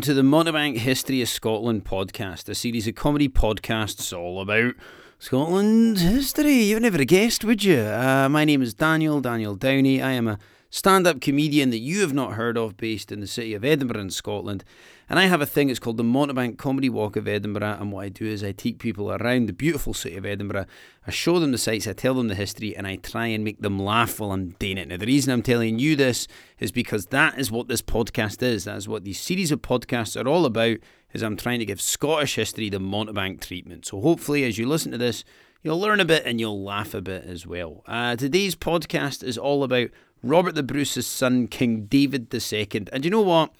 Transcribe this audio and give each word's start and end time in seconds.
Welcome 0.00 0.14
to 0.16 0.22
the 0.22 0.22
Mountebank 0.22 0.78
History 0.78 1.20
of 1.20 1.28
Scotland 1.28 1.84
podcast, 1.84 2.48
a 2.48 2.54
series 2.54 2.88
of 2.88 2.94
comedy 2.94 3.28
podcasts 3.28 4.18
all 4.18 4.40
about 4.40 4.74
Scotland's 5.18 6.00
history. 6.00 6.54
You'd 6.54 6.80
never 6.80 7.04
guessed, 7.04 7.44
would 7.44 7.62
you? 7.62 7.80
Uh, 7.80 8.26
my 8.30 8.46
name 8.46 8.62
is 8.62 8.72
Daniel, 8.72 9.20
Daniel 9.20 9.54
Downey. 9.54 10.00
I 10.00 10.12
am 10.12 10.26
a 10.26 10.38
stand 10.70 11.06
up 11.06 11.20
comedian 11.20 11.70
that 11.70 11.78
you 11.78 12.00
have 12.00 12.12
not 12.12 12.34
heard 12.34 12.56
of 12.56 12.76
based 12.76 13.10
in 13.10 13.20
the 13.20 13.26
city 13.26 13.54
of 13.54 13.64
Edinburgh 13.64 14.00
in 14.00 14.10
Scotland. 14.10 14.64
And 15.08 15.18
I 15.18 15.26
have 15.26 15.40
a 15.40 15.46
thing, 15.46 15.68
it's 15.68 15.80
called 15.80 15.96
the 15.96 16.04
Mountebank 16.04 16.56
Comedy 16.56 16.88
Walk 16.88 17.16
of 17.16 17.26
Edinburgh. 17.26 17.78
And 17.80 17.90
what 17.90 18.04
I 18.04 18.08
do 18.08 18.24
is 18.24 18.44
I 18.44 18.52
take 18.52 18.78
people 18.78 19.10
around 19.10 19.46
the 19.46 19.52
beautiful 19.52 19.92
city 19.92 20.16
of 20.16 20.24
Edinburgh, 20.24 20.66
I 21.04 21.10
show 21.10 21.40
them 21.40 21.50
the 21.50 21.58
sights, 21.58 21.88
I 21.88 21.92
tell 21.92 22.14
them 22.14 22.28
the 22.28 22.36
history, 22.36 22.76
and 22.76 22.86
I 22.86 22.96
try 22.96 23.26
and 23.26 23.42
make 23.42 23.60
them 23.60 23.80
laugh 23.80 24.20
while 24.20 24.30
I'm 24.30 24.50
doing 24.60 24.78
it. 24.78 24.86
Now, 24.86 24.96
the 24.96 25.06
reason 25.06 25.32
I'm 25.32 25.42
telling 25.42 25.80
you 25.80 25.96
this 25.96 26.28
is 26.60 26.70
because 26.70 27.06
that 27.06 27.36
is 27.38 27.50
what 27.50 27.66
this 27.66 27.82
podcast 27.82 28.40
is. 28.40 28.64
That 28.64 28.76
is 28.76 28.88
what 28.88 29.02
these 29.02 29.18
series 29.18 29.50
of 29.50 29.62
podcasts 29.62 30.22
are 30.22 30.28
all 30.28 30.44
about, 30.44 30.76
is 31.12 31.22
I'm 31.22 31.36
trying 31.36 31.58
to 31.58 31.66
give 31.66 31.80
Scottish 31.80 32.36
history 32.36 32.68
the 32.68 32.78
Mountebank 32.78 33.40
treatment. 33.40 33.86
So 33.86 34.00
hopefully, 34.00 34.44
as 34.44 34.58
you 34.58 34.68
listen 34.68 34.92
to 34.92 34.98
this, 34.98 35.24
you'll 35.62 35.80
learn 35.80 36.00
a 36.00 36.04
bit 36.04 36.24
and 36.24 36.38
you'll 36.38 36.62
laugh 36.62 36.94
a 36.94 37.02
bit 37.02 37.24
as 37.24 37.46
well. 37.46 37.82
Uh, 37.86 38.14
today's 38.16 38.54
podcast 38.54 39.24
is 39.24 39.36
all 39.36 39.64
about 39.64 39.90
Robert 40.22 40.54
the 40.54 40.62
Bruce's 40.62 41.06
son, 41.06 41.46
King 41.46 41.86
David 41.86 42.32
II. 42.32 42.68
And 42.92 43.04
you 43.04 43.10
know 43.10 43.22
what? 43.22 43.52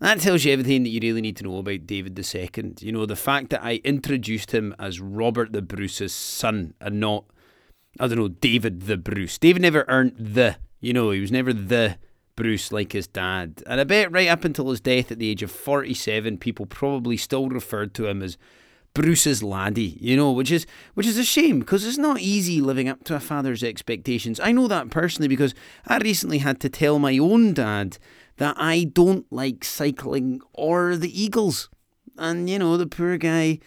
That 0.00 0.20
tells 0.20 0.44
you 0.44 0.52
everything 0.52 0.84
that 0.84 0.90
you 0.90 1.00
really 1.00 1.20
need 1.20 1.36
to 1.38 1.44
know 1.44 1.58
about 1.58 1.86
David 1.86 2.18
II. 2.18 2.74
You 2.80 2.92
know, 2.92 3.04
the 3.04 3.16
fact 3.16 3.50
that 3.50 3.64
I 3.64 3.80
introduced 3.84 4.52
him 4.52 4.74
as 4.78 5.00
Robert 5.00 5.52
the 5.52 5.62
Bruce's 5.62 6.14
son 6.14 6.74
and 6.80 7.00
not, 7.00 7.24
I 7.98 8.06
don't 8.06 8.18
know, 8.18 8.28
David 8.28 8.82
the 8.82 8.96
Bruce. 8.96 9.38
David 9.38 9.62
never 9.62 9.84
earned 9.88 10.14
the, 10.16 10.56
you 10.80 10.92
know, 10.92 11.10
he 11.10 11.20
was 11.20 11.32
never 11.32 11.52
the 11.52 11.98
Bruce 12.36 12.70
like 12.70 12.92
his 12.92 13.08
dad. 13.08 13.64
And 13.66 13.80
I 13.80 13.84
bet 13.84 14.12
right 14.12 14.28
up 14.28 14.44
until 14.44 14.70
his 14.70 14.80
death 14.80 15.10
at 15.10 15.18
the 15.18 15.28
age 15.28 15.42
of 15.42 15.50
47, 15.50 16.38
people 16.38 16.66
probably 16.66 17.16
still 17.16 17.48
referred 17.48 17.92
to 17.94 18.06
him 18.06 18.22
as 18.22 18.38
Bruce's 18.98 19.44
laddie, 19.44 19.96
you 20.00 20.16
know, 20.16 20.32
which 20.32 20.50
is 20.50 20.66
which 20.94 21.06
is 21.06 21.16
a 21.18 21.24
shame 21.24 21.60
because 21.60 21.86
it's 21.86 21.98
not 21.98 22.20
easy 22.20 22.60
living 22.60 22.88
up 22.88 23.04
to 23.04 23.14
a 23.14 23.20
father's 23.20 23.62
expectations. 23.62 24.40
I 24.40 24.50
know 24.50 24.66
that 24.66 24.90
personally 24.90 25.28
because 25.28 25.54
I 25.86 25.98
recently 25.98 26.38
had 26.38 26.58
to 26.62 26.68
tell 26.68 26.98
my 26.98 27.16
own 27.16 27.54
dad 27.54 27.98
that 28.38 28.56
I 28.58 28.90
don't 28.92 29.24
like 29.30 29.64
cycling 29.64 30.40
or 30.52 30.96
the 30.96 31.22
Eagles. 31.22 31.68
And, 32.16 32.50
you 32.50 32.58
know, 32.58 32.76
the 32.76 32.88
poor 32.88 33.16
guy, 33.18 33.60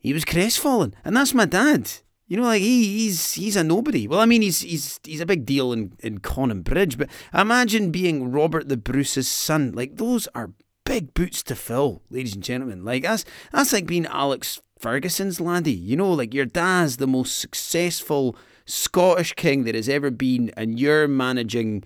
he 0.00 0.12
was 0.12 0.24
crestfallen. 0.24 0.96
And 1.04 1.16
that's 1.16 1.34
my 1.34 1.44
dad. 1.44 1.88
You 2.26 2.38
know, 2.38 2.42
like 2.42 2.62
he, 2.62 2.98
he's 2.98 3.34
he's 3.34 3.54
a 3.54 3.62
nobody. 3.62 4.08
Well, 4.08 4.18
I 4.18 4.26
mean, 4.26 4.42
he's 4.42 4.62
he's 4.62 4.98
he's 5.04 5.20
a 5.20 5.26
big 5.26 5.46
deal 5.46 5.72
in 5.72 5.92
in 6.00 6.18
Conon 6.18 6.64
Bridge, 6.64 6.98
but 6.98 7.08
imagine 7.32 7.92
being 7.92 8.32
Robert 8.32 8.68
the 8.68 8.76
Bruce's 8.76 9.28
son. 9.28 9.70
Like 9.70 9.98
those 9.98 10.26
are 10.34 10.50
big 10.92 11.14
boots 11.14 11.42
to 11.42 11.56
fill, 11.56 12.02
ladies 12.10 12.34
and 12.34 12.44
gentlemen. 12.44 12.84
Like 12.84 13.02
that's 13.04 13.24
that's 13.50 13.72
like 13.72 13.86
being 13.86 14.04
Alex 14.04 14.60
Ferguson's 14.78 15.40
laddie. 15.40 15.72
You 15.72 15.96
know, 15.96 16.12
like 16.12 16.34
your 16.34 16.44
dad's 16.44 16.98
the 16.98 17.06
most 17.06 17.38
successful 17.38 18.36
Scottish 18.66 19.32
king 19.32 19.64
that 19.64 19.74
has 19.74 19.88
ever 19.88 20.10
been, 20.10 20.50
and 20.54 20.78
you're 20.78 21.08
managing 21.08 21.82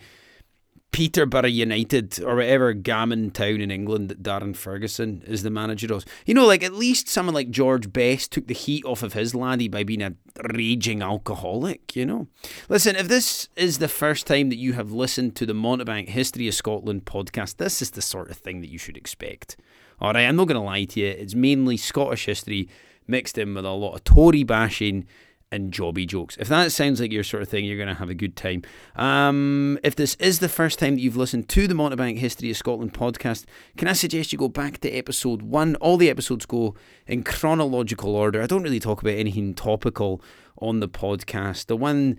Peterborough 0.93 1.47
United 1.47 2.23
or 2.23 2.37
whatever 2.37 2.73
gammon 2.73 3.31
town 3.31 3.61
in 3.61 3.71
England 3.71 4.09
that 4.09 4.23
Darren 4.23 4.57
Ferguson 4.57 5.23
is 5.27 5.43
the 5.43 5.51
manager 5.51 5.93
of. 5.93 6.05
You 6.25 6.33
know, 6.33 6.47
like 6.47 6.63
at 6.63 6.73
least 6.73 7.09
someone 7.09 7.35
like 7.35 7.51
George 7.51 7.93
Best 7.93 8.33
took 8.33 8.47
the 8.47 8.55
heat 8.55 8.85
off 8.85 9.03
of 9.03 9.13
his 9.13 9.35
laddie 9.35 9.69
by 9.69 9.85
being 9.85 10.01
a 10.01 10.15
raging 10.55 11.03
alcoholic, 11.03 11.95
you 11.95 12.07
know. 12.07 12.29
Listen, 12.69 12.97
if 12.97 13.09
this 13.09 13.49
is 13.57 13.79
the 13.79 13.89
first 13.89 14.27
time 14.27 14.49
that 14.49 14.57
you 14.57 14.73
have 14.73 14.91
listened 14.91 15.37
to 15.37 15.45
the 15.45 15.53
Mountebank 15.53 16.09
History 16.09 16.49
of 16.49 16.55
Scotland 16.55 17.05
podcast, 17.05 17.57
this 17.59 17.83
is 17.83 17.91
the 17.91 18.03
sort 18.03 18.31
of 18.31 18.39
thing 18.39 18.63
that 18.63 18.71
you 18.71 18.79
should 18.79 18.97
expect. 18.97 19.57
All 20.01 20.13
right, 20.13 20.25
I'm 20.25 20.37
not 20.37 20.49
going 20.49 20.61
to 20.61 20.67
lie 20.67 20.85
to 20.85 21.01
you. 21.01 21.09
It's 21.09 21.35
mainly 21.35 21.77
Scottish 21.77 22.27
history 22.27 22.69
mixed 23.07 23.39
in 23.39 23.55
with 23.55 23.65
a 23.65 23.71
lot 23.71 23.95
of 23.95 24.05
Tory 24.05 24.45
bashing 24.45 25.07
and 25.53 25.73
jobby 25.73 26.07
jokes. 26.07 26.37
If 26.39 26.49
that 26.49 26.73
sounds 26.73 27.01
like 27.01 27.13
your 27.13 27.25
sort 27.25 27.43
of 27.43 27.49
thing, 27.49 27.65
you're 27.65 27.77
going 27.77 27.89
to 27.89 27.95
have 27.95 28.11
a 28.11 28.15
good 28.15 28.37
time. 28.37 28.63
Um, 28.97 29.79
if 29.83 29.95
this 29.95 30.15
is 30.17 30.41
the 30.41 30.49
first 30.49 30.79
time 30.79 30.97
that 30.97 31.01
you've 31.01 31.17
listened 31.17 31.49
to 31.51 31.67
the 31.67 31.75
Mountebank 31.75 32.19
History 32.19 32.51
of 32.51 32.57
Scotland 32.57 32.93
podcast, 32.93 33.45
can 33.77 33.89
I 33.89 33.93
suggest 33.93 34.33
you 34.33 34.39
go 34.39 34.49
back 34.49 34.79
to 34.79 34.91
episode 34.91 35.43
one? 35.43 35.77
All 35.77 35.97
the 35.97 36.11
episodes 36.11 36.47
go 36.47 36.75
in 37.07 37.23
chronological 37.23 38.17
order. 38.17 38.43
I 38.43 38.47
don't 38.47 38.63
really 38.63 38.81
talk 38.81 39.03
about 39.03 39.15
anything 39.15 39.55
topical 39.55 40.21
on 40.61 40.81
the 40.81 40.89
podcast. 40.89 41.67
The 41.67 41.77
one. 41.77 42.19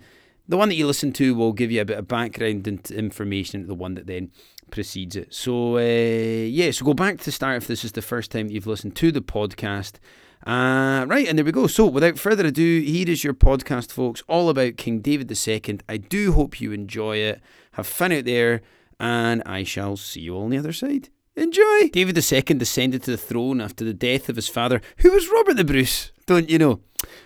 The 0.50 0.56
one 0.56 0.70
that 0.70 0.76
you 0.76 0.86
listen 0.86 1.12
to 1.12 1.34
will 1.34 1.52
give 1.52 1.70
you 1.70 1.82
a 1.82 1.84
bit 1.84 1.98
of 1.98 2.08
background 2.08 2.66
and 2.66 2.90
information 2.90 3.66
the 3.66 3.74
one 3.74 3.92
that 3.96 4.06
then 4.06 4.30
precedes 4.70 5.14
it. 5.14 5.34
So, 5.34 5.76
uh, 5.76 5.80
yeah, 5.80 6.70
so 6.70 6.86
go 6.86 6.94
back 6.94 7.18
to 7.18 7.24
the 7.26 7.32
start 7.32 7.58
if 7.58 7.66
this 7.66 7.84
is 7.84 7.92
the 7.92 8.00
first 8.00 8.30
time 8.30 8.48
you've 8.48 8.66
listened 8.66 8.96
to 8.96 9.12
the 9.12 9.20
podcast. 9.20 9.96
Uh, 10.48 11.04
right, 11.06 11.28
and 11.28 11.36
there 11.36 11.44
we 11.44 11.52
go. 11.52 11.66
So, 11.66 11.84
without 11.84 12.18
further 12.18 12.46
ado, 12.46 12.80
here 12.80 13.10
is 13.10 13.22
your 13.22 13.34
podcast, 13.34 13.92
folks, 13.92 14.22
all 14.28 14.48
about 14.48 14.78
King 14.78 15.00
David 15.00 15.30
II. 15.30 15.80
I 15.90 15.98
do 15.98 16.32
hope 16.32 16.58
you 16.58 16.72
enjoy 16.72 17.18
it. 17.18 17.42
Have 17.72 17.86
fun 17.86 18.12
out 18.12 18.24
there, 18.24 18.62
and 18.98 19.42
I 19.44 19.62
shall 19.62 19.98
see 19.98 20.20
you 20.20 20.38
on 20.38 20.48
the 20.48 20.56
other 20.56 20.72
side. 20.72 21.10
Enjoy! 21.36 21.90
David 21.92 22.16
II 22.16 22.40
descended 22.56 23.02
to 23.02 23.10
the 23.10 23.18
throne 23.18 23.60
after 23.60 23.84
the 23.84 23.92
death 23.92 24.30
of 24.30 24.36
his 24.36 24.48
father, 24.48 24.80
who 24.96 25.10
was 25.10 25.28
Robert 25.28 25.58
the 25.58 25.66
Bruce, 25.66 26.12
don't 26.24 26.48
you 26.48 26.56
know? 26.56 26.80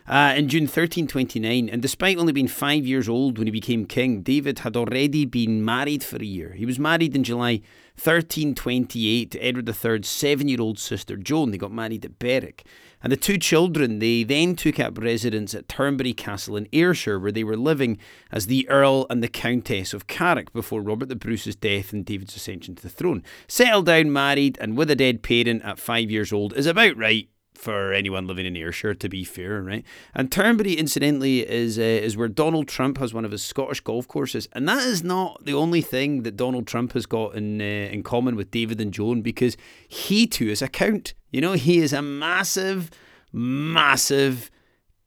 Uh, 0.04 0.34
in 0.36 0.48
June 0.48 0.64
1329, 0.64 1.68
and 1.68 1.80
despite 1.80 2.18
only 2.18 2.32
being 2.32 2.48
five 2.48 2.84
years 2.84 3.08
old 3.08 3.38
when 3.38 3.46
he 3.46 3.52
became 3.52 3.86
king, 3.86 4.22
David 4.22 4.58
had 4.58 4.76
already 4.76 5.26
been 5.26 5.64
married 5.64 6.02
for 6.02 6.16
a 6.16 6.24
year. 6.24 6.54
He 6.54 6.66
was 6.66 6.80
married 6.80 7.14
in 7.14 7.22
July 7.22 7.60
1328 7.96 9.30
to 9.30 9.38
Edward 9.40 9.68
III's 9.68 10.08
seven 10.08 10.48
year 10.48 10.60
old 10.60 10.78
sister 10.78 11.16
Joan. 11.16 11.50
They 11.50 11.58
got 11.58 11.72
married 11.72 12.04
at 12.04 12.18
Berwick. 12.18 12.64
And 13.02 13.12
the 13.12 13.16
two 13.16 13.36
children, 13.36 13.98
they 13.98 14.22
then 14.22 14.54
took 14.54 14.78
up 14.78 14.96
residence 14.96 15.54
at 15.54 15.68
Turnberry 15.68 16.12
Castle 16.12 16.56
in 16.56 16.68
Ayrshire, 16.72 17.18
where 17.18 17.32
they 17.32 17.42
were 17.42 17.56
living 17.56 17.98
as 18.30 18.46
the 18.46 18.68
Earl 18.68 19.06
and 19.10 19.22
the 19.22 19.28
Countess 19.28 19.92
of 19.92 20.06
Carrick 20.06 20.52
before 20.52 20.80
Robert 20.80 21.08
the 21.08 21.16
Bruce's 21.16 21.56
death 21.56 21.92
and 21.92 22.04
David's 22.04 22.36
ascension 22.36 22.76
to 22.76 22.82
the 22.82 22.88
throne. 22.88 23.24
Settled 23.48 23.86
down, 23.86 24.12
married, 24.12 24.56
and 24.60 24.76
with 24.76 24.90
a 24.90 24.96
dead 24.96 25.22
parent 25.22 25.62
at 25.62 25.80
five 25.80 26.10
years 26.10 26.32
old 26.32 26.52
is 26.54 26.66
about 26.66 26.96
right 26.96 27.28
for 27.62 27.92
anyone 27.92 28.26
living 28.26 28.44
in 28.44 28.56
Ayrshire, 28.56 28.92
to 28.92 29.08
be 29.08 29.22
fair, 29.22 29.62
right? 29.62 29.84
And 30.14 30.32
Turnberry, 30.32 30.72
incidentally, 30.72 31.48
is 31.48 31.78
uh, 31.78 31.82
is 31.82 32.16
where 32.16 32.28
Donald 32.28 32.66
Trump 32.66 32.98
has 32.98 33.14
one 33.14 33.24
of 33.24 33.30
his 33.30 33.42
Scottish 33.44 33.80
golf 33.80 34.08
courses, 34.08 34.48
and 34.52 34.68
that 34.68 34.82
is 34.82 35.04
not 35.04 35.44
the 35.44 35.54
only 35.54 35.80
thing 35.80 36.24
that 36.24 36.36
Donald 36.36 36.66
Trump 36.66 36.92
has 36.92 37.06
got 37.06 37.36
in 37.36 37.60
uh, 37.60 37.64
in 37.64 38.02
common 38.02 38.34
with 38.34 38.50
David 38.50 38.80
and 38.80 38.92
Joan, 38.92 39.22
because 39.22 39.56
he 39.86 40.26
too 40.26 40.48
is 40.48 40.60
a 40.60 40.68
count. 40.68 41.14
You 41.30 41.40
know, 41.40 41.52
he 41.52 41.78
is 41.78 41.92
a 41.92 42.02
massive, 42.02 42.90
massive 43.32 44.50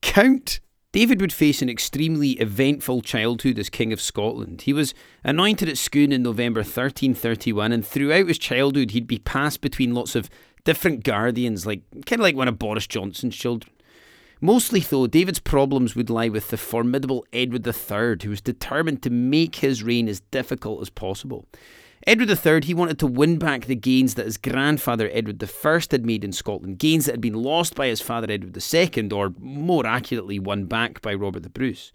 count. 0.01 0.61
David 0.93 1.19
would 1.19 1.33
face 1.33 1.61
an 1.61 1.67
extremely 1.67 2.31
eventful 2.39 3.01
childhood 3.01 3.59
as 3.59 3.69
King 3.69 3.91
of 3.91 3.99
Scotland. 3.99 4.61
He 4.61 4.72
was 4.72 4.93
anointed 5.25 5.67
at 5.67 5.77
Scone 5.77 6.13
in 6.13 6.23
November 6.23 6.61
1331, 6.61 7.73
and 7.73 7.85
throughout 7.85 8.29
his 8.29 8.37
childhood, 8.37 8.91
he'd 8.91 9.05
be 9.05 9.19
passed 9.19 9.59
between 9.59 9.93
lots 9.93 10.16
of 10.16 10.29
different 10.66 11.06
guardians, 11.06 11.66
like 11.66 11.81
kind 12.06 12.20
of 12.20 12.24
like 12.24 12.36
one 12.36 12.50
of 12.50 12.59
Boris 12.59 12.86
Johnson's 12.86 13.36
children. 13.36 13.72
Mostly, 14.42 14.81
though, 14.81 15.08
David's 15.08 15.40
problems 15.40 15.96
would 15.96 16.09
lie 16.09 16.28
with 16.28 16.50
the 16.50 16.58
formidable 16.58 17.26
Edward 17.31 17.66
III, 17.66 18.18
who 18.22 18.30
was 18.30 18.42
determined 18.42 19.02
to 19.03 19.09
make 19.09 19.56
his 19.56 19.81
reign 19.81 20.09
as 20.09 20.20
difficult 20.20 20.82
as 20.82 20.90
possible. 20.90 21.46
Edward 22.06 22.29
III, 22.29 22.62
he 22.64 22.73
wanted 22.73 23.00
to 23.00 23.08
win 23.08 23.40
back 23.40 23.66
the 23.66 23.76
gains 23.76 24.16
that 24.16 24.26
his 24.26 24.38
grandfather 24.38 25.09
Edward 25.12 25.41
I 25.41 25.79
had 25.90 26.06
made 26.06 26.23
in 26.23 26.34
Scotland, 26.34 26.78
gains 26.78 27.06
that 27.06 27.14
had 27.14 27.22
been 27.22 27.34
lost 27.41 27.73
by 27.76 27.88
his 27.88 28.02
father 28.02 28.28
Edward 28.29 28.56
II, 28.56 29.09
or 29.11 29.34
more 29.40 29.85
accurately, 29.85 30.38
won 30.38 30.66
back 30.66 31.02
by 31.02 31.14
Robert 31.14 31.44
the 31.44 31.50
Bruce. 31.50 31.91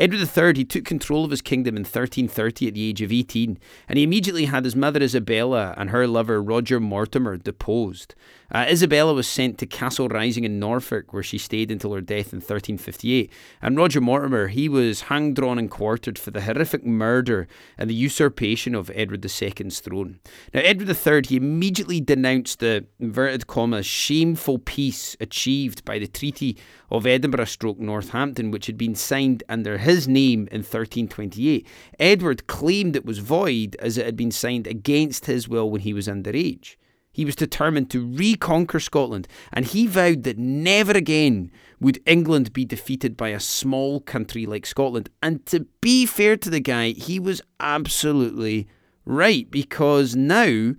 Edward 0.00 0.26
III, 0.34 0.54
he 0.56 0.64
took 0.64 0.86
control 0.86 1.26
of 1.26 1.30
his 1.30 1.42
kingdom 1.42 1.76
in 1.76 1.82
1330 1.82 2.68
at 2.68 2.72
the 2.72 2.88
age 2.88 3.02
of 3.02 3.12
18, 3.12 3.58
and 3.86 3.98
he 3.98 4.02
immediately 4.02 4.46
had 4.46 4.64
his 4.64 4.74
mother 4.74 5.02
Isabella 5.02 5.74
and 5.76 5.90
her 5.90 6.06
lover 6.06 6.42
Roger 6.42 6.80
Mortimer 6.80 7.36
deposed. 7.36 8.14
Uh, 8.50 8.64
Isabella 8.68 9.12
was 9.12 9.28
sent 9.28 9.58
to 9.58 9.66
Castle 9.66 10.08
Rising 10.08 10.44
in 10.44 10.58
Norfolk, 10.58 11.12
where 11.12 11.22
she 11.22 11.36
stayed 11.36 11.70
until 11.70 11.92
her 11.92 12.00
death 12.00 12.32
in 12.32 12.38
1358. 12.38 13.30
And 13.60 13.76
Roger 13.76 14.00
Mortimer, 14.00 14.48
he 14.48 14.70
was 14.70 15.02
hung, 15.02 15.34
drawn, 15.34 15.58
and 15.58 15.70
quartered 15.70 16.18
for 16.18 16.30
the 16.30 16.40
horrific 16.40 16.84
murder 16.84 17.46
and 17.76 17.90
the 17.90 17.94
usurpation 17.94 18.74
of 18.74 18.90
Edward 18.94 19.22
II's 19.24 19.80
throne. 19.80 20.18
Now, 20.54 20.60
Edward 20.60 20.88
III, 20.88 21.22
he 21.28 21.36
immediately 21.36 22.00
denounced 22.00 22.60
the 22.60 22.86
inverted 22.98 23.46
commas 23.46 23.86
shameful 23.86 24.58
peace 24.58 25.14
achieved 25.20 25.84
by 25.84 25.98
the 25.98 26.08
Treaty 26.08 26.56
of 26.90 27.06
Edinburgh 27.06 27.44
stroke 27.44 27.78
Northampton, 27.78 28.50
which 28.50 28.66
had 28.66 28.78
been 28.78 28.94
signed 28.96 29.44
under 29.48 29.78
his 29.78 29.89
name 30.08 30.48
in 30.50 30.58
1328. 30.58 31.66
Edward 31.98 32.46
claimed 32.46 32.96
it 32.96 33.04
was 33.04 33.18
void 33.18 33.76
as 33.78 33.98
it 33.98 34.06
had 34.06 34.16
been 34.16 34.30
signed 34.30 34.66
against 34.66 35.26
his 35.26 35.48
will 35.48 35.70
when 35.70 35.80
he 35.82 35.92
was 35.92 36.08
underage. 36.08 36.76
He 37.12 37.24
was 37.24 37.34
determined 37.34 37.90
to 37.90 38.06
reconquer 38.06 38.78
Scotland, 38.78 39.26
and 39.52 39.64
he 39.64 39.86
vowed 39.86 40.22
that 40.22 40.38
never 40.38 40.92
again 40.92 41.50
would 41.80 42.00
England 42.06 42.52
be 42.52 42.64
defeated 42.64 43.16
by 43.16 43.30
a 43.30 43.40
small 43.40 44.00
country 44.00 44.46
like 44.46 44.64
Scotland. 44.64 45.10
And 45.22 45.44
to 45.46 45.66
be 45.80 46.06
fair 46.06 46.36
to 46.36 46.50
the 46.50 46.60
guy, 46.60 46.90
he 46.90 47.18
was 47.18 47.42
absolutely 47.58 48.68
Right, 49.04 49.50
because 49.50 50.14
now 50.14 50.74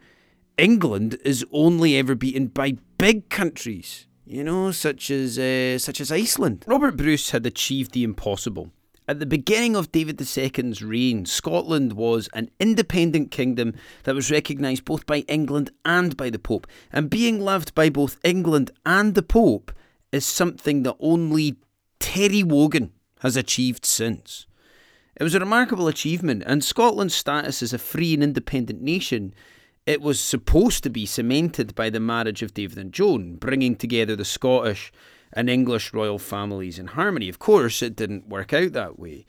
England 0.58 1.18
is 1.26 1.46
only 1.52 1.98
ever 1.98 2.16
beaten 2.16 2.48
by 2.48 2.78
big 2.98 3.30
countries, 3.30 4.08
you 4.26 4.44
know, 4.44 4.72
such 4.72 5.10
as 5.10 5.40
uh, 5.40 5.80
such 5.80 6.00
as 6.00 6.12
Iceland. 6.12 6.64
Robert 6.68 6.98
Bruce 6.98 7.32
had 7.32 7.46
achieved 7.46 7.92
the 7.92 8.04
impossible. 8.04 8.72
At 9.12 9.20
the 9.20 9.26
beginning 9.26 9.76
of 9.76 9.92
David 9.92 10.22
II's 10.22 10.82
reign, 10.82 11.26
Scotland 11.26 11.92
was 11.92 12.30
an 12.32 12.50
independent 12.62 13.30
kingdom 13.30 13.74
that 14.04 14.16
was 14.16 14.32
recognised 14.32 14.86
both 14.86 15.06
by 15.06 15.26
England 15.28 15.70
and 15.84 16.16
by 16.16 16.30
the 16.30 16.40
Pope. 16.40 16.66
And 16.94 17.10
being 17.10 17.42
loved 17.42 17.76
by 17.76 17.90
both 17.90 18.18
England 18.24 18.72
and 18.86 19.14
the 19.14 19.22
Pope 19.22 19.74
is 20.14 20.24
something 20.26 20.84
that 20.84 20.96
only 21.02 21.58
Terry 22.00 22.42
Wogan 22.42 22.94
has 23.20 23.36
achieved 23.36 23.86
since. 23.86 24.46
It 25.18 25.24
was 25.24 25.36
a 25.36 25.42
remarkable 25.42 25.90
achievement, 25.90 26.44
and 26.46 26.64
Scotland's 26.64 27.14
status 27.14 27.62
as 27.62 27.74
a 27.74 27.78
free 27.78 28.14
and 28.14 28.24
independent 28.24 28.82
nation 28.82 29.34
it 29.86 30.00
was 30.00 30.22
supposed 30.22 30.84
to 30.84 30.90
be 30.90 31.06
cemented 31.06 31.76
by 31.76 31.90
the 31.90 32.00
marriage 32.00 32.44
of 32.44 32.54
David 32.54 32.78
and 32.78 32.94
Joan, 32.94 33.36
bringing 33.36 33.76
together 33.76 34.16
the 34.16 34.24
Scottish 34.24 34.90
and 35.34 35.50
English 35.50 35.94
royal 35.94 36.20
families 36.20 36.80
in 36.80 36.88
harmony. 36.88 37.30
Of 37.30 37.40
course, 37.40 37.82
it 37.82 37.96
didn't 37.96 38.28
work 38.28 38.54
out 38.54 38.74
that 38.74 39.00
way. 39.00 39.26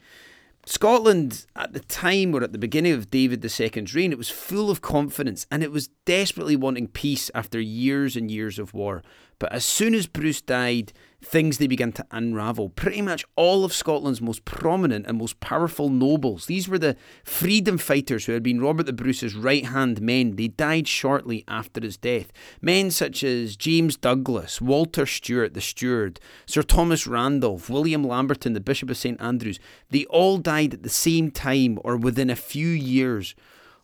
Scotland, 0.65 1.45
at 1.57 1.73
the 1.73 1.81
time 1.81 2.33
or 2.33 2.41
at 2.41 2.53
the 2.53 2.57
beginning 2.57 2.93
of 2.93 3.11
David 3.11 3.43
II's 3.43 3.93
reign, 3.93 4.13
it 4.13 4.17
was 4.17 4.29
full 4.29 4.69
of 4.69 4.81
confidence 4.81 5.45
and 5.51 5.61
it 5.61 5.71
was 5.71 5.89
desperately 6.05 6.55
wanting 6.55 6.87
peace 6.87 7.29
after 7.35 7.59
years 7.59 8.15
and 8.15 8.31
years 8.31 8.57
of 8.57 8.73
war. 8.73 9.03
But 9.39 9.51
as 9.51 9.65
soon 9.65 9.93
as 9.95 10.07
Bruce 10.07 10.41
died, 10.41 10.93
things 11.23 11.57
they 11.57 11.67
began 11.67 11.91
to 11.93 12.05
unravel. 12.11 12.69
Pretty 12.69 13.01
much 13.01 13.25
all 13.35 13.63
of 13.63 13.73
Scotland's 13.73 14.21
most 14.21 14.45
prominent 14.45 15.05
and 15.07 15.17
most 15.17 15.39
powerful 15.39 15.89
nobles, 15.89 16.45
these 16.45 16.67
were 16.67 16.77
the 16.77 16.95
freedom 17.23 17.77
fighters 17.77 18.25
who 18.25 18.33
had 18.33 18.43
been 18.43 18.61
Robert 18.61 18.85
the 18.85 18.93
Bruce's 18.93 19.35
right 19.35 19.65
hand 19.65 20.01
men. 20.01 20.35
They 20.35 20.49
died 20.49 20.87
shortly 20.87 21.43
after 21.47 21.81
his 21.81 21.97
death. 21.97 22.31
Men 22.61 22.91
such 22.91 23.23
as 23.23 23.55
James 23.55 23.95
Douglas, 23.95 24.61
Walter 24.61 25.05
Stewart 25.05 25.53
the 25.53 25.61
steward, 25.61 26.19
Sir 26.45 26.63
Thomas 26.63 27.07
Randolph, 27.07 27.69
William 27.69 28.03
Lamberton, 28.03 28.53
the 28.53 28.59
Bishop 28.59 28.89
of 28.89 28.97
St 28.97 29.19
Andrews, 29.21 29.59
they 29.89 30.05
all 30.05 30.37
died 30.37 30.73
at 30.73 30.83
the 30.83 30.89
same 30.89 31.31
time 31.31 31.79
or 31.83 31.97
within 31.97 32.29
a 32.29 32.35
few 32.35 32.67
years 32.67 33.35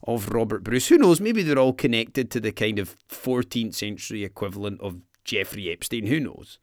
of 0.08 0.30
Robert 0.30 0.64
Bruce. 0.64 0.88
Who 0.88 0.98
knows? 0.98 1.20
Maybe 1.20 1.44
they're 1.44 1.60
all 1.60 1.74
connected 1.74 2.32
to 2.32 2.40
the 2.40 2.52
kind 2.52 2.80
of 2.80 2.96
14th 3.10 3.76
century 3.76 4.24
equivalent 4.24 4.80
of 4.82 4.98
Jeffrey 5.30 5.70
Epstein. 5.70 6.08
Who 6.08 6.20
knows? 6.20 6.60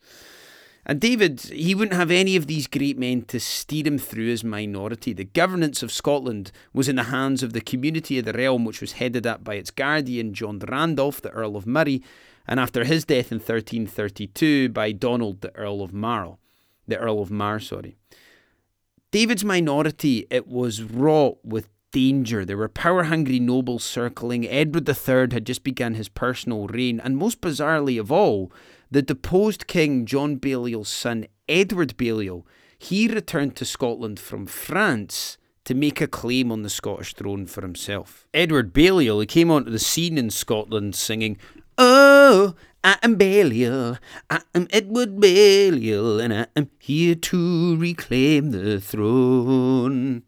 And 0.89 1.01
David, 1.01 1.41
he 1.41 1.75
wouldn't 1.75 1.97
have 1.97 2.13
any 2.13 2.37
of 2.37 2.47
these 2.47 2.67
great 2.67 2.97
men 2.97 3.23
to 3.23 3.41
steer 3.41 3.85
him 3.87 3.99
through 3.99 4.29
his 4.29 4.45
minority. 4.45 5.13
The 5.13 5.25
governance 5.25 5.83
of 5.83 5.91
Scotland 5.91 6.53
was 6.73 6.89
in 6.89 6.97
the 6.97 7.05
hands 7.05 7.43
of 7.43 7.53
the 7.53 7.61
community 7.61 8.19
of 8.19 8.25
the 8.25 8.33
realm, 8.33 8.65
which 8.65 8.81
was 8.81 8.93
headed 8.93 9.27
up 9.27 9.43
by 9.43 9.55
its 9.55 9.73
guardian, 9.73 10.33
John 10.33 10.61
Randolph, 10.61 11.21
the 11.21 11.31
Earl 11.31 11.57
of 11.57 11.67
Murray, 11.67 12.03
and 12.47 12.61
after 12.61 12.85
his 12.85 13.05
death 13.05 13.33
in 13.33 13.39
1332 13.39 14.69
by 14.69 14.93
Donald, 14.93 15.41
the 15.41 15.55
Earl 15.57 15.83
of 15.83 15.93
Mar, 15.93 16.39
the 16.87 16.99
Earl 16.99 17.21
of 17.21 17.31
Mar, 17.33 17.59
sorry. 17.59 17.97
David's 19.11 19.45
minority, 19.45 20.27
it 20.31 20.47
was 20.47 20.83
wrought 20.83 21.39
with 21.43 21.69
danger. 21.97 22.45
There 22.45 22.59
were 22.59 22.69
power 22.69 23.05
hungry 23.05 23.41
nobles 23.41 23.83
circling. 23.83 24.47
Edward 24.47 24.87
III 24.87 25.29
had 25.33 25.47
just 25.47 25.65
begun 25.65 25.95
his 25.95 26.11
personal 26.11 26.67
reign, 26.67 27.01
and 27.01 27.17
most 27.17 27.41
bizarrely 27.41 27.99
of 27.99 28.13
all, 28.13 28.53
the 28.91 29.01
deposed 29.01 29.67
king 29.67 30.05
John 30.05 30.37
Balliol's 30.37 30.91
son, 30.91 31.27
Edward 31.49 31.97
Balliol, 31.97 32.47
he 32.79 33.09
returned 33.09 33.57
to 33.57 33.65
Scotland 33.65 34.21
from 34.21 34.45
France 34.45 35.39
to 35.65 35.75
make 35.75 36.03
a 36.03 36.07
claim 36.07 36.53
on 36.53 36.61
the 36.61 36.69
Scottish 36.69 37.15
throne 37.15 37.47
for 37.47 37.63
himself. 37.63 38.27
Edward 38.35 38.75
Balliol, 38.75 39.21
he 39.21 39.27
came 39.27 39.51
onto 39.51 39.71
the 39.71 39.79
scene 39.79 40.19
in 40.19 40.29
Scotland 40.29 40.95
singing, 40.95 41.39
Oh, 41.79 42.55
I 42.85 42.99
am 43.03 43.15
Balliol, 43.15 43.97
I 44.29 44.43
am 44.55 44.69
Edward 44.69 45.19
Balliol, 45.19 46.21
and 46.21 46.35
I 46.35 46.47
am 46.55 46.69
here 46.79 47.15
to 47.15 47.77
reclaim 47.79 48.51
the 48.51 48.83
throne. 48.83 50.25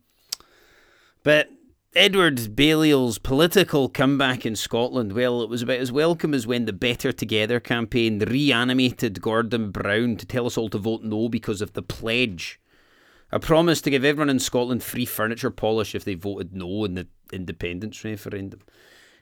But 1.23 1.51
Edward 1.95 2.55
Balliol's 2.55 3.17
political 3.17 3.89
comeback 3.89 4.45
in 4.45 4.55
Scotland, 4.55 5.15
well, 5.15 5.41
it 5.41 5.49
was 5.49 5.63
about 5.63 5.79
as 5.79 5.91
welcome 5.91 6.35
as 6.35 6.47
when 6.47 6.67
the 6.67 6.73
Better 6.75 7.13
Together 7.13 7.61
campaign 7.61 8.19
reanimated 8.19 9.23
Gordon 9.23 9.71
Brown 9.71 10.17
to 10.19 10.27
tell 10.27 10.45
us 10.45 10.59
all 10.59 10.69
to 10.69 10.77
vote 10.77 11.03
no 11.03 11.31
because 11.31 11.63
of 11.63 11.73
the 11.73 11.83
pledge. 11.83 12.61
A 13.33 13.41
promise 13.41 13.81
to 13.81 13.91
give 13.91 14.05
everyone 14.05 14.29
in 14.29 14.39
Scotland 14.39 14.83
free 14.83 15.07
furniture 15.07 15.51
polish 15.51 15.95
if 15.95 16.05
they 16.05 16.13
voted 16.13 16.55
no 16.55 16.85
in 16.85 16.93
the 16.93 17.07
independence 17.33 18.05
referendum. 18.05 18.61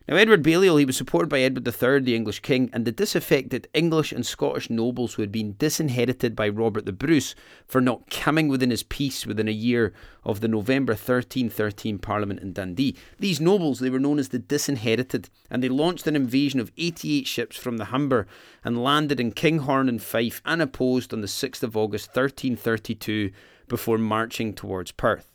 Now, 0.09 0.15
Edward 0.15 0.45
Balliol, 0.45 0.77
he 0.77 0.85
was 0.85 0.97
supported 0.97 1.29
by 1.29 1.41
Edward 1.41 1.67
III, 1.67 1.99
the 1.99 2.15
English 2.15 2.39
king, 2.39 2.71
and 2.73 2.85
the 2.85 2.93
disaffected 2.93 3.67
English 3.75 4.13
and 4.13 4.25
Scottish 4.25 4.71
nobles 4.71 5.15
who 5.15 5.23
had 5.23 5.33
been 5.33 5.57
disinherited 5.59 6.37
by 6.37 6.49
Robert 6.49 6.87
the 6.87 6.93
Bruce 6.93 7.35
for 7.67 7.81
not 7.81 8.09
coming 8.09 8.47
within 8.47 8.71
his 8.71 8.85
peace 8.85 9.27
within 9.27 9.49
a 9.49 9.53
year 9.53 9.93
of 10.23 10.41
the 10.41 10.47
November 10.47 10.93
1313 10.93 11.99
Parliament 11.99 12.39
in 12.39 12.53
Dundee. 12.53 12.95
These 13.19 13.41
nobles, 13.41 13.81
they 13.81 13.91
were 13.91 13.99
known 13.99 14.21
as 14.21 14.29
the 14.29 14.39
disinherited, 14.39 15.29
and 15.51 15.61
they 15.61 15.69
launched 15.69 16.07
an 16.07 16.15
invasion 16.15 16.61
of 16.61 16.71
88 16.79 17.27
ships 17.27 17.57
from 17.57 17.79
the 17.79 17.87
Humber 17.87 18.29
and 18.63 18.85
landed 18.85 19.19
in 19.19 19.33
Kinghorn 19.33 19.89
and 19.89 20.01
Fife 20.01 20.41
unopposed 20.45 21.13
on 21.13 21.21
the 21.21 21.27
6th 21.27 21.65
of 21.65 21.77
August 21.77 22.11
1332 22.11 23.33
before 23.67 23.99
marching 23.99 24.55
towards 24.55 24.93
Perth. 24.93 25.33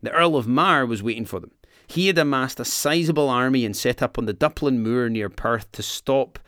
The 0.00 0.12
Earl 0.12 0.36
of 0.36 0.48
Mar 0.48 0.86
was 0.86 1.02
waiting 1.02 1.26
for 1.26 1.40
them. 1.40 1.50
He 1.86 2.06
had 2.06 2.18
amassed 2.18 2.60
a 2.60 2.64
sizable 2.64 3.28
army 3.28 3.64
and 3.64 3.76
set 3.76 4.02
up 4.02 4.18
on 4.18 4.26
the 4.26 4.34
Duplin 4.34 4.78
Moor 4.78 5.08
near 5.08 5.28
Perth 5.28 5.70
to 5.72 5.82
stop 5.82 6.38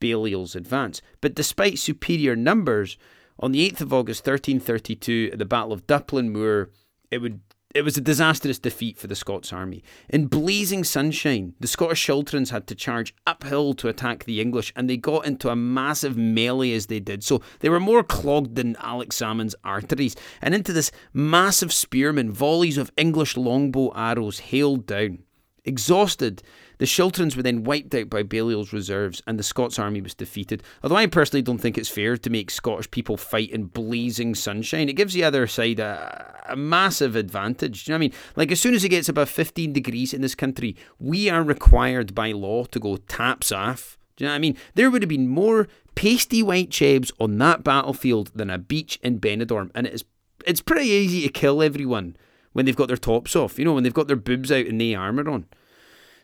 Balliol's 0.00 0.54
advance. 0.54 1.00
But 1.20 1.34
despite 1.34 1.78
superior 1.78 2.36
numbers, 2.36 2.96
on 3.38 3.52
the 3.52 3.68
8th 3.70 3.80
of 3.80 3.92
August 3.92 4.26
1332, 4.26 5.30
at 5.32 5.38
the 5.38 5.44
Battle 5.44 5.72
of 5.72 5.86
Duplin 5.86 6.30
Moor, 6.30 6.70
it 7.10 7.18
would 7.18 7.40
it 7.74 7.82
was 7.82 7.96
a 7.96 8.00
disastrous 8.00 8.60
defeat 8.60 8.96
for 8.96 9.08
the 9.08 9.16
Scots 9.16 9.52
army. 9.52 9.82
In 10.08 10.26
blazing 10.26 10.84
sunshine, 10.84 11.54
the 11.58 11.66
Scottish 11.66 12.06
schiltrons 12.06 12.50
had 12.50 12.68
to 12.68 12.74
charge 12.76 13.14
uphill 13.26 13.74
to 13.74 13.88
attack 13.88 14.24
the 14.24 14.40
English, 14.40 14.72
and 14.76 14.88
they 14.88 14.96
got 14.96 15.26
into 15.26 15.48
a 15.48 15.56
massive 15.56 16.16
melee 16.16 16.72
as 16.72 16.86
they 16.86 17.00
did. 17.00 17.24
So 17.24 17.42
they 17.58 17.68
were 17.68 17.80
more 17.80 18.04
clogged 18.04 18.54
than 18.54 18.76
Alex 18.76 19.16
Salmond's 19.16 19.56
arteries. 19.64 20.14
And 20.40 20.54
into 20.54 20.72
this 20.72 20.92
massive 21.12 21.72
spearmen, 21.72 22.30
volleys 22.30 22.78
of 22.78 22.92
English 22.96 23.36
longbow 23.36 23.92
arrows 23.96 24.38
hailed 24.38 24.86
down. 24.86 25.24
Exhausted, 25.64 26.42
the 26.78 26.84
schiltrons 26.84 27.36
were 27.36 27.42
then 27.42 27.64
wiped 27.64 27.94
out 27.94 28.10
by 28.10 28.22
Balliol's 28.22 28.72
reserves 28.72 29.22
and 29.26 29.38
the 29.38 29.42
Scots 29.42 29.78
army 29.78 30.00
was 30.00 30.14
defeated. 30.14 30.62
Although 30.82 30.96
I 30.96 31.06
personally 31.06 31.42
don't 31.42 31.58
think 31.58 31.78
it's 31.78 31.88
fair 31.88 32.16
to 32.16 32.30
make 32.30 32.50
Scottish 32.50 32.90
people 32.90 33.16
fight 33.16 33.50
in 33.50 33.66
blazing 33.66 34.34
sunshine, 34.34 34.88
it 34.88 34.96
gives 34.96 35.14
the 35.14 35.24
other 35.24 35.46
side 35.46 35.78
a, 35.78 36.42
a 36.48 36.56
massive 36.56 37.16
advantage. 37.16 37.84
Do 37.84 37.92
you 37.92 37.92
know 37.92 37.96
what 37.96 38.06
I 38.06 38.08
mean? 38.08 38.12
Like, 38.36 38.52
as 38.52 38.60
soon 38.60 38.74
as 38.74 38.84
it 38.84 38.90
gets 38.90 39.08
above 39.08 39.28
15 39.28 39.72
degrees 39.72 40.12
in 40.12 40.20
this 40.20 40.34
country, 40.34 40.76
we 40.98 41.28
are 41.28 41.42
required 41.42 42.14
by 42.14 42.32
law 42.32 42.64
to 42.64 42.80
go 42.80 42.96
taps 42.96 43.52
off. 43.52 43.98
Do 44.16 44.24
you 44.24 44.28
know 44.28 44.32
what 44.32 44.36
I 44.36 44.40
mean? 44.40 44.56
There 44.74 44.90
would 44.90 45.02
have 45.02 45.08
been 45.08 45.28
more 45.28 45.66
pasty 45.94 46.42
white 46.42 46.70
chebs 46.70 47.10
on 47.18 47.38
that 47.38 47.64
battlefield 47.64 48.30
than 48.34 48.50
a 48.50 48.58
beach 48.58 48.98
in 49.02 49.18
Benidorm, 49.18 49.70
and 49.74 49.86
it 49.86 49.94
is 49.94 50.04
it's 50.46 50.60
pretty 50.60 50.88
easy 50.88 51.22
to 51.22 51.28
kill 51.28 51.62
everyone 51.62 52.16
when 52.52 52.66
they've 52.66 52.76
got 52.76 52.88
their 52.88 52.96
tops 52.96 53.34
off, 53.34 53.58
you 53.58 53.64
know, 53.64 53.72
when 53.72 53.82
they've 53.82 53.94
got 53.94 54.06
their 54.06 54.16
boobs 54.16 54.52
out 54.52 54.66
and 54.66 54.78
no 54.78 54.94
armour 54.94 55.28
on. 55.28 55.46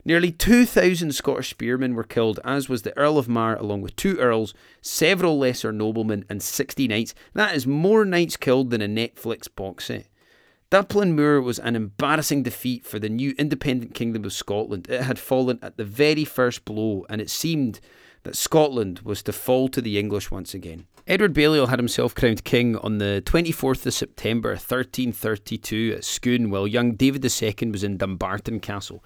Nearly 0.05 0.33
2,000 0.33 1.13
Scottish 1.13 1.51
spearmen 1.51 1.95
were 1.95 2.05
killed, 2.05 2.41
as 2.45 2.69
was 2.69 2.83
the 2.83 2.97
Earl 2.97 3.19
of 3.19 3.29
Mar, 3.29 3.57
along 3.57 3.83
with 3.83 3.97
two 3.97 4.17
earls, 4.19 4.55
several 4.81 5.39
lesser 5.39 5.73
noblemen, 5.73 6.25
and 6.29 6.43
60 6.43 6.89
knights. 6.89 7.15
That 7.35 7.55
is 7.55 7.67
more 7.67 8.05
knights 8.05 8.37
killed 8.37 8.71
than 8.71 8.81
a 8.81 8.89
Netflix 8.89 9.47
box 9.55 9.87
set. 9.87 10.07
Duplin 10.71 11.17
Moor 11.17 11.41
was 11.41 11.59
an 11.59 11.75
embarrassing 11.75 12.45
defeat 12.45 12.87
for 12.87 12.99
the 12.99 13.09
new 13.09 13.35
independent 13.37 13.93
kingdom 13.93 14.25
of 14.25 14.33
Scotland. 14.33 14.89
It 14.89 15.03
had 15.03 15.19
fallen 15.19 15.59
at 15.63 15.77
the 15.77 15.85
very 15.85 16.25
first 16.25 16.65
blow, 16.65 17.05
and 17.09 17.21
it 17.21 17.29
seemed 17.29 17.81
that 18.23 18.37
Scotland 18.37 19.01
was 19.01 19.23
to 19.25 19.33
fall 19.33 19.69
to 19.69 19.81
the 19.81 19.99
English 19.99 20.31
once 20.31 20.55
again. 20.55 20.87
Edward 21.07 21.35
Balliol 21.35 21.67
had 21.67 21.79
himself 21.79 22.15
crowned 22.15 22.45
king 22.45 22.77
on 22.77 22.99
the 22.99 23.23
24th 23.27 23.85
of 23.85 23.95
September 23.95 24.51
1332 24.51 25.95
at 25.97 26.05
Scone, 26.05 26.51
while 26.51 26.69
young 26.69 26.93
David 26.93 27.25
II 27.25 27.71
was 27.71 27.83
in 27.83 27.97
Dumbarton 27.97 28.61
Castle. 28.61 29.03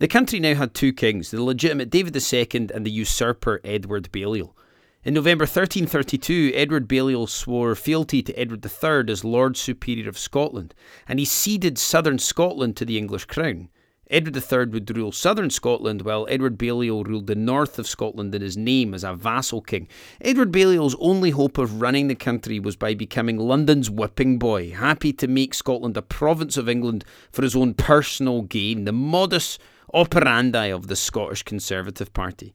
The 0.00 0.06
country 0.06 0.38
now 0.38 0.54
had 0.54 0.74
two 0.74 0.92
kings, 0.92 1.32
the 1.32 1.42
legitimate 1.42 1.90
David 1.90 2.14
II 2.14 2.68
and 2.72 2.86
the 2.86 2.90
usurper 2.90 3.60
Edward 3.64 4.12
Balliol. 4.12 4.56
In 5.02 5.14
November 5.14 5.42
1332, 5.42 6.52
Edward 6.54 6.86
Balliol 6.86 7.26
swore 7.26 7.74
fealty 7.74 8.22
to 8.22 8.32
Edward 8.38 8.64
III 8.64 9.10
as 9.12 9.24
Lord 9.24 9.56
Superior 9.56 10.08
of 10.08 10.16
Scotland, 10.16 10.72
and 11.08 11.18
he 11.18 11.24
ceded 11.24 11.78
southern 11.78 12.20
Scotland 12.20 12.76
to 12.76 12.84
the 12.84 12.96
English 12.96 13.24
crown. 13.24 13.70
Edward 14.08 14.36
III 14.36 14.66
would 14.66 14.96
rule 14.96 15.10
southern 15.10 15.50
Scotland, 15.50 16.02
while 16.02 16.28
Edward 16.30 16.58
Balliol 16.58 17.02
ruled 17.02 17.26
the 17.26 17.34
north 17.34 17.76
of 17.80 17.88
Scotland 17.88 18.32
in 18.36 18.40
his 18.40 18.56
name 18.56 18.94
as 18.94 19.02
a 19.02 19.14
vassal 19.14 19.60
king. 19.60 19.88
Edward 20.20 20.52
Balliol's 20.52 20.96
only 21.00 21.30
hope 21.30 21.58
of 21.58 21.80
running 21.80 22.06
the 22.06 22.14
country 22.14 22.60
was 22.60 22.76
by 22.76 22.94
becoming 22.94 23.36
London's 23.36 23.90
whipping 23.90 24.38
boy, 24.38 24.70
happy 24.70 25.12
to 25.14 25.26
make 25.26 25.54
Scotland 25.54 25.96
a 25.96 26.02
province 26.02 26.56
of 26.56 26.68
England 26.68 27.04
for 27.32 27.42
his 27.42 27.56
own 27.56 27.74
personal 27.74 28.42
gain. 28.42 28.84
The 28.84 28.92
modus 28.92 29.58
operandi 29.92 30.66
of 30.66 30.86
the 30.86 30.96
Scottish 30.96 31.42
Conservative 31.42 32.12
Party. 32.12 32.54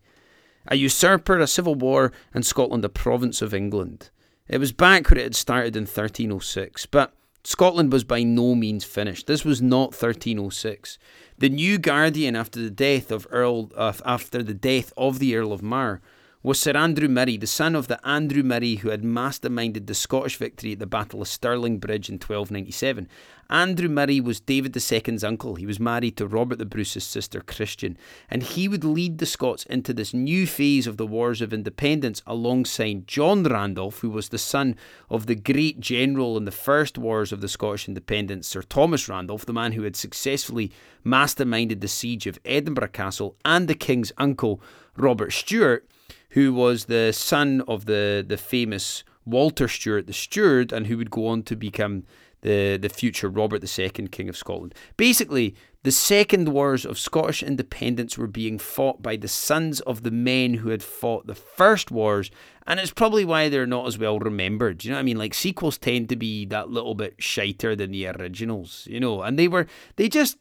A 0.67 0.75
usurper, 0.75 1.39
a 1.39 1.47
civil 1.47 1.75
war, 1.75 2.11
and 2.33 2.45
Scotland 2.45 2.85
a 2.85 2.89
province 2.89 3.41
of 3.41 3.53
England. 3.53 4.09
It 4.47 4.59
was 4.59 4.71
back 4.71 5.09
where 5.09 5.19
it 5.19 5.23
had 5.23 5.35
started 5.35 5.75
in 5.75 5.83
1306, 5.83 6.85
but 6.87 7.13
Scotland 7.43 7.91
was 7.91 8.03
by 8.03 8.23
no 8.23 8.55
means 8.55 8.85
finished. 8.85 9.27
This 9.27 9.43
was 9.43 9.61
not 9.61 9.91
1306. 9.91 10.97
The 11.37 11.49
new 11.49 11.77
guardian 11.77 12.35
after 12.35 12.61
the 12.61 12.69
death 12.69 13.11
of 13.11 13.27
Earl 13.29 13.71
uh, 13.75 13.93
after 14.05 14.41
the 14.41 14.53
death 14.53 14.93
of 14.95 15.19
the 15.19 15.35
Earl 15.35 15.51
of 15.51 15.61
Mar 15.61 16.01
was 16.45 16.59
Sir 16.59 16.75
Andrew 16.75 17.07
Murray, 17.07 17.37
the 17.37 17.47
son 17.47 17.73
of 17.73 17.87
the 17.87 18.05
Andrew 18.05 18.43
Murray 18.43 18.75
who 18.75 18.89
had 18.89 19.01
masterminded 19.01 19.87
the 19.87 19.93
Scottish 19.93 20.35
victory 20.35 20.73
at 20.73 20.79
the 20.79 20.85
Battle 20.85 21.21
of 21.21 21.29
Stirling 21.29 21.79
Bridge 21.79 22.09
in 22.09 22.15
1297. 22.15 23.07
Andrew 23.49 23.87
Murray 23.87 24.19
was 24.19 24.41
David 24.41 24.75
II's 24.75 25.23
uncle. 25.23 25.55
He 25.55 25.65
was 25.65 25.79
married 25.79 26.17
to 26.17 26.27
Robert 26.27 26.57
the 26.57 26.65
Bruce's 26.65 27.05
sister 27.05 27.39
Christian, 27.39 27.97
and 28.29 28.43
he 28.43 28.67
would 28.67 28.83
lead 28.83 29.19
the 29.19 29.25
Scots 29.25 29.65
into 29.67 29.93
this 29.93 30.13
new 30.13 30.45
phase 30.45 30.85
of 30.85 30.97
the 30.97 31.07
Wars 31.07 31.39
of 31.39 31.53
Independence 31.53 32.21
alongside 32.27 33.07
John 33.07 33.43
Randolph, 33.43 33.99
who 33.99 34.09
was 34.09 34.27
the 34.27 34.37
son 34.37 34.75
of 35.09 35.27
the 35.27 35.35
great 35.35 35.79
general 35.79 36.35
in 36.35 36.43
the 36.43 36.51
first 36.51 36.97
Wars 36.97 37.31
of 37.31 37.39
the 37.39 37.47
Scottish 37.47 37.87
Independence, 37.87 38.49
Sir 38.49 38.63
Thomas 38.63 39.07
Randolph, 39.07 39.45
the 39.45 39.53
man 39.53 39.71
who 39.71 39.83
had 39.83 39.95
successfully 39.95 40.73
masterminded 41.05 41.79
the 41.79 41.87
siege 41.87 42.27
of 42.27 42.37
Edinburgh 42.43 42.89
Castle, 42.89 43.37
and 43.45 43.69
the 43.69 43.75
king's 43.75 44.11
uncle, 44.17 44.61
Robert 44.97 45.31
Stewart 45.31 45.87
who 46.29 46.53
was 46.53 46.85
the 46.85 47.11
son 47.11 47.61
of 47.67 47.85
the, 47.85 48.25
the 48.27 48.37
famous 48.37 49.03
Walter 49.25 49.67
Stewart, 49.67 50.07
the 50.07 50.13
steward, 50.13 50.71
and 50.71 50.87
who 50.87 50.97
would 50.97 51.11
go 51.11 51.27
on 51.27 51.43
to 51.43 51.55
become 51.55 52.03
the, 52.41 52.77
the 52.77 52.89
future 52.89 53.29
Robert 53.29 53.63
II, 53.63 53.89
King 53.89 54.29
of 54.29 54.37
Scotland. 54.37 54.75
Basically, 54.97 55.55
the 55.83 55.91
second 55.91 56.49
wars 56.49 56.85
of 56.85 56.99
Scottish 56.99 57.41
independence 57.41 58.17
were 58.17 58.27
being 58.27 58.59
fought 58.59 59.01
by 59.01 59.15
the 59.15 59.27
sons 59.27 59.79
of 59.81 60.03
the 60.03 60.11
men 60.11 60.55
who 60.55 60.69
had 60.69 60.83
fought 60.83 61.25
the 61.25 61.35
first 61.35 61.89
wars, 61.89 62.29
and 62.67 62.79
it's 62.79 62.91
probably 62.91 63.25
why 63.25 63.49
they're 63.49 63.65
not 63.65 63.87
as 63.87 63.97
well 63.97 64.19
remembered. 64.19 64.83
You 64.83 64.91
know 64.91 64.97
what 64.97 65.01
I 65.01 65.03
mean? 65.03 65.17
Like 65.17 65.33
sequels 65.33 65.77
tend 65.77 66.09
to 66.09 66.15
be 66.15 66.45
that 66.45 66.69
little 66.69 66.95
bit 66.95 67.15
shiter 67.17 67.75
than 67.75 67.91
the 67.91 68.07
originals, 68.07 68.87
you 68.89 68.99
know, 68.99 69.21
and 69.21 69.39
they 69.39 69.47
were 69.47 69.67
they 69.95 70.07
just 70.07 70.37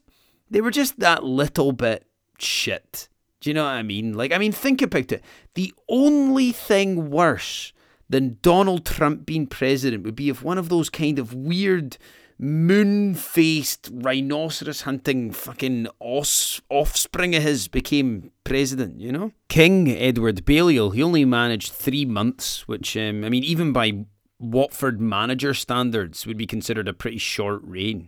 they 0.49 0.61
were 0.61 0.71
just 0.71 0.99
that 0.99 1.23
little 1.23 1.71
bit 1.71 2.05
shit. 2.37 3.07
Do 3.43 3.49
you 3.49 3.53
know 3.53 3.65
what 3.65 3.71
I 3.71 3.83
mean? 3.83 4.13
Like, 4.13 4.31
I 4.31 4.37
mean, 4.37 4.53
think 4.53 4.81
about 4.81 5.11
it. 5.11 5.21
The 5.55 5.73
only 5.89 6.53
thing 6.53 7.09
worse 7.09 7.73
than 8.09 8.37
Donald 8.41 8.85
Trump 8.85 9.25
being 9.25 9.47
president 9.47 10.03
would 10.03 10.15
be 10.15 10.29
if 10.29 10.41
one 10.41 10.57
of 10.57 10.69
those 10.69 10.89
kind 10.89 11.19
of 11.19 11.33
weird 11.33 11.97
moon 12.39 13.13
faced 13.13 13.89
rhinoceros 13.91 14.81
hunting 14.81 15.33
fucking 15.33 15.87
os- 15.99 16.61
offspring 16.69 17.35
of 17.35 17.43
his 17.43 17.67
became 17.67 18.31
president, 18.45 19.01
you 19.01 19.11
know? 19.11 19.33
King 19.49 19.89
Edward 19.91 20.45
Balliol, 20.45 20.91
he 20.91 21.03
only 21.03 21.25
managed 21.25 21.73
three 21.73 22.05
months, 22.05 22.65
which, 22.65 22.95
um, 22.95 23.25
I 23.25 23.29
mean, 23.29 23.43
even 23.43 23.73
by 23.73 24.05
Watford 24.39 25.01
manager 25.01 25.53
standards, 25.53 26.25
would 26.25 26.37
be 26.37 26.47
considered 26.47 26.87
a 26.87 26.93
pretty 26.93 27.17
short 27.17 27.59
reign. 27.65 28.07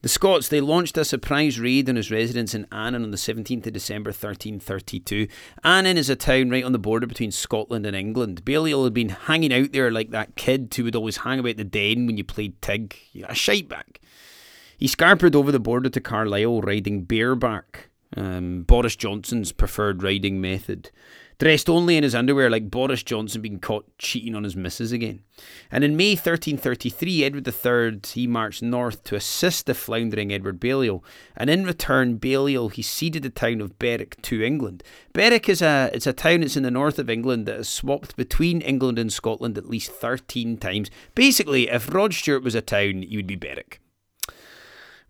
The 0.00 0.08
Scots, 0.08 0.46
they 0.46 0.60
launched 0.60 0.96
a 0.96 1.04
surprise 1.04 1.58
raid 1.58 1.88
on 1.88 1.96
his 1.96 2.10
residence 2.10 2.54
in 2.54 2.68
Annan 2.70 3.02
on 3.02 3.10
the 3.10 3.16
17th 3.16 3.66
of 3.66 3.72
December 3.72 4.10
1332. 4.10 5.26
Annan 5.64 5.98
is 5.98 6.08
a 6.08 6.14
town 6.14 6.50
right 6.50 6.62
on 6.62 6.70
the 6.70 6.78
border 6.78 7.08
between 7.08 7.32
Scotland 7.32 7.84
and 7.84 7.96
England. 7.96 8.44
Balliol 8.44 8.84
had 8.84 8.94
been 8.94 9.08
hanging 9.08 9.52
out 9.52 9.72
there 9.72 9.90
like 9.90 10.10
that 10.10 10.36
kid 10.36 10.72
who 10.76 10.84
would 10.84 10.94
always 10.94 11.18
hang 11.18 11.40
about 11.40 11.56
the 11.56 11.64
den 11.64 12.06
when 12.06 12.16
you 12.16 12.22
played 12.22 12.62
Tig. 12.62 12.94
A 13.26 13.34
shite 13.34 13.68
back. 13.68 14.00
He 14.76 14.86
scarpered 14.86 15.34
over 15.34 15.50
the 15.50 15.58
border 15.58 15.88
to 15.88 16.00
Carlisle 16.00 16.60
riding 16.60 17.02
bareback, 17.02 17.88
um, 18.16 18.62
Boris 18.62 18.94
Johnson's 18.94 19.50
preferred 19.50 20.04
riding 20.04 20.40
method 20.40 20.92
dressed 21.38 21.68
only 21.68 21.96
in 21.96 22.02
his 22.02 22.14
underwear 22.14 22.50
like 22.50 22.70
Boris 22.70 23.02
Johnson 23.02 23.40
being 23.40 23.60
caught 23.60 23.86
cheating 23.98 24.34
on 24.34 24.44
his 24.44 24.56
missus 24.56 24.92
again. 24.92 25.22
And 25.70 25.84
in 25.84 25.96
May 25.96 26.10
1333, 26.10 27.24
Edward 27.24 27.46
III, 27.46 28.00
he 28.12 28.26
marched 28.26 28.62
north 28.62 29.04
to 29.04 29.14
assist 29.14 29.66
the 29.66 29.74
floundering 29.74 30.32
Edward 30.32 30.58
Balliol, 30.58 31.04
and 31.36 31.48
in 31.48 31.64
return, 31.64 32.16
Balliol, 32.16 32.70
he 32.70 32.82
ceded 32.82 33.22
the 33.22 33.30
town 33.30 33.60
of 33.60 33.78
Berwick 33.78 34.20
to 34.22 34.42
England. 34.42 34.82
Berwick 35.12 35.48
is 35.48 35.62
a, 35.62 35.90
it's 35.92 36.06
a 36.06 36.12
town 36.12 36.40
that's 36.40 36.56
in 36.56 36.64
the 36.64 36.70
north 36.70 36.98
of 36.98 37.08
England 37.08 37.46
that 37.46 37.56
has 37.56 37.68
swapped 37.68 38.16
between 38.16 38.60
England 38.60 38.98
and 38.98 39.12
Scotland 39.12 39.56
at 39.56 39.70
least 39.70 39.92
13 39.92 40.56
times. 40.58 40.90
Basically, 41.14 41.68
if 41.68 41.92
Rod 41.92 42.14
Stewart 42.14 42.42
was 42.42 42.56
a 42.56 42.60
town, 42.60 43.02
he 43.02 43.16
would 43.16 43.26
be 43.26 43.36
Berwick. 43.36 43.80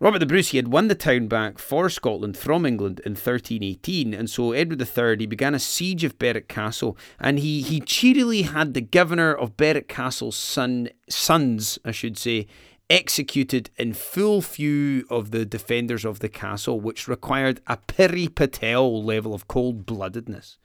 Robert 0.00 0.20
the 0.20 0.26
Bruce, 0.26 0.50
he 0.50 0.58
had 0.58 0.68
won 0.68 0.86
the 0.86 0.94
town 0.94 1.26
back 1.26 1.58
for 1.58 1.90
Scotland 1.90 2.36
from 2.36 2.64
England 2.64 3.00
in 3.04 3.12
1318, 3.12 4.14
and 4.14 4.30
so 4.30 4.52
Edward 4.52 4.80
III, 4.80 5.16
he 5.18 5.26
began 5.26 5.56
a 5.56 5.58
siege 5.58 6.04
of 6.04 6.20
Berwick 6.20 6.46
Castle, 6.46 6.96
and 7.18 7.40
he, 7.40 7.62
he 7.62 7.80
cheerily 7.80 8.42
had 8.42 8.74
the 8.74 8.80
governor 8.80 9.34
of 9.34 9.56
Berwick 9.56 9.88
Castle's 9.88 10.36
son, 10.36 10.88
sons, 11.10 11.80
I 11.84 11.90
should 11.90 12.16
say, 12.16 12.46
executed 12.88 13.70
in 13.76 13.92
full 13.92 14.40
view 14.40 15.04
of 15.10 15.32
the 15.32 15.44
defenders 15.44 16.04
of 16.04 16.20
the 16.20 16.28
castle, 16.28 16.78
which 16.78 17.08
required 17.08 17.60
a 17.66 17.76
Priti 17.76 18.32
Patel 18.32 19.02
level 19.02 19.34
of 19.34 19.48
cold 19.48 19.84
bloodedness. 19.84 20.58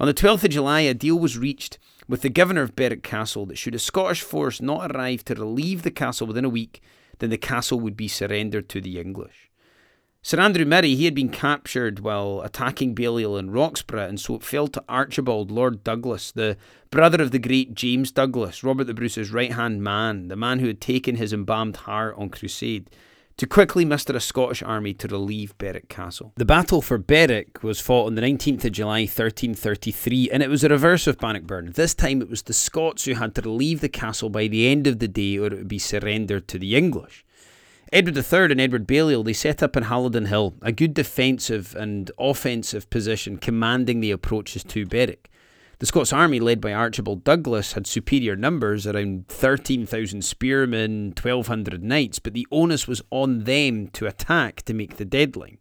On 0.00 0.08
the 0.08 0.12
12th 0.12 0.42
of 0.42 0.50
July, 0.50 0.80
a 0.80 0.92
deal 0.92 1.20
was 1.20 1.38
reached 1.38 1.78
with 2.08 2.22
the 2.22 2.28
governor 2.28 2.62
of 2.62 2.74
Berwick 2.74 3.04
Castle 3.04 3.46
that 3.46 3.58
should 3.58 3.76
a 3.76 3.78
Scottish 3.78 4.22
force 4.22 4.60
not 4.60 4.90
arrive 4.90 5.24
to 5.26 5.36
relieve 5.36 5.82
the 5.82 5.92
castle 5.92 6.26
within 6.26 6.44
a 6.44 6.48
week, 6.48 6.82
then 7.18 7.30
the 7.30 7.38
castle 7.38 7.80
would 7.80 7.96
be 7.96 8.08
surrendered 8.08 8.68
to 8.68 8.80
the 8.80 8.98
English. 8.98 9.50
Sir 10.26 10.40
Andrew 10.40 10.64
Murray, 10.64 10.96
he 10.96 11.04
had 11.04 11.14
been 11.14 11.28
captured 11.28 12.00
while 12.00 12.40
attacking 12.40 12.96
Balliol 12.96 13.38
in 13.38 13.50
Roxburgh, 13.50 14.08
and 14.08 14.18
so 14.18 14.34
it 14.34 14.42
fell 14.42 14.66
to 14.66 14.82
Archibald, 14.88 15.52
Lord 15.52 15.84
Douglas, 15.84 16.32
the 16.32 16.56
brother 16.90 17.22
of 17.22 17.30
the 17.30 17.38
great 17.38 17.74
James 17.74 18.10
Douglas, 18.10 18.64
Robert 18.64 18.84
the 18.84 18.94
Bruce's 18.94 19.30
right 19.30 19.52
hand 19.52 19.84
man, 19.84 20.26
the 20.26 20.34
man 20.34 20.58
who 20.58 20.66
had 20.66 20.80
taken 20.80 21.14
his 21.14 21.32
embalmed 21.32 21.76
heart 21.76 22.16
on 22.18 22.30
crusade, 22.30 22.90
to 23.36 23.46
quickly 23.46 23.84
muster 23.84 24.16
a 24.16 24.20
Scottish 24.20 24.62
army 24.62 24.94
to 24.94 25.08
relieve 25.08 25.56
Berwick 25.58 25.88
Castle. 25.88 26.32
The 26.36 26.44
battle 26.44 26.80
for 26.80 26.96
Berwick 26.96 27.62
was 27.62 27.80
fought 27.80 28.06
on 28.06 28.14
the 28.14 28.22
19th 28.22 28.64
of 28.64 28.72
July 28.72 29.00
1333, 29.00 30.30
and 30.30 30.42
it 30.42 30.48
was 30.48 30.64
a 30.64 30.68
reverse 30.68 31.06
of 31.06 31.18
Bannockburn. 31.18 31.72
This 31.72 31.94
time 31.94 32.22
it 32.22 32.30
was 32.30 32.42
the 32.42 32.54
Scots 32.54 33.04
who 33.04 33.14
had 33.14 33.34
to 33.34 33.42
relieve 33.42 33.80
the 33.80 33.88
castle 33.88 34.30
by 34.30 34.46
the 34.46 34.66
end 34.66 34.86
of 34.86 35.00
the 35.00 35.08
day 35.08 35.38
or 35.38 35.46
it 35.46 35.52
would 35.52 35.68
be 35.68 35.78
surrendered 35.78 36.48
to 36.48 36.58
the 36.58 36.76
English. 36.76 37.24
Edward 37.92 38.16
III 38.16 38.52
and 38.52 38.60
Edward 38.60 38.86
Balliol, 38.86 39.22
they 39.22 39.32
set 39.32 39.62
up 39.62 39.76
in 39.76 39.84
Halidon 39.84 40.26
Hill, 40.26 40.54
a 40.60 40.72
good 40.72 40.92
defensive 40.92 41.76
and 41.76 42.10
offensive 42.18 42.90
position 42.90 43.36
commanding 43.36 44.00
the 44.00 44.10
approaches 44.10 44.64
to 44.64 44.86
Berwick. 44.86 45.30
The 45.78 45.84
Scots 45.84 46.10
army, 46.10 46.40
led 46.40 46.62
by 46.62 46.72
Archibald 46.72 47.22
Douglas, 47.22 47.74
had 47.74 47.86
superior 47.86 48.34
numbers, 48.34 48.86
around 48.86 49.28
13,000 49.28 50.24
spearmen, 50.24 51.08
1,200 51.08 51.82
knights, 51.82 52.18
but 52.18 52.32
the 52.32 52.46
onus 52.50 52.88
was 52.88 53.02
on 53.10 53.44
them 53.44 53.88
to 53.88 54.06
attack 54.06 54.62
to 54.62 54.72
make 54.72 54.96
the 54.96 55.04
deadline. 55.04 55.58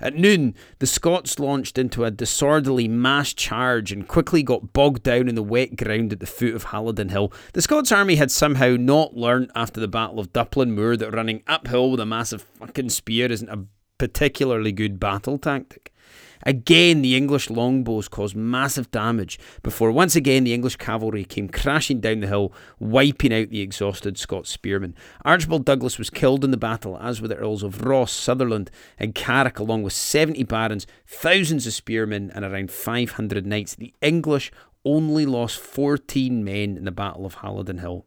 At 0.00 0.16
noon, 0.16 0.54
the 0.78 0.86
Scots 0.86 1.38
launched 1.38 1.76
into 1.76 2.04
a 2.04 2.10
disorderly 2.10 2.88
mass 2.88 3.34
charge 3.34 3.92
and 3.92 4.08
quickly 4.08 4.42
got 4.42 4.72
bogged 4.72 5.02
down 5.02 5.28
in 5.28 5.34
the 5.34 5.42
wet 5.42 5.76
ground 5.76 6.14
at 6.14 6.20
the 6.20 6.26
foot 6.26 6.54
of 6.54 6.64
Halidon 6.66 7.10
Hill. 7.10 7.30
The 7.52 7.62
Scots 7.62 7.92
army 7.92 8.16
had 8.16 8.30
somehow 8.30 8.76
not 8.80 9.14
learnt 9.14 9.50
after 9.54 9.78
the 9.78 9.88
Battle 9.88 10.20
of 10.20 10.32
Duplin 10.32 10.74
Moor 10.74 10.96
that 10.96 11.12
running 11.12 11.42
uphill 11.46 11.90
with 11.90 12.00
a 12.00 12.06
massive 12.06 12.42
fucking 12.42 12.88
spear 12.88 13.30
isn't 13.30 13.50
a 13.50 13.66
particularly 13.98 14.72
good 14.72 14.98
battle 14.98 15.36
tactic. 15.36 15.93
Again, 16.44 17.02
the 17.02 17.16
English 17.16 17.50
longbows 17.50 18.08
caused 18.08 18.36
massive 18.36 18.90
damage 18.90 19.38
before 19.62 19.90
once 19.90 20.14
again 20.14 20.44
the 20.44 20.54
English 20.54 20.76
cavalry 20.76 21.24
came 21.24 21.48
crashing 21.48 22.00
down 22.00 22.20
the 22.20 22.26
hill, 22.26 22.52
wiping 22.78 23.32
out 23.32 23.50
the 23.50 23.60
exhausted 23.60 24.18
Scots 24.18 24.50
spearmen. 24.50 24.94
Archibald 25.24 25.64
Douglas 25.64 25.98
was 25.98 26.10
killed 26.10 26.44
in 26.44 26.50
the 26.50 26.56
battle, 26.56 26.98
as 27.00 27.20
were 27.20 27.28
the 27.28 27.36
Earls 27.36 27.62
of 27.62 27.84
Ross, 27.84 28.12
Sutherland, 28.12 28.70
and 28.98 29.14
Carrick, 29.14 29.58
along 29.58 29.82
with 29.82 29.92
70 29.92 30.44
barons, 30.44 30.86
thousands 31.06 31.66
of 31.66 31.72
spearmen, 31.72 32.30
and 32.34 32.44
around 32.44 32.70
500 32.70 33.46
knights. 33.46 33.74
The 33.74 33.94
English 34.00 34.52
only 34.84 35.24
lost 35.24 35.58
14 35.58 36.44
men 36.44 36.76
in 36.76 36.84
the 36.84 36.92
Battle 36.92 37.24
of 37.24 37.36
Halidon 37.36 37.80
Hill. 37.80 38.04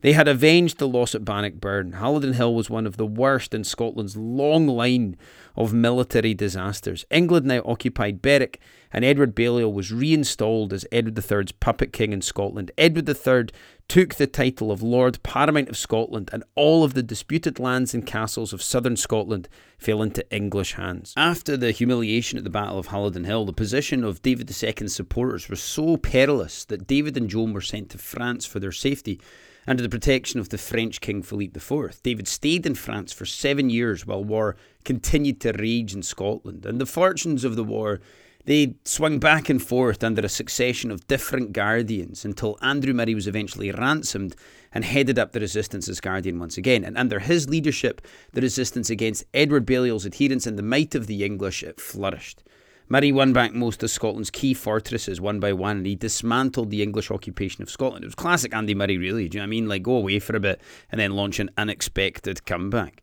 They 0.00 0.12
had 0.12 0.28
avenged 0.28 0.78
the 0.78 0.88
loss 0.88 1.14
at 1.14 1.24
Bannockburn. 1.24 1.92
Halidon 1.92 2.34
Hill 2.34 2.54
was 2.54 2.70
one 2.70 2.86
of 2.86 2.96
the 2.96 3.06
worst 3.06 3.52
in 3.52 3.64
Scotland's 3.64 4.16
long 4.16 4.66
line 4.68 5.16
of 5.56 5.72
military 5.72 6.34
disasters. 6.34 7.04
England 7.10 7.46
now 7.46 7.62
occupied 7.64 8.22
Berwick, 8.22 8.60
and 8.92 9.04
Edward 9.04 9.34
Balliol 9.34 9.72
was 9.72 9.92
reinstalled 9.92 10.72
as 10.72 10.86
Edward 10.92 11.18
III's 11.18 11.52
puppet 11.52 11.92
king 11.92 12.12
in 12.12 12.22
Scotland. 12.22 12.70
Edward 12.78 13.08
III 13.08 13.48
took 13.88 14.14
the 14.14 14.26
title 14.26 14.70
of 14.70 14.82
Lord 14.82 15.20
Paramount 15.22 15.68
of 15.68 15.76
Scotland, 15.76 16.30
and 16.32 16.44
all 16.54 16.84
of 16.84 16.94
the 16.94 17.02
disputed 17.02 17.58
lands 17.58 17.92
and 17.92 18.06
castles 18.06 18.52
of 18.52 18.62
southern 18.62 18.96
Scotland 18.96 19.48
fell 19.78 20.00
into 20.00 20.30
English 20.30 20.74
hands. 20.74 21.12
After 21.16 21.56
the 21.56 21.72
humiliation 21.72 22.38
at 22.38 22.44
the 22.44 22.50
Battle 22.50 22.78
of 22.78 22.88
Halidon 22.88 23.26
Hill, 23.26 23.46
the 23.46 23.52
position 23.52 24.04
of 24.04 24.22
David 24.22 24.50
II's 24.50 24.94
supporters 24.94 25.48
was 25.48 25.60
so 25.60 25.96
perilous 25.96 26.64
that 26.66 26.86
David 26.86 27.16
and 27.16 27.28
Joan 27.28 27.52
were 27.52 27.60
sent 27.60 27.90
to 27.90 27.98
France 27.98 28.46
for 28.46 28.60
their 28.60 28.72
safety 28.72 29.20
under 29.68 29.82
the 29.82 29.88
protection 29.88 30.40
of 30.40 30.48
the 30.48 30.56
French 30.56 31.00
King 31.00 31.22
Philippe 31.22 31.60
IV. 31.60 32.02
David 32.02 32.26
stayed 32.26 32.64
in 32.64 32.74
France 32.74 33.12
for 33.12 33.26
seven 33.26 33.68
years 33.68 34.06
while 34.06 34.24
war 34.24 34.56
continued 34.82 35.40
to 35.42 35.52
rage 35.52 35.94
in 35.94 36.02
Scotland, 36.02 36.64
and 36.64 36.80
the 36.80 36.86
fortunes 36.86 37.44
of 37.44 37.54
the 37.54 37.62
war 37.62 38.00
they 38.46 38.74
swung 38.86 39.18
back 39.18 39.50
and 39.50 39.62
forth 39.62 40.02
under 40.02 40.22
a 40.22 40.28
succession 40.28 40.90
of 40.90 41.06
different 41.06 41.52
guardians 41.52 42.24
until 42.24 42.56
Andrew 42.62 42.94
Murray 42.94 43.14
was 43.14 43.26
eventually 43.26 43.70
ransomed 43.70 44.34
and 44.72 44.86
headed 44.86 45.18
up 45.18 45.32
the 45.32 45.40
resistance 45.40 45.86
as 45.86 46.00
guardian 46.00 46.38
once 46.38 46.56
again. 46.56 46.82
And 46.82 46.96
under 46.96 47.18
his 47.18 47.50
leadership, 47.50 48.00
the 48.32 48.40
resistance 48.40 48.88
against 48.88 49.24
Edward 49.34 49.66
Balliol's 49.66 50.06
adherents 50.06 50.46
and 50.46 50.58
the 50.58 50.62
might 50.62 50.94
of 50.94 51.06
the 51.06 51.24
English 51.24 51.62
it 51.62 51.78
flourished. 51.78 52.42
Murray 52.90 53.12
won 53.12 53.34
back 53.34 53.52
most 53.52 53.82
of 53.82 53.90
Scotland's 53.90 54.30
key 54.30 54.54
fortresses 54.54 55.20
one 55.20 55.40
by 55.40 55.52
one, 55.52 55.78
and 55.78 55.86
he 55.86 55.94
dismantled 55.94 56.70
the 56.70 56.82
English 56.82 57.10
occupation 57.10 57.62
of 57.62 57.70
Scotland. 57.70 58.02
It 58.02 58.06
was 58.08 58.14
classic 58.14 58.54
Andy 58.54 58.74
Murray, 58.74 58.96
really. 58.96 59.28
Do 59.28 59.36
you 59.36 59.40
know 59.40 59.44
what 59.44 59.48
I 59.48 59.50
mean? 59.50 59.68
Like, 59.68 59.82
go 59.82 59.96
away 59.96 60.18
for 60.20 60.34
a 60.34 60.40
bit 60.40 60.60
and 60.90 60.98
then 60.98 61.14
launch 61.14 61.38
an 61.38 61.50
unexpected 61.58 62.46
comeback. 62.46 63.02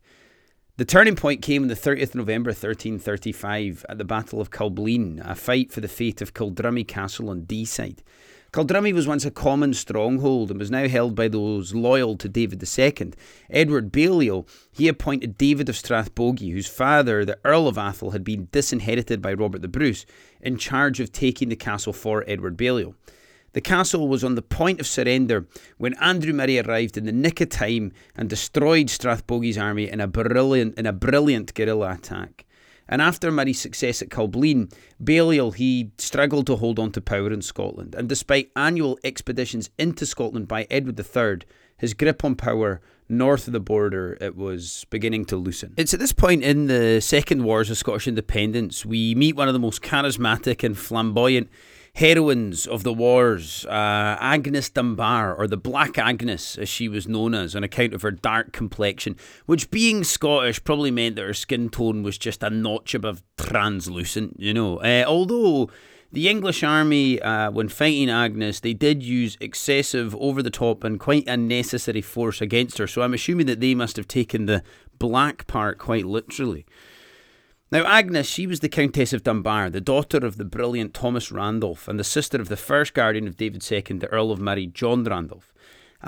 The 0.77 0.85
turning 0.85 1.15
point 1.15 1.41
came 1.43 1.61
on 1.61 1.67
the 1.67 1.75
30th 1.75 2.15
November 2.15 2.49
1335 2.49 3.85
at 3.87 3.97
the 3.97 4.03
Battle 4.03 4.41
of 4.41 4.49
Culblean, 4.49 5.21
a 5.23 5.35
fight 5.35 5.71
for 5.71 5.81
the 5.81 5.87
fate 5.87 6.21
of 6.21 6.33
Kildrummy 6.33 6.85
Castle 6.85 7.29
on 7.29 7.43
Deeside. 7.43 7.99
Kildrummy 8.55 8.93
was 8.93 9.05
once 9.05 9.25
a 9.25 9.31
common 9.31 9.73
stronghold 9.73 10.49
and 10.49 10.57
was 10.57 10.71
now 10.71 10.87
held 10.87 11.13
by 11.13 11.27
those 11.27 11.73
loyal 11.73 12.15
to 12.15 12.29
David 12.29 12.63
II. 12.63 13.11
Edward 13.49 13.91
Balliol, 13.91 14.47
he 14.71 14.87
appointed 14.87 15.37
David 15.37 15.67
of 15.67 15.75
Strathbogie, 15.75 16.53
whose 16.53 16.65
father, 16.65 17.25
the 17.25 17.37
Earl 17.43 17.67
of 17.67 17.75
Atholl, 17.75 18.13
had 18.13 18.23
been 18.23 18.47
disinherited 18.53 19.21
by 19.21 19.33
Robert 19.33 19.61
the 19.61 19.67
Bruce, 19.67 20.05
in 20.39 20.55
charge 20.55 21.01
of 21.01 21.11
taking 21.11 21.49
the 21.49 21.57
castle 21.57 21.91
for 21.91 22.23
Edward 22.27 22.55
Balliol. 22.55 22.95
The 23.51 23.59
castle 23.59 24.07
was 24.07 24.23
on 24.23 24.35
the 24.35 24.41
point 24.41 24.79
of 24.79 24.87
surrender 24.87 25.47
when 25.77 25.93
Andrew 25.95 26.31
Murray 26.31 26.57
arrived 26.57 26.95
in 26.95 27.05
the 27.05 27.11
nick 27.11 27.41
of 27.41 27.49
time 27.49 27.91
and 28.15 28.29
destroyed 28.29 28.87
Strathbogie's 28.87 29.57
army 29.57 29.89
in 29.89 29.99
a 29.99 30.07
brilliant, 30.07 30.79
in 30.79 30.85
a 30.85 30.93
brilliant 30.93 31.53
guerrilla 31.55 31.91
attack. 31.91 32.44
And 32.87 33.01
after 33.01 33.31
Murray's 33.31 33.59
success 33.59 34.01
at 34.01 34.09
Culblean, 34.09 34.71
Balliol 34.99 35.51
he 35.51 35.91
struggled 35.97 36.47
to 36.47 36.55
hold 36.55 36.79
on 36.79 36.91
to 36.91 37.01
power 37.01 37.31
in 37.31 37.41
Scotland. 37.41 37.95
And 37.95 38.07
despite 38.07 38.51
annual 38.55 38.99
expeditions 39.03 39.69
into 39.77 40.05
Scotland 40.05 40.47
by 40.47 40.67
Edward 40.69 40.99
III, 40.99 41.47
his 41.77 41.93
grip 41.93 42.23
on 42.23 42.35
power 42.35 42.81
north 43.07 43.47
of 43.47 43.53
the 43.53 43.59
border 43.59 44.17
it 44.19 44.35
was 44.35 44.85
beginning 44.89 45.25
to 45.25 45.35
loosen. 45.35 45.73
It's 45.77 45.93
at 45.93 45.99
this 45.99 46.13
point 46.13 46.43
in 46.43 46.67
the 46.67 46.99
Second 47.01 47.43
Wars 47.43 47.69
of 47.69 47.77
Scottish 47.77 48.07
Independence 48.07 48.85
we 48.85 49.13
meet 49.13 49.35
one 49.35 49.47
of 49.47 49.53
the 49.53 49.59
most 49.59 49.81
charismatic 49.81 50.63
and 50.63 50.77
flamboyant 50.77 51.49
heroines 51.95 52.67
of 52.67 52.83
the 52.83 52.93
wars, 52.93 53.65
uh, 53.67 54.17
Agnes 54.19 54.69
Dunbar, 54.69 55.33
or 55.33 55.47
the 55.47 55.57
Black 55.57 55.97
Agnes, 55.97 56.57
as 56.57 56.67
she 56.67 56.89
was 56.89 57.07
known 57.07 57.33
as, 57.33 57.55
on 57.55 57.63
account 57.63 57.93
of 57.93 58.01
her 58.01 58.11
dark 58.11 58.51
complexion, 58.51 59.15
which 59.45 59.71
being 59.71 60.03
Scottish 60.03 60.61
probably 60.63 60.91
meant 60.91 61.15
that 61.15 61.23
her 61.23 61.33
skin 61.33 61.69
tone 61.69 62.03
was 62.03 62.17
just 62.17 62.43
a 62.43 62.49
notch 62.49 62.93
above 62.93 63.23
translucent, 63.37 64.35
you 64.37 64.53
know. 64.53 64.77
Uh, 64.79 65.05
although 65.07 65.69
the 66.11 66.27
English 66.27 66.63
army, 66.63 67.21
uh, 67.21 67.49
when 67.51 67.69
fighting 67.69 68.09
Agnes, 68.09 68.59
they 68.59 68.73
did 68.73 69.01
use 69.01 69.37
excessive, 69.39 70.13
over 70.17 70.43
the 70.43 70.49
top, 70.49 70.83
and 70.83 70.99
quite 70.99 71.25
unnecessary 71.27 72.01
force 72.01 72.41
against 72.41 72.77
her, 72.77 72.87
so 72.87 73.03
I'm 73.03 73.13
assuming 73.13 73.45
that 73.45 73.61
they 73.61 73.73
must 73.73 73.95
have 73.95 74.07
taken 74.07 74.47
the 74.47 74.63
black 74.99 75.47
part 75.47 75.77
quite 75.77 76.05
literally. 76.05 76.65
Now, 77.71 77.83
Agnes, 77.85 78.27
she 78.27 78.45
was 78.45 78.59
the 78.59 78.69
Countess 78.69 79.11
of 79.11 79.23
Dunbar, 79.23 79.71
the 79.71 79.81
daughter 79.81 80.17
of 80.17 80.37
the 80.37 80.45
brilliant 80.45 80.93
Thomas 80.93 81.31
Randolph, 81.31 81.87
and 81.87 81.99
the 81.99 82.03
sister 82.03 82.39
of 82.39 82.47
the 82.47 82.55
first 82.55 82.93
guardian 82.93 83.27
of 83.27 83.37
David 83.37 83.65
II, 83.71 83.81
the 83.97 84.07
Earl 84.11 84.31
of 84.31 84.39
Murray, 84.39 84.67
John 84.67 85.03
Randolph. 85.03 85.51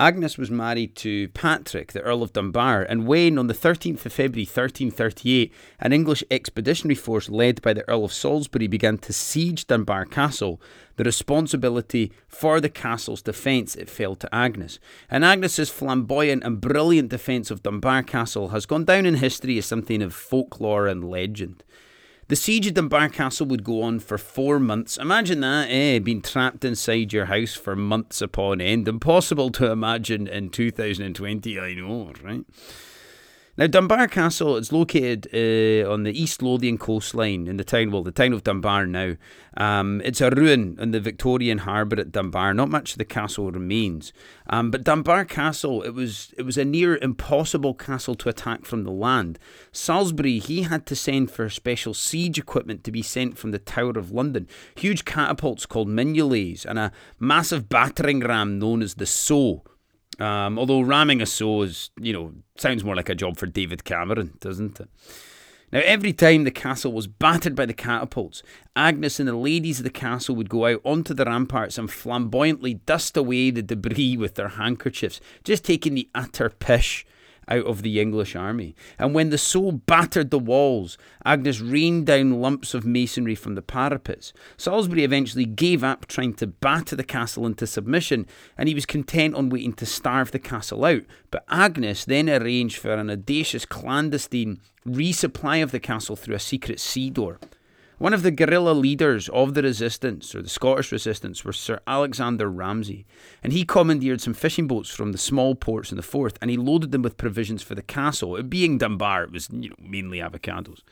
Agnes 0.00 0.38
was 0.38 0.48
married 0.48 0.94
to 0.94 1.26
Patrick, 1.30 1.90
the 1.90 2.00
Earl 2.02 2.22
of 2.22 2.32
Dunbar, 2.32 2.82
and 2.82 3.04
when, 3.04 3.36
on 3.36 3.48
the 3.48 3.54
13th 3.54 4.06
of 4.06 4.12
February 4.12 4.44
1338, 4.44 5.52
an 5.80 5.92
English 5.92 6.22
expeditionary 6.30 6.94
force 6.94 7.28
led 7.28 7.60
by 7.62 7.72
the 7.72 7.86
Earl 7.88 8.04
of 8.04 8.12
Salisbury 8.12 8.68
began 8.68 8.98
to 8.98 9.12
siege 9.12 9.66
Dunbar 9.66 10.04
Castle, 10.04 10.60
the 10.94 11.02
responsibility 11.02 12.12
for 12.28 12.60
the 12.60 12.68
castle's 12.68 13.22
defence 13.22 13.74
it 13.74 13.90
fell 13.90 14.14
to 14.14 14.32
Agnes. 14.32 14.78
And 15.10 15.24
Agnes's 15.24 15.68
flamboyant 15.68 16.44
and 16.44 16.60
brilliant 16.60 17.08
defence 17.08 17.50
of 17.50 17.64
Dunbar 17.64 18.04
Castle 18.04 18.50
has 18.50 18.66
gone 18.66 18.84
down 18.84 19.04
in 19.04 19.14
history 19.14 19.58
as 19.58 19.66
something 19.66 20.00
of 20.00 20.14
folklore 20.14 20.86
and 20.86 21.10
legend. 21.10 21.64
The 22.28 22.36
siege 22.36 22.66
of 22.66 22.74
Dunbar 22.74 23.08
Castle 23.08 23.46
would 23.46 23.64
go 23.64 23.80
on 23.80 24.00
for 24.00 24.18
four 24.18 24.58
months. 24.60 24.98
Imagine 24.98 25.40
that, 25.40 25.68
eh? 25.70 25.98
Being 25.98 26.20
trapped 26.20 26.62
inside 26.62 27.10
your 27.10 27.24
house 27.24 27.54
for 27.54 27.74
months 27.74 28.20
upon 28.20 28.60
end. 28.60 28.86
Impossible 28.86 29.48
to 29.52 29.70
imagine 29.70 30.26
in 30.26 30.50
2020, 30.50 31.58
I 31.58 31.72
know, 31.72 32.12
right? 32.22 32.44
Now, 33.58 33.66
Dunbar 33.66 34.06
Castle 34.06 34.56
is 34.56 34.70
located 34.70 35.26
uh, 35.34 35.90
on 35.92 36.04
the 36.04 36.12
East 36.12 36.42
Lothian 36.42 36.78
coastline 36.78 37.48
in 37.48 37.56
the 37.56 37.64
town, 37.64 37.90
well, 37.90 38.04
the 38.04 38.12
town 38.12 38.32
of 38.32 38.44
Dunbar 38.44 38.86
now. 38.86 39.16
Um, 39.56 40.00
it's 40.04 40.20
a 40.20 40.30
ruin 40.30 40.76
in 40.78 40.92
the 40.92 41.00
Victorian 41.00 41.58
harbour 41.58 41.98
at 41.98 42.12
Dunbar. 42.12 42.54
Not 42.54 42.68
much 42.68 42.92
of 42.92 42.98
the 42.98 43.04
castle 43.04 43.50
remains. 43.50 44.12
Um, 44.48 44.70
but 44.70 44.84
Dunbar 44.84 45.24
Castle, 45.24 45.82
it 45.82 45.90
was 45.90 46.32
it 46.38 46.42
was 46.42 46.56
a 46.56 46.64
near 46.64 46.98
impossible 46.98 47.74
castle 47.74 48.14
to 48.14 48.28
attack 48.28 48.64
from 48.64 48.84
the 48.84 48.92
land. 48.92 49.40
Salisbury, 49.72 50.38
he 50.38 50.62
had 50.62 50.86
to 50.86 50.94
send 50.94 51.32
for 51.32 51.50
special 51.50 51.94
siege 51.94 52.38
equipment 52.38 52.84
to 52.84 52.92
be 52.92 53.02
sent 53.02 53.38
from 53.38 53.50
the 53.50 53.58
Tower 53.58 53.98
of 53.98 54.12
London. 54.12 54.46
Huge 54.76 55.04
catapults 55.04 55.66
called 55.66 55.88
minulays 55.88 56.64
and 56.64 56.78
a 56.78 56.92
massive 57.18 57.68
battering 57.68 58.20
ram 58.20 58.60
known 58.60 58.82
as 58.82 58.94
the 58.94 59.06
Sow 59.06 59.64
um, 60.18 60.58
although 60.58 60.80
ramming 60.80 61.20
a 61.20 61.26
saw 61.26 61.62
is, 61.62 61.90
you 62.00 62.12
know, 62.12 62.32
sounds 62.56 62.84
more 62.84 62.96
like 62.96 63.08
a 63.08 63.14
job 63.14 63.36
for 63.36 63.46
David 63.46 63.84
Cameron, 63.84 64.36
doesn't 64.40 64.80
it? 64.80 64.88
Now, 65.70 65.80
every 65.84 66.14
time 66.14 66.44
the 66.44 66.50
castle 66.50 66.92
was 66.92 67.06
battered 67.06 67.54
by 67.54 67.66
the 67.66 67.74
catapults, 67.74 68.42
Agnes 68.74 69.20
and 69.20 69.28
the 69.28 69.36
ladies 69.36 69.78
of 69.78 69.84
the 69.84 69.90
castle 69.90 70.34
would 70.34 70.48
go 70.48 70.64
out 70.64 70.80
onto 70.82 71.12
the 71.12 71.26
ramparts 71.26 71.76
and 71.76 71.90
flamboyantly 71.90 72.74
dust 72.74 73.16
away 73.18 73.50
the 73.50 73.62
debris 73.62 74.16
with 74.16 74.34
their 74.34 74.48
handkerchiefs, 74.48 75.20
just 75.44 75.64
taking 75.64 75.94
the 75.94 76.08
utter 76.14 76.48
pish 76.48 77.04
out 77.48 77.64
of 77.64 77.82
the 77.82 78.00
English 78.00 78.36
army. 78.36 78.74
And 78.98 79.14
when 79.14 79.30
the 79.30 79.38
soul 79.38 79.72
battered 79.72 80.30
the 80.30 80.38
walls, 80.38 80.98
Agnes 81.24 81.60
rained 81.60 82.06
down 82.06 82.40
lumps 82.40 82.74
of 82.74 82.84
masonry 82.84 83.34
from 83.34 83.54
the 83.54 83.62
parapets. 83.62 84.32
Salisbury 84.56 85.04
eventually 85.04 85.44
gave 85.44 85.82
up 85.82 86.06
trying 86.06 86.34
to 86.34 86.46
batter 86.46 86.96
the 86.96 87.04
castle 87.04 87.46
into 87.46 87.66
submission, 87.66 88.26
and 88.56 88.68
he 88.68 88.74
was 88.74 88.86
content 88.86 89.34
on 89.34 89.48
waiting 89.48 89.72
to 89.74 89.86
starve 89.86 90.30
the 90.30 90.38
castle 90.38 90.84
out. 90.84 91.02
But 91.30 91.44
Agnes 91.48 92.04
then 92.04 92.28
arranged 92.28 92.78
for 92.78 92.92
an 92.92 93.10
audacious 93.10 93.66
clandestine 93.66 94.60
resupply 94.86 95.62
of 95.62 95.70
the 95.70 95.80
castle 95.80 96.16
through 96.16 96.34
a 96.34 96.40
secret 96.40 96.80
sea 96.80 97.10
door. 97.10 97.38
One 97.98 98.14
of 98.14 98.22
the 98.22 98.30
guerrilla 98.30 98.70
leaders 98.70 99.28
of 99.30 99.54
the 99.54 99.62
resistance, 99.62 100.32
or 100.32 100.40
the 100.40 100.48
Scottish 100.48 100.92
resistance, 100.92 101.44
was 101.44 101.56
Sir 101.58 101.80
Alexander 101.84 102.48
Ramsay, 102.48 103.04
and 103.42 103.52
he 103.52 103.64
commandeered 103.64 104.20
some 104.20 104.34
fishing 104.34 104.68
boats 104.68 104.90
from 104.90 105.10
the 105.10 105.18
small 105.18 105.56
ports 105.56 105.90
in 105.90 105.96
the 105.96 106.02
Forth, 106.02 106.38
and 106.40 106.48
he 106.48 106.56
loaded 106.56 106.92
them 106.92 107.02
with 107.02 107.16
provisions 107.16 107.60
for 107.60 107.74
the 107.74 107.82
castle. 107.82 108.36
It 108.36 108.48
being 108.48 108.78
Dunbar, 108.78 109.24
it 109.24 109.32
was 109.32 109.48
you 109.50 109.70
know, 109.70 109.76
mainly 109.80 110.18
avocados. 110.18 110.82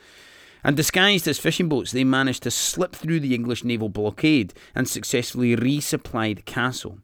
And 0.65 0.77
disguised 0.77 1.29
as 1.29 1.39
fishing 1.39 1.69
boats, 1.69 1.93
they 1.93 2.03
managed 2.03 2.43
to 2.43 2.51
slip 2.51 2.97
through 2.97 3.21
the 3.21 3.37
English 3.37 3.63
naval 3.63 3.89
blockade 3.89 4.53
and 4.75 4.89
successfully 4.89 5.55
resupply 5.55 6.35
the 6.35 6.43
castle. 6.43 6.99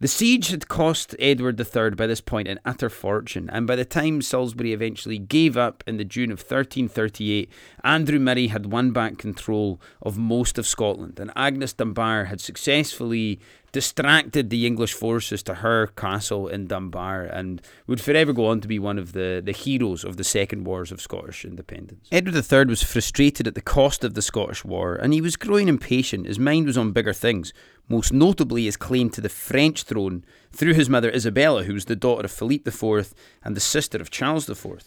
The 0.00 0.06
siege 0.06 0.50
had 0.50 0.68
cost 0.68 1.16
Edward 1.18 1.58
III 1.58 1.90
by 1.90 2.06
this 2.06 2.20
point 2.20 2.46
an 2.46 2.60
utter 2.64 2.88
fortune, 2.88 3.50
and 3.52 3.66
by 3.66 3.74
the 3.74 3.84
time 3.84 4.22
Salisbury 4.22 4.72
eventually 4.72 5.18
gave 5.18 5.56
up 5.56 5.82
in 5.88 5.96
the 5.96 6.04
June 6.04 6.30
of 6.30 6.38
1338, 6.38 7.50
Andrew 7.82 8.20
Murray 8.20 8.46
had 8.46 8.70
won 8.70 8.92
back 8.92 9.18
control 9.18 9.80
of 10.00 10.16
most 10.16 10.56
of 10.56 10.68
Scotland, 10.68 11.18
and 11.18 11.32
Agnes 11.34 11.72
Dunbar 11.72 12.26
had 12.26 12.40
successfully 12.40 13.40
distracted 13.72 14.50
the 14.50 14.66
English 14.66 14.94
forces 14.94 15.42
to 15.42 15.54
her 15.54 15.88
castle 15.88 16.48
in 16.48 16.66
Dunbar 16.66 17.24
and 17.24 17.60
would 17.86 18.00
forever 18.00 18.32
go 18.32 18.46
on 18.46 18.60
to 18.60 18.68
be 18.68 18.78
one 18.78 18.98
of 18.98 19.12
the, 19.12 19.42
the 19.44 19.52
heroes 19.52 20.04
of 20.04 20.16
the 20.16 20.24
Second 20.24 20.64
Wars 20.64 20.90
of 20.90 21.00
Scottish 21.00 21.44
independence. 21.44 22.08
Edward 22.10 22.34
III 22.34 22.66
was 22.66 22.82
frustrated 22.82 23.46
at 23.46 23.54
the 23.54 23.60
cost 23.60 24.04
of 24.04 24.14
the 24.14 24.22
Scottish 24.22 24.64
War 24.64 24.94
and 24.94 25.12
he 25.12 25.20
was 25.20 25.36
growing 25.36 25.68
impatient. 25.68 26.26
His 26.26 26.38
mind 26.38 26.66
was 26.66 26.78
on 26.78 26.92
bigger 26.92 27.12
things, 27.12 27.52
most 27.88 28.12
notably 28.12 28.64
his 28.64 28.76
claim 28.76 29.10
to 29.10 29.20
the 29.20 29.28
French 29.28 29.82
throne 29.82 30.24
through 30.52 30.74
his 30.74 30.88
mother 30.88 31.10
Isabella, 31.10 31.64
who 31.64 31.74
was 31.74 31.86
the 31.86 31.96
daughter 31.96 32.24
of 32.24 32.30
Philippe 32.30 32.68
IV 32.68 33.14
and 33.42 33.56
the 33.56 33.60
sister 33.60 33.98
of 33.98 34.10
Charles 34.10 34.48
IV. 34.48 34.82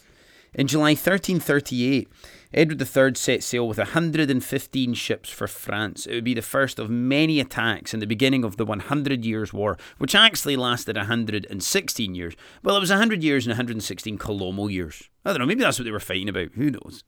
In 0.54 0.66
July 0.66 0.90
1338, 0.90 2.10
Edward 2.52 2.82
III 2.82 3.14
set 3.14 3.42
sail 3.42 3.66
with 3.66 3.78
115 3.78 4.92
ships 4.92 5.30
for 5.30 5.46
France. 5.46 6.04
It 6.04 6.14
would 6.14 6.24
be 6.24 6.34
the 6.34 6.42
first 6.42 6.78
of 6.78 6.90
many 6.90 7.40
attacks 7.40 7.94
in 7.94 8.00
the 8.00 8.06
beginning 8.06 8.44
of 8.44 8.58
the 8.58 8.66
100 8.66 9.24
Years' 9.24 9.54
War, 9.54 9.78
which 9.96 10.14
actually 10.14 10.56
lasted 10.56 10.96
116 10.96 12.14
years. 12.14 12.34
Well, 12.62 12.76
it 12.76 12.80
was 12.80 12.90
100 12.90 13.22
years 13.22 13.46
and 13.46 13.52
116 13.52 14.18
Colombo 14.18 14.68
years. 14.68 15.08
I 15.24 15.30
don't 15.30 15.38
know, 15.38 15.46
maybe 15.46 15.62
that's 15.62 15.78
what 15.78 15.86
they 15.86 15.90
were 15.90 16.00
fighting 16.00 16.28
about. 16.28 16.50
Who 16.52 16.70
knows? 16.70 17.02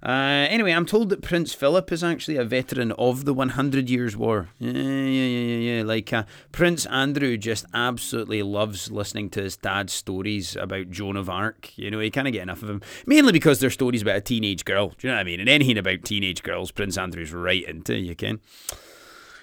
Uh, 0.00 0.46
anyway, 0.48 0.70
I'm 0.70 0.86
told 0.86 1.08
that 1.08 1.22
Prince 1.22 1.54
Philip 1.54 1.90
is 1.90 2.04
actually 2.04 2.36
a 2.36 2.44
veteran 2.44 2.92
of 2.92 3.24
the 3.24 3.34
100 3.34 3.90
Years' 3.90 4.16
War. 4.16 4.48
Yeah, 4.58 4.70
yeah, 4.70 5.24
yeah, 5.24 5.76
yeah. 5.76 5.82
Like 5.82 6.12
uh, 6.12 6.22
Prince 6.52 6.86
Andrew 6.86 7.36
just 7.36 7.66
absolutely 7.74 8.42
loves 8.44 8.92
listening 8.92 9.28
to 9.30 9.42
his 9.42 9.56
dad's 9.56 9.92
stories 9.92 10.54
about 10.54 10.90
Joan 10.90 11.16
of 11.16 11.28
Arc. 11.28 11.76
You 11.76 11.90
know, 11.90 11.98
he 11.98 12.10
can't 12.10 12.30
get 12.32 12.42
enough 12.42 12.62
of 12.62 12.68
them. 12.68 12.80
Mainly 13.06 13.32
because 13.32 13.58
they're 13.58 13.70
stories 13.70 14.02
about 14.02 14.16
a 14.16 14.20
teenage 14.20 14.64
girl. 14.64 14.90
Do 14.90 15.08
you 15.08 15.10
know 15.10 15.16
what 15.16 15.22
I 15.22 15.24
mean? 15.24 15.40
And 15.40 15.48
anything 15.48 15.78
about 15.78 16.04
teenage 16.04 16.44
girls, 16.44 16.70
Prince 16.70 16.96
Andrew's 16.96 17.32
right 17.32 17.64
into, 17.64 17.96
you 17.96 18.14
can. 18.14 18.40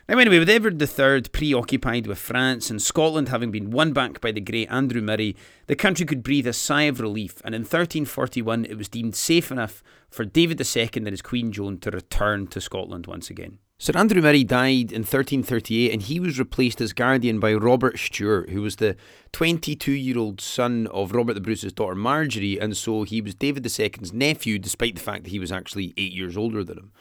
Now, 0.07 0.19
anyway, 0.19 0.37
with 0.37 0.49
Edward 0.49 0.79
III 0.79 1.21
preoccupied 1.31 2.05
with 2.05 2.19
France 2.19 2.69
and 2.69 2.79
Scotland 2.79 3.29
having 3.29 3.49
been 3.49 3.71
won 3.71 3.91
back 3.91 4.21
by 4.21 4.31
the 4.31 4.39
great 4.39 4.69
Andrew 4.69 5.01
Murray, 5.01 5.35
the 5.65 5.75
country 5.75 6.05
could 6.05 6.21
breathe 6.21 6.45
a 6.45 6.53
sigh 6.53 6.83
of 6.83 6.99
relief, 6.99 7.41
and 7.43 7.55
in 7.55 7.61
1341 7.61 8.65
it 8.65 8.77
was 8.77 8.87
deemed 8.87 9.15
safe 9.15 9.49
enough 9.49 9.81
for 10.11 10.23
David 10.23 10.61
II 10.61 10.89
and 10.93 11.07
his 11.07 11.23
Queen 11.23 11.51
Joan 11.51 11.79
to 11.79 11.89
return 11.89 12.45
to 12.47 12.61
Scotland 12.61 13.07
once 13.07 13.31
again. 13.31 13.57
Sir 13.79 13.93
Andrew 13.95 14.21
Murray 14.21 14.43
died 14.43 14.91
in 14.91 15.01
1338 15.01 15.91
and 15.91 16.03
he 16.03 16.19
was 16.19 16.37
replaced 16.37 16.81
as 16.81 16.93
guardian 16.93 17.39
by 17.39 17.55
Robert 17.55 17.97
Stewart, 17.97 18.51
who 18.51 18.61
was 18.61 18.75
the 18.75 18.95
22 19.31 19.91
year 19.91 20.19
old 20.19 20.39
son 20.39 20.85
of 20.93 21.13
Robert 21.13 21.33
the 21.33 21.41
Bruce's 21.41 21.73
daughter 21.73 21.95
Marjorie, 21.95 22.59
and 22.59 22.77
so 22.77 23.01
he 23.01 23.21
was 23.21 23.33
David 23.33 23.65
II's 23.65 24.13
nephew, 24.13 24.59
despite 24.59 24.93
the 24.93 25.01
fact 25.01 25.23
that 25.23 25.31
he 25.31 25.39
was 25.39 25.51
actually 25.51 25.95
eight 25.97 26.13
years 26.13 26.37
older 26.37 26.63
than 26.63 26.77
him. 26.77 26.91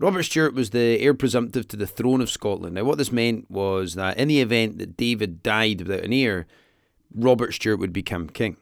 Robert 0.00 0.22
Stewart 0.22 0.54
was 0.54 0.70
the 0.70 1.00
heir 1.00 1.12
presumptive 1.12 1.66
to 1.68 1.76
the 1.76 1.86
throne 1.86 2.20
of 2.20 2.30
Scotland. 2.30 2.76
Now, 2.76 2.84
what 2.84 2.98
this 2.98 3.10
meant 3.10 3.50
was 3.50 3.94
that 3.94 4.16
in 4.16 4.28
the 4.28 4.40
event 4.40 4.78
that 4.78 4.96
David 4.96 5.42
died 5.42 5.80
without 5.80 6.04
an 6.04 6.12
heir, 6.12 6.46
Robert 7.12 7.52
Stewart 7.52 7.80
would 7.80 7.92
become 7.92 8.28
king. 8.28 8.56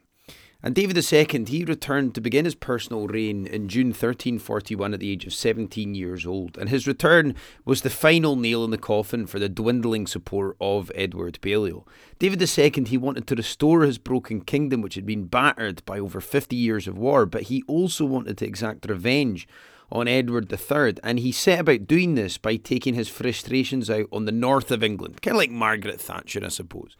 And 0.62 0.75
David 0.75 0.96
II, 0.96 1.44
he 1.44 1.64
returned 1.66 2.14
to 2.14 2.22
begin 2.22 2.46
his 2.46 2.55
personal 2.55 3.07
reign 3.07 3.46
in 3.46 3.68
June 3.68 3.88
1341 3.88 4.94
at 4.94 5.01
the 5.01 5.11
age 5.11 5.27
of 5.27 5.35
17 5.35 5.94
years 5.94 6.27
old. 6.27 6.57
And 6.57 6.70
his 6.70 6.87
return 6.87 7.35
was 7.66 7.83
the 7.83 7.90
final 7.90 8.35
nail 8.35 8.64
in 8.64 8.70
the 8.70 8.79
coffin 8.79 9.27
for 9.27 9.38
the 9.38 9.51
dwindling 9.51 10.07
support 10.07 10.57
of 10.59 10.90
Edward 10.94 11.38
Balliol. 11.42 11.87
David 12.18 12.40
II, 12.40 12.85
he 12.87 12.96
wanted 12.96 13.27
to 13.27 13.37
restore 13.37 13.83
his 13.83 13.99
broken 13.99 14.40
kingdom, 14.40 14.81
which 14.81 14.94
had 14.94 15.05
been 15.05 15.27
battered 15.27 15.85
by 15.85 15.99
over 15.99 16.22
50 16.22 16.57
years 16.57 16.88
of 16.88 16.96
war, 16.96 17.27
but 17.27 17.42
he 17.42 17.62
also 17.68 18.07
wanted 18.07 18.38
to 18.38 18.46
exact 18.46 18.88
revenge 18.88 19.46
on 19.90 20.09
Edward 20.09 20.53
III, 20.53 20.94
and 21.03 21.18
he 21.18 21.33
set 21.33 21.61
about 21.61 21.87
doing 21.87 22.14
this 22.14 22.38
by 22.38 22.57
taking 22.57 22.94
his 22.94 23.09
frustrations 23.09 23.88
out 23.88 24.07
on 24.12 24.25
the 24.25 24.33
north 24.33 24.70
of 24.70 24.83
England, 24.83 25.22
kind 25.22 25.37
of 25.37 25.38
like 25.38 25.51
Margaret 25.51 26.01
Thatcher, 26.01 26.40
I 26.44 26.49
suppose. 26.49 26.96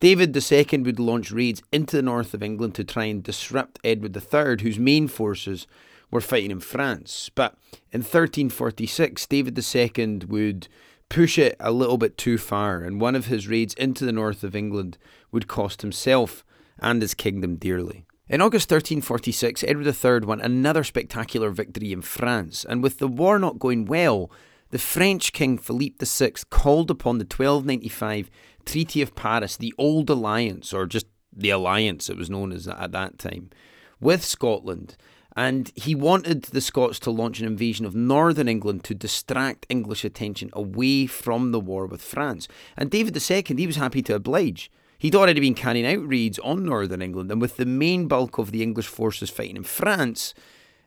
David 0.00 0.36
II 0.36 0.78
would 0.82 1.00
launch 1.00 1.30
raids 1.30 1.62
into 1.72 1.96
the 1.96 2.02
north 2.02 2.34
of 2.34 2.42
England 2.42 2.74
to 2.74 2.84
try 2.84 3.04
and 3.04 3.22
disrupt 3.22 3.78
Edward 3.82 4.16
III, 4.16 4.62
whose 4.62 4.78
main 4.78 5.08
forces 5.08 5.66
were 6.10 6.20
fighting 6.20 6.50
in 6.50 6.60
France. 6.60 7.30
But 7.34 7.54
in 7.92 8.00
1346, 8.00 9.26
David 9.26 9.58
II 9.58 10.20
would 10.28 10.68
push 11.08 11.38
it 11.38 11.56
a 11.60 11.72
little 11.72 11.98
bit 11.98 12.18
too 12.18 12.36
far, 12.36 12.82
and 12.82 13.00
one 13.00 13.14
of 13.14 13.26
his 13.26 13.48
raids 13.48 13.74
into 13.74 14.04
the 14.04 14.12
north 14.12 14.44
of 14.44 14.54
England 14.54 14.98
would 15.32 15.48
cost 15.48 15.82
himself 15.82 16.44
and 16.78 17.00
his 17.00 17.14
kingdom 17.14 17.56
dearly. 17.56 18.04
In 18.28 18.40
August 18.40 18.68
1346, 18.68 19.62
Edward 19.62 19.86
III 19.86 20.26
won 20.26 20.40
another 20.40 20.82
spectacular 20.82 21.50
victory 21.50 21.92
in 21.92 22.02
France, 22.02 22.66
and 22.68 22.82
with 22.82 22.98
the 22.98 23.06
war 23.06 23.38
not 23.38 23.60
going 23.60 23.84
well, 23.84 24.32
the 24.70 24.80
French 24.80 25.32
King 25.32 25.58
Philippe 25.58 26.04
VI 26.04 26.32
called 26.50 26.90
upon 26.90 27.18
the 27.18 27.24
1295 27.24 28.28
Treaty 28.64 29.00
of 29.00 29.14
Paris, 29.14 29.56
the 29.56 29.72
Auld 29.78 30.10
Alliance, 30.10 30.72
or 30.72 30.86
just 30.86 31.06
the 31.32 31.50
Alliance 31.50 32.10
it 32.10 32.16
was 32.16 32.28
known 32.28 32.50
as 32.50 32.66
at 32.66 32.90
that 32.90 33.16
time, 33.16 33.50
with 34.00 34.24
Scotland. 34.24 34.96
And 35.36 35.70
he 35.76 35.94
wanted 35.94 36.46
the 36.46 36.60
Scots 36.60 36.98
to 37.00 37.12
launch 37.12 37.38
an 37.38 37.46
invasion 37.46 37.86
of 37.86 37.94
northern 37.94 38.48
England 38.48 38.82
to 38.84 38.94
distract 38.94 39.66
English 39.68 40.04
attention 40.04 40.50
away 40.52 41.06
from 41.06 41.52
the 41.52 41.60
war 41.60 41.86
with 41.86 42.02
France. 42.02 42.48
And 42.76 42.90
David 42.90 43.16
II, 43.16 43.44
he 43.56 43.68
was 43.68 43.76
happy 43.76 44.02
to 44.02 44.16
oblige. 44.16 44.68
He'd 44.98 45.14
already 45.14 45.40
been 45.40 45.54
carrying 45.54 45.86
out 45.86 46.08
raids 46.08 46.38
on 46.40 46.64
northern 46.64 47.02
England, 47.02 47.30
and 47.30 47.40
with 47.40 47.56
the 47.56 47.66
main 47.66 48.08
bulk 48.08 48.38
of 48.38 48.50
the 48.50 48.62
English 48.62 48.86
forces 48.86 49.30
fighting 49.30 49.56
in 49.56 49.64
France, 49.64 50.34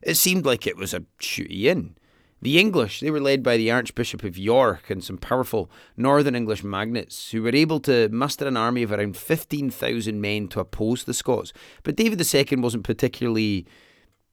it 0.02 0.16
seemed 0.16 0.46
like 0.46 0.66
it 0.66 0.78
was 0.78 0.94
a 0.94 1.06
shooty 1.20 1.66
in. 1.66 1.96
The 2.42 2.58
English, 2.58 3.02
they 3.02 3.12
were 3.12 3.20
led 3.20 3.44
by 3.44 3.58
the 3.58 3.70
Archbishop 3.70 4.24
of 4.24 4.38
York 4.38 4.90
and 4.90 5.04
some 5.04 5.18
powerful 5.18 5.70
northern 5.98 6.36
English 6.36 6.64
magnates 6.64 7.32
who 7.32 7.44
were 7.44 7.54
able 7.54 7.82
to 7.82 8.08
muster 8.10 8.48
an 8.48 8.56
army 8.56 8.82
of 8.84 8.94
around 8.94 9.18
15,000 9.18 10.22
men 10.22 10.48
to 10.50 10.62
oppose 10.62 11.04
the 11.04 11.14
Scots. 11.14 11.52
But 11.84 11.98
David 11.98 12.22
II 12.34 12.60
wasn't 12.60 12.86
particularly 12.86 13.68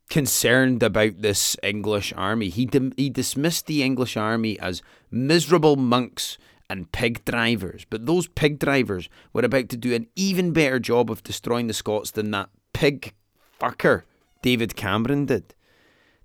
concerned 0.09 0.85
about 0.85 1.21
this 1.21 1.57
English 1.65 2.13
army. 2.17 2.49
He, 2.49 2.69
he 2.97 3.11
dismissed 3.11 3.67
the 3.67 3.83
English 3.83 4.17
army 4.17 4.57
as 4.61 4.83
miserable 5.11 5.75
monks 5.75 6.39
and 6.69 6.91
pig 6.93 7.25
drivers. 7.25 7.87
But 7.89 8.07
those 8.07 8.29
pig 8.29 8.59
drivers 8.59 9.09
were 9.33 9.45
about 9.45 9.69
to 9.71 9.77
do 9.77 9.95
an 9.95 10.09
even 10.17 10.53
better 10.53 10.79
job 10.79 11.11
of 11.11 11.23
destroying 11.23 11.67
the 11.67 11.75
Scots 11.75 12.11
than 12.11 12.31
that 12.33 12.51
pig 12.73 13.15
fucker 13.61 14.03
David 14.43 14.77
Cameron 14.77 15.27
did. 15.27 15.55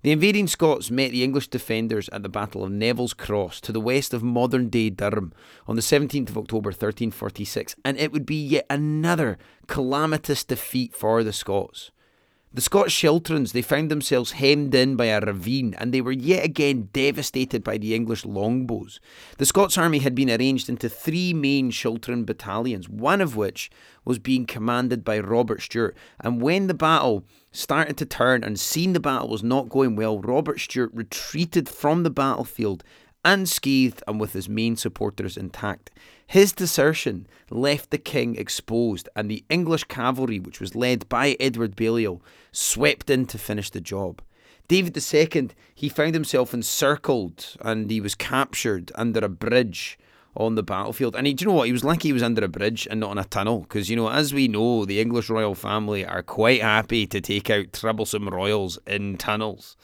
The 0.02 0.10
invading 0.10 0.48
Scots 0.48 0.90
met 0.90 1.12
the 1.12 1.22
English 1.22 1.46
defenders 1.46 2.08
at 2.08 2.24
the 2.24 2.28
Battle 2.28 2.64
of 2.64 2.72
Neville's 2.72 3.14
Cross 3.14 3.60
to 3.62 3.72
the 3.72 3.80
west 3.80 4.12
of 4.12 4.22
modern 4.22 4.68
day 4.68 4.90
Durham 4.90 5.32
on 5.68 5.76
the 5.76 5.82
17th 5.82 6.30
of 6.30 6.38
October 6.38 6.70
1346, 6.70 7.76
and 7.84 7.96
it 7.96 8.10
would 8.10 8.26
be 8.26 8.34
yet 8.34 8.66
another 8.68 9.38
calamitous 9.68 10.42
defeat 10.42 10.92
for 10.92 11.22
the 11.22 11.32
Scots. 11.32 11.92
The 12.54 12.60
Scottish 12.60 13.00
schiltrons, 13.00 13.52
they 13.52 13.62
found 13.62 13.90
themselves 13.90 14.32
hemmed 14.32 14.74
in 14.74 14.94
by 14.94 15.06
a 15.06 15.20
ravine 15.20 15.74
and 15.78 15.90
they 15.90 16.02
were 16.02 16.12
yet 16.12 16.44
again 16.44 16.90
devastated 16.92 17.64
by 17.64 17.78
the 17.78 17.94
English 17.94 18.26
longbows. 18.26 19.00
The 19.38 19.46
Scots 19.46 19.78
army 19.78 20.00
had 20.00 20.14
been 20.14 20.28
arranged 20.28 20.68
into 20.68 20.90
three 20.90 21.32
main 21.32 21.70
schiltron 21.70 22.26
battalions, 22.26 22.90
one 22.90 23.22
of 23.22 23.36
which 23.36 23.70
was 24.04 24.18
being 24.18 24.44
commanded 24.44 25.02
by 25.02 25.18
Robert 25.18 25.62
Stewart. 25.62 25.96
And 26.20 26.42
when 26.42 26.66
the 26.66 26.74
battle 26.74 27.24
started 27.52 27.96
to 27.96 28.04
turn 28.04 28.44
and 28.44 28.60
seen 28.60 28.92
the 28.92 29.00
battle 29.00 29.28
was 29.28 29.42
not 29.42 29.70
going 29.70 29.96
well, 29.96 30.18
Robert 30.18 30.60
Stewart 30.60 30.90
retreated 30.92 31.70
from 31.70 32.02
the 32.02 32.10
battlefield 32.10 32.84
unscathed 33.24 34.02
and 34.06 34.20
with 34.20 34.32
his 34.32 34.48
main 34.48 34.76
supporters 34.76 35.36
intact. 35.36 35.90
His 36.26 36.52
desertion 36.52 37.26
left 37.50 37.90
the 37.90 37.98
king 37.98 38.36
exposed, 38.36 39.08
and 39.14 39.30
the 39.30 39.44
English 39.50 39.84
cavalry, 39.84 40.40
which 40.40 40.60
was 40.60 40.74
led 40.74 41.08
by 41.08 41.36
Edward 41.38 41.76
Balliol, 41.76 42.22
swept 42.52 43.10
in 43.10 43.26
to 43.26 43.38
finish 43.38 43.70
the 43.70 43.80
job. 43.80 44.22
David 44.68 44.96
II, 44.96 45.50
he 45.74 45.88
found 45.88 46.14
himself 46.14 46.54
encircled 46.54 47.56
and 47.60 47.90
he 47.90 48.00
was 48.00 48.14
captured 48.14 48.90
under 48.94 49.20
a 49.20 49.28
bridge 49.28 49.98
on 50.34 50.54
the 50.54 50.62
battlefield. 50.62 51.14
And 51.14 51.26
he, 51.26 51.34
do 51.34 51.44
you 51.44 51.50
know 51.50 51.56
what? 51.56 51.66
He 51.66 51.72
was 51.72 51.84
lucky 51.84 52.08
he 52.08 52.12
was 52.12 52.22
under 52.22 52.44
a 52.44 52.48
bridge 52.48 52.88
and 52.90 53.00
not 53.00 53.12
in 53.12 53.18
a 53.18 53.24
tunnel. 53.24 53.60
Because, 53.60 53.90
you 53.90 53.96
know, 53.96 54.08
as 54.08 54.32
we 54.32 54.48
know, 54.48 54.84
the 54.84 55.00
English 55.00 55.28
royal 55.28 55.54
family 55.54 56.06
are 56.06 56.22
quite 56.22 56.62
happy 56.62 57.06
to 57.06 57.20
take 57.20 57.50
out 57.50 57.72
troublesome 57.72 58.28
royals 58.28 58.78
in 58.86 59.18
tunnels. 59.18 59.76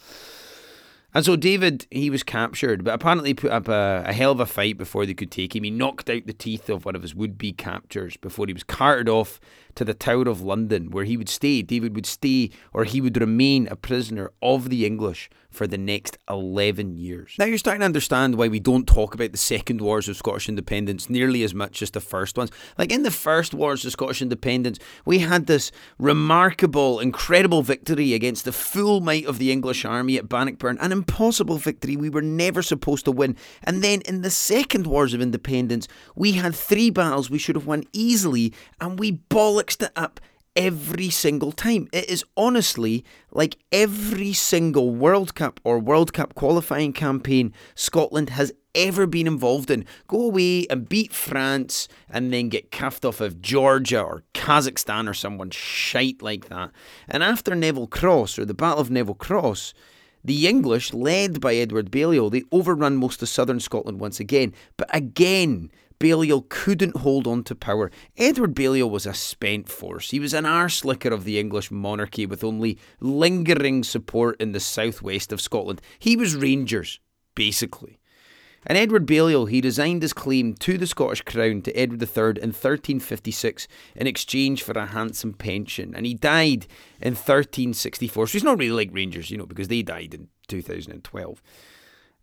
And 1.13 1.25
so 1.25 1.35
David, 1.35 1.87
he 1.89 2.09
was 2.11 2.21
captured, 2.21 2.83
but 2.83 2.93
apparently 2.93 3.33
put 3.33 3.51
up 3.51 3.67
a, 3.67 4.03
a, 4.05 4.13
hell 4.13 4.31
of 4.31 4.39
a 4.39 4.45
fight 4.45 4.77
before 4.77 5.07
they 5.07 5.15
could 5.15 5.31
take 5.31 5.55
him. 5.55 5.63
He 5.63 5.71
knocked 5.71 6.09
out 6.09 6.27
the 6.27 6.33
teeth 6.33 6.69
of 6.69 6.85
one 6.85 6.95
of 6.95 7.01
his 7.01 7.15
would 7.15 7.37
be 7.37 7.51
captors 7.51 8.15
before 8.17 8.45
he 8.45 8.53
was 8.53 8.63
carted 8.63 9.09
off 9.09 9.39
to 9.75 9.85
the 9.85 9.93
Tower 9.93 10.27
of 10.27 10.41
London, 10.41 10.91
where 10.91 11.05
he 11.05 11.17
would 11.17 11.29
stay. 11.29 11.61
David 11.61 11.95
would 11.95 12.05
stay, 12.05 12.49
or 12.73 12.83
he 12.83 13.01
would 13.01 13.19
remain 13.19 13.67
a 13.67 13.75
prisoner 13.75 14.31
of 14.41 14.69
the 14.69 14.85
English 14.85 15.29
for 15.49 15.65
the 15.65 15.77
next 15.77 16.17
11 16.29 16.95
years. 16.95 17.35
Now 17.39 17.45
you're 17.45 17.57
starting 17.57 17.79
to 17.79 17.85
understand 17.85 18.35
why 18.35 18.47
we 18.47 18.59
don't 18.59 18.85
talk 18.85 19.15
about 19.15 19.31
the 19.31 19.37
second 19.37 19.81
wars 19.81 20.07
of 20.07 20.15
Scottish 20.15 20.47
independence 20.47 21.09
nearly 21.09 21.43
as 21.43 21.55
much 21.55 21.81
as 21.81 21.91
the 21.91 21.99
first 21.99 22.37
ones. 22.37 22.51
Like 22.77 22.91
in 22.91 23.03
the 23.03 23.11
first 23.11 23.53
wars 23.53 23.83
of 23.83 23.91
Scottish 23.91 24.21
independence, 24.21 24.77
we 25.05 25.19
had 25.19 25.47
this 25.47 25.71
remarkable, 25.97 26.99
incredible 26.99 27.63
victory 27.63 28.13
against 28.13 28.45
the 28.45 28.51
full 28.51 29.01
might 29.01 29.25
of 29.25 29.39
the 29.39 29.51
English 29.51 29.85
army 29.85 30.17
at 30.17 30.29
Bannockburn, 30.29 30.77
an 30.79 30.91
impossible 30.91 31.57
victory 31.57 31.95
we 31.95 32.09
were 32.09 32.21
never 32.21 32.61
supposed 32.61 33.05
to 33.05 33.11
win. 33.11 33.35
And 33.63 33.83
then 33.83 34.01
in 34.01 34.21
the 34.21 34.29
second 34.29 34.85
wars 34.85 35.13
of 35.13 35.21
independence, 35.21 35.87
we 36.15 36.33
had 36.33 36.53
three 36.53 36.91
battles 36.91 37.29
we 37.29 37.39
should 37.39 37.55
have 37.55 37.65
won 37.65 37.85
easily, 37.91 38.53
and 38.79 38.99
we 38.99 39.11
it 39.77 39.91
up 39.95 40.19
every 40.55 41.09
single 41.09 41.51
time. 41.51 41.87
It 41.93 42.09
is 42.09 42.25
honestly 42.35 43.05
like 43.31 43.57
every 43.71 44.33
single 44.33 44.93
World 44.93 45.35
Cup 45.35 45.59
or 45.63 45.79
World 45.79 46.13
Cup 46.13 46.35
qualifying 46.35 46.93
campaign 46.93 47.53
Scotland 47.75 48.31
has 48.31 48.51
ever 48.75 49.07
been 49.07 49.27
involved 49.27 49.71
in. 49.71 49.85
Go 50.07 50.21
away 50.21 50.67
and 50.69 50.87
beat 50.87 51.13
France 51.13 51.87
and 52.09 52.31
then 52.33 52.49
get 52.49 52.71
cuffed 52.71 53.05
off 53.05 53.21
of 53.21 53.41
Georgia 53.41 54.01
or 54.01 54.23
Kazakhstan 54.33 55.09
or 55.09 55.13
someone 55.13 55.49
shite 55.49 56.21
like 56.21 56.49
that. 56.49 56.71
And 57.07 57.23
after 57.23 57.55
Neville 57.55 57.87
Cross 57.87 58.37
or 58.37 58.45
the 58.45 58.53
Battle 58.53 58.79
of 58.79 58.91
Neville 58.91 59.15
Cross, 59.15 59.73
the 60.23 60.47
English, 60.47 60.93
led 60.93 61.39
by 61.39 61.55
Edward 61.55 61.89
Balliol, 61.91 62.29
they 62.29 62.43
overrun 62.51 62.97
most 62.97 63.21
of 63.21 63.29
southern 63.29 63.59
Scotland 63.59 63.99
once 64.01 64.19
again. 64.19 64.53
But 64.75 64.93
again, 64.93 65.71
Balliol 65.99 66.45
couldn't 66.47 66.97
hold 66.97 67.27
on 67.27 67.43
to 67.43 67.55
power. 67.55 67.91
Edward 68.17 68.55
Balliol 68.55 68.89
was 68.89 69.05
a 69.05 69.13
spent 69.13 69.67
force. 69.69 70.11
He 70.11 70.19
was 70.19 70.33
an 70.33 70.45
arslicker 70.45 71.11
of 71.11 71.25
the 71.25 71.37
English 71.37 71.71
monarchy 71.71 72.25
with 72.25 72.43
only 72.43 72.79
lingering 73.01 73.83
support 73.83 74.39
in 74.39 74.53
the 74.53 74.61
southwest 74.61 75.33
of 75.33 75.41
Scotland. 75.41 75.81
He 75.99 76.15
was 76.15 76.35
Rangers, 76.35 76.99
basically. 77.35 77.99
And 78.65 78.77
Edward 78.77 79.05
Balliol, 79.05 79.45
he 79.45 79.61
resigned 79.61 80.01
his 80.01 80.13
claim 80.13 80.53
to 80.55 80.77
the 80.77 80.87
Scottish 80.87 81.21
crown 81.21 81.61
to 81.61 81.73
Edward 81.73 82.01
III 82.01 82.41
in 82.41 82.49
1356 82.49 83.67
in 83.95 84.07
exchange 84.07 84.63
for 84.63 84.73
a 84.73 84.87
handsome 84.87 85.33
pension. 85.33 85.93
And 85.95 86.05
he 86.05 86.13
died 86.13 86.67
in 87.01 87.13
1364. 87.13 88.27
So 88.27 88.31
he's 88.33 88.43
not 88.43 88.57
really 88.57 88.71
like 88.71 88.93
Rangers, 88.93 89.31
you 89.31 89.37
know, 89.37 89.45
because 89.45 89.69
they 89.69 89.81
died 89.81 90.13
in 90.13 90.27
2012. 90.47 91.41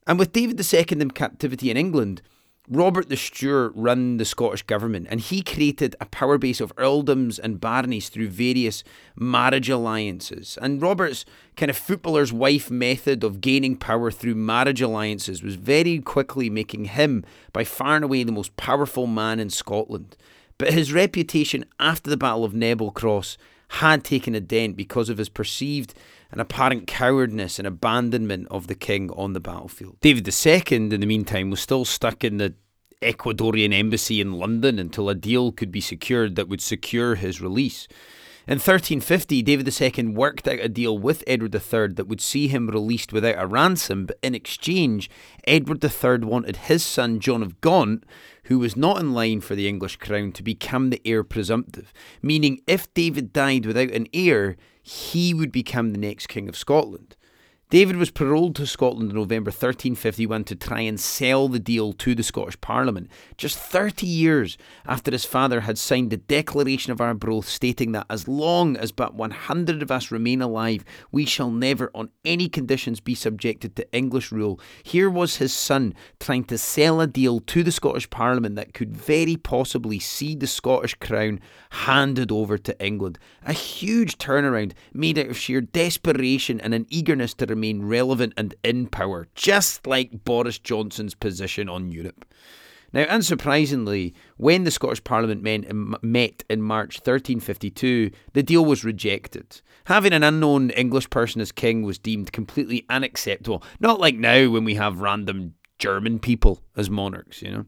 And 0.07 0.19
with 0.19 0.33
David 0.33 0.61
II 0.61 0.85
in 0.91 1.11
captivity 1.11 1.71
in 1.71 1.77
England, 1.77 2.23
Robert 2.69 3.09
the 3.09 3.17
Stewart 3.17 3.73
ran 3.77 4.17
the 4.17 4.25
Scottish 4.25 4.63
government 4.63 5.07
and 5.09 5.21
he 5.21 5.41
created 5.41 5.95
a 6.01 6.07
power 6.07 6.37
base 6.37 6.61
of 6.61 6.75
earldoms 6.77 7.39
and 7.39 7.61
baronies 7.61 8.09
through 8.09 8.29
various 8.29 8.83
marriage 9.15 9.71
alliances. 9.71 10.59
And 10.61 10.83
Robert's 10.83 11.25
kind 11.57 11.71
of 11.71 11.77
footballer's 11.77 12.33
wife 12.33 12.69
method 12.69 13.23
of 13.23 13.41
gaining 13.41 13.77
power 13.77 14.11
through 14.11 14.35
marriage 14.35 14.83
alliances 14.83 15.45
was 15.45 15.55
very 15.55 16.01
quickly 16.01 16.51
making 16.51 16.87
him 16.87 17.25
by 17.53 17.63
far 17.63 17.97
and 17.97 18.05
away 18.05 18.25
the 18.25 18.33
most 18.33 18.57
powerful 18.57 19.07
man 19.07 19.39
in 19.39 19.51
Scotland. 19.51 20.17
But 20.59 20.73
his 20.73 20.93
reputation 20.93 21.67
after 21.79 22.11
the 22.11 22.17
Battle 22.17 22.45
of 22.45 22.55
Neville 22.55 22.91
Cross 22.91 23.39
had 23.69 24.05
taken 24.05 24.35
a 24.35 24.41
dent 24.41 24.77
because 24.77 25.09
of 25.09 25.19
his 25.19 25.29
perceived 25.29 25.95
and 26.37 26.43
apparent 26.43 26.87
cowardice 26.87 27.59
and 27.59 27.67
abandonment 27.67 28.47
of 28.51 28.67
the 28.67 28.75
king 28.75 29.11
on 29.13 29.33
the 29.33 29.41
battlefield. 29.41 29.97
David 30.03 30.29
II, 30.29 30.63
in 30.69 30.91
the 30.91 31.07
meantime, 31.07 31.49
was 31.49 31.61
still 31.61 31.87
stuck 31.87 32.23
in 32.23 32.37
the 32.37 32.53
Ecuadorian 33.01 33.73
embassy 33.73 34.21
in 34.21 34.35
London 34.35 34.79
until 34.79 35.09
a 35.09 35.15
deal 35.15 35.51
could 35.51 35.73
be 35.73 35.81
secured 35.81 36.37
that 36.37 36.47
would 36.47 36.61
secure 36.61 37.15
his 37.15 37.41
release. 37.41 37.89
In 38.47 38.57
1350, 38.57 39.41
David 39.41 39.81
II 39.81 40.09
worked 40.09 40.47
out 40.47 40.61
a 40.61 40.69
deal 40.69 40.99
with 40.99 41.25
Edward 41.27 41.55
III 41.55 41.95
that 41.95 42.07
would 42.07 42.21
see 42.21 42.49
him 42.49 42.69
released 42.69 43.15
without 43.15 43.43
a 43.43 43.47
ransom, 43.47 44.05
but 44.05 44.19
in 44.23 44.35
exchange, 44.35 45.09
Edward 45.47 45.83
III 45.83 46.19
wanted 46.19 46.57
his 46.57 46.85
son 46.85 47.19
John 47.19 47.43
of 47.43 47.63
Gaunt, 47.63 48.05
who 48.45 48.59
was 48.59 48.77
not 48.77 49.01
in 49.01 49.15
line 49.15 49.41
for 49.41 49.55
the 49.55 49.67
English 49.69 49.97
crown, 49.97 50.33
to 50.33 50.43
become 50.43 50.91
the 50.91 51.01
heir 51.07 51.25
presumptive, 51.25 51.95
meaning 52.21 52.61
if 52.67 52.93
David 52.93 53.33
died 53.33 53.65
without 53.65 53.91
an 53.91 54.07
heir, 54.13 54.59
he 54.87 55.35
would 55.35 55.51
become 55.51 55.91
the 55.91 55.99
next 55.99 56.29
King 56.29 56.49
of 56.49 56.57
Scotland. 56.57 57.17
David 57.69 57.97
was 57.97 58.13
paroled 58.13 58.55
to 58.55 58.65
Scotland 58.65 59.11
in 59.11 59.17
November 59.17 59.49
1351 59.49 60.45
to 60.45 60.55
try 60.55 60.83
and 60.83 61.01
sell 61.01 61.49
the 61.49 61.59
deal 61.59 61.93
to 61.95 62.15
the 62.15 62.23
Scottish 62.23 62.61
Parliament, 62.61 63.11
just 63.37 63.59
30 63.59 64.07
years 64.07 64.57
after 64.87 65.11
his 65.11 65.25
father 65.25 65.63
had 65.63 65.77
signed 65.77 66.11
the 66.11 66.17
Declaration 66.17 66.93
of 66.93 67.01
Arbroath 67.01 67.49
stating 67.49 67.91
that 67.91 68.07
as 68.09 68.29
long 68.29 68.77
as 68.77 68.93
but 68.93 69.15
100 69.15 69.83
of 69.83 69.91
us 69.91 70.13
remain 70.13 70.41
alive, 70.41 70.85
we 71.11 71.27
shall 71.27 71.51
never 71.51 71.91
on 71.93 72.11
any 72.25 72.49
conditions 72.49 73.01
be 73.01 73.17
subjected 73.17 73.75
to 73.75 73.93
English 73.93 74.31
rule. 74.31 74.61
Here 74.85 75.11
was 75.11 75.39
his 75.39 75.53
son 75.53 75.93
trying 76.21 76.45
to 76.45 76.59
sell 76.59 77.01
a 77.01 77.09
deal 77.09 77.41
to 77.41 77.65
the 77.65 77.73
Scottish 77.73 78.09
Parliament 78.11 78.55
that 78.55 78.75
could 78.75 78.97
very 78.97 79.37
possibly 79.37 79.99
see 79.99 80.37
the 80.37 80.47
Scottish 80.47 80.95
crown 80.95 81.41
handed 81.71 82.31
over 82.31 82.59
to 82.59 82.81
England. 82.81 83.19
A 83.45 83.53
huge 83.53 84.19
turnaround 84.19 84.71
made 84.93 85.19
out 85.19 85.27
of 85.27 85.37
sheer 85.37 85.61
desperation 85.61 86.61
and 86.61 86.73
an 86.73 86.87
eagerness 86.91 87.35
to 87.35 87.56
remain 87.57 87.85
relevant 87.85 88.35
and 88.37 88.55
in 88.63 88.87
power, 88.87 89.27
just 89.35 89.87
like 89.87 90.25
Boris 90.25 90.59
Johnson's 90.59 91.15
position 91.15 91.69
on 91.69 91.91
Europe. 91.91 92.25
Now, 92.93 93.05
unsurprisingly, 93.07 94.15
when 94.37 94.63
the 94.65 94.71
Scottish 94.71 95.03
Parliament 95.03 95.43
met 95.43 96.45
in 96.49 96.63
March 96.63 96.99
1352, 96.99 98.13
the 98.33 98.43
deal 98.43 98.65
was 98.65 98.85
rejected. 98.85 99.61
Having 99.87 100.13
an 100.13 100.23
unknown 100.23 100.71
English 100.71 101.11
person 101.11 101.41
as 101.41 101.51
king 101.51 101.83
was 101.83 101.99
deemed 101.99 102.33
completely 102.33 102.87
unacceptable, 102.89 103.63
not 103.81 104.01
like 104.01 104.15
now 104.15 104.49
when 104.49 104.65
we 104.65 104.77
have 104.77 105.01
random 105.01 105.55
German 105.79 106.21
people 106.21 106.63
as 106.77 106.89
monarchs, 106.89 107.43
you 107.43 107.51
know. 107.51 107.67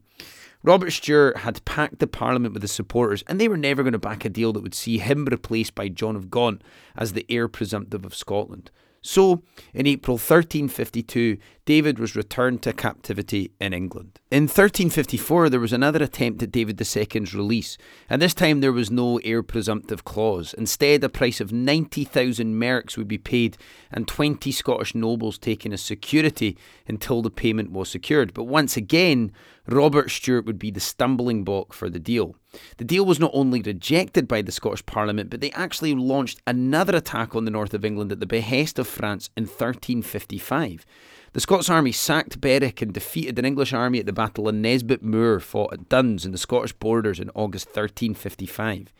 Robert 0.62 0.90
Stewart 0.90 1.38
had 1.38 1.64
packed 1.64 1.98
the 1.98 2.06
Parliament 2.06 2.54
with 2.54 2.62
his 2.62 2.72
supporters, 2.72 3.22
and 3.26 3.40
they 3.40 3.48
were 3.48 3.56
never 3.56 3.82
going 3.82 3.92
to 3.92 3.98
back 3.98 4.24
a 4.24 4.28
deal 4.28 4.52
that 4.52 4.62
would 4.62 4.74
see 4.74 4.98
him 4.98 5.24
replaced 5.24 5.74
by 5.74 5.88
John 5.88 6.16
of 6.16 6.30
Gaunt 6.30 6.62
as 6.96 7.12
the 7.12 7.26
heir 7.28 7.48
presumptive 7.48 8.04
of 8.04 8.14
Scotland. 8.14 8.70
So, 9.02 9.42
in 9.74 9.86
April 9.86 10.16
1352, 10.16 11.38
David 11.68 11.98
was 11.98 12.16
returned 12.16 12.62
to 12.62 12.72
captivity 12.72 13.50
in 13.60 13.74
England. 13.74 14.20
In 14.30 14.44
1354, 14.44 15.50
there 15.50 15.60
was 15.60 15.74
another 15.74 16.02
attempt 16.02 16.42
at 16.42 16.50
David 16.50 16.80
II's 16.80 17.34
release, 17.34 17.76
and 18.08 18.22
this 18.22 18.32
time 18.32 18.62
there 18.62 18.72
was 18.72 18.90
no 18.90 19.18
heir 19.18 19.42
presumptive 19.42 20.02
clause. 20.02 20.54
Instead, 20.54 21.04
a 21.04 21.10
price 21.10 21.42
of 21.42 21.52
90,000 21.52 22.58
merks 22.58 22.96
would 22.96 23.06
be 23.06 23.18
paid 23.18 23.58
and 23.92 24.08
20 24.08 24.50
Scottish 24.50 24.94
nobles 24.94 25.36
taken 25.36 25.74
as 25.74 25.82
security 25.82 26.56
until 26.86 27.20
the 27.20 27.30
payment 27.30 27.70
was 27.70 27.90
secured. 27.90 28.32
But 28.32 28.44
once 28.44 28.78
again, 28.78 29.30
Robert 29.66 30.10
Stewart 30.10 30.46
would 30.46 30.58
be 30.58 30.70
the 30.70 30.80
stumbling 30.80 31.44
block 31.44 31.74
for 31.74 31.90
the 31.90 31.98
deal. 31.98 32.34
The 32.78 32.84
deal 32.84 33.04
was 33.04 33.20
not 33.20 33.32
only 33.34 33.60
rejected 33.60 34.26
by 34.26 34.40
the 34.40 34.52
Scottish 34.52 34.86
Parliament, 34.86 35.28
but 35.28 35.42
they 35.42 35.50
actually 35.50 35.94
launched 35.94 36.40
another 36.46 36.96
attack 36.96 37.36
on 37.36 37.44
the 37.44 37.50
north 37.50 37.74
of 37.74 37.84
England 37.84 38.10
at 38.10 38.20
the 38.20 38.26
behest 38.26 38.78
of 38.78 38.86
France 38.86 39.28
in 39.36 39.44
1355. 39.44 40.86
The 41.34 41.40
Scots 41.40 41.68
army 41.68 41.92
sacked 41.92 42.40
Berwick 42.40 42.80
and 42.80 42.92
defeated 42.92 43.38
an 43.38 43.44
English 43.44 43.74
army 43.74 43.98
at 43.98 44.06
the 44.06 44.14
Battle 44.14 44.48
of 44.48 44.54
Nesbit 44.54 45.02
Moor 45.02 45.40
fought 45.40 45.74
at 45.74 45.88
Duns 45.88 46.24
in 46.24 46.32
the 46.32 46.38
Scottish 46.38 46.72
borders 46.72 47.20
in 47.20 47.30
August 47.34 47.66
1355. 47.68 48.92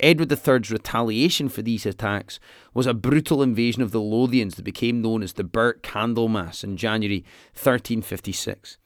Edward 0.00 0.32
III's 0.32 0.70
retaliation 0.72 1.48
for 1.48 1.62
these 1.62 1.86
attacks 1.86 2.40
was 2.74 2.86
a 2.86 2.94
brutal 2.94 3.40
invasion 3.40 3.82
of 3.82 3.92
the 3.92 4.00
Lothians 4.00 4.56
that 4.56 4.64
became 4.64 5.00
known 5.00 5.22
as 5.22 5.34
the 5.34 5.44
Burnt 5.44 5.84
Candlemas 5.84 6.64
in 6.64 6.76
January 6.76 7.24
1356. 7.52 8.78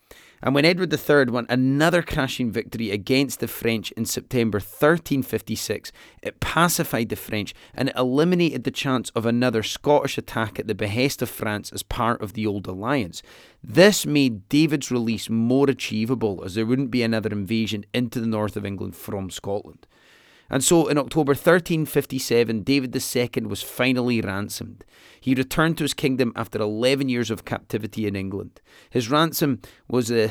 And 0.43 0.55
when 0.55 0.65
Edward 0.65 0.93
III 0.93 1.27
won 1.27 1.47
another 1.49 2.03
crashing 2.03 2.51
victory 2.51 2.91
against 2.91 3.41
the 3.41 3.49
French 3.49 3.93
in 3.93 4.07
September 4.07 4.57
1356, 4.57 5.93
it 6.23 6.41
pacified 6.41 7.11
the 7.11 7.17
French 7.17 7.55
and 7.75 7.91
it 7.91 7.97
eliminated 7.97 8.65
the 8.65 8.71
chance 8.71 9.11
of 9.11 9.27
another 9.27 9.63
Scottish 9.63 10.17
attack 10.17 10.59
at 10.59 10.67
the 10.67 10.75
behest 10.75 11.21
of 11.21 11.29
France 11.29 11.71
as 11.73 11.83
part 11.83 12.23
of 12.23 12.33
the 12.33 12.47
Auld 12.47 12.67
Alliance. 12.67 13.23
This 13.63 14.07
made 14.07 14.49
David's 14.49 14.91
release 14.91 15.29
more 15.29 15.69
achievable 15.69 16.43
as 16.45 16.55
there 16.55 16.67
wouldn't 16.67 16.91
be 16.91 17.03
another 17.03 17.31
invasion 17.31 17.85
into 17.93 18.19
the 18.19 18.27
north 18.27 18.57
of 18.57 18.65
England 18.65 18.97
from 18.97 19.29
Scotland. 19.29 19.87
And 20.51 20.65
so 20.65 20.89
in 20.89 20.99
October 20.99 21.31
1357, 21.31 22.63
David 22.63 22.95
II 22.95 23.47
was 23.47 23.63
finally 23.63 24.21
ransomed. 24.21 24.85
He 25.21 25.35
returned 25.35 25.79
to 25.79 25.85
his 25.85 25.95
kingdom 25.95 26.33
after 26.35 26.61
11 26.61 27.09
years 27.09 27.31
of 27.31 27.45
captivity 27.45 28.07
in 28.07 28.17
England. 28.17 28.61
His 28.91 29.11
ransom 29.11 29.61
was 29.89 30.11
a 30.11 30.31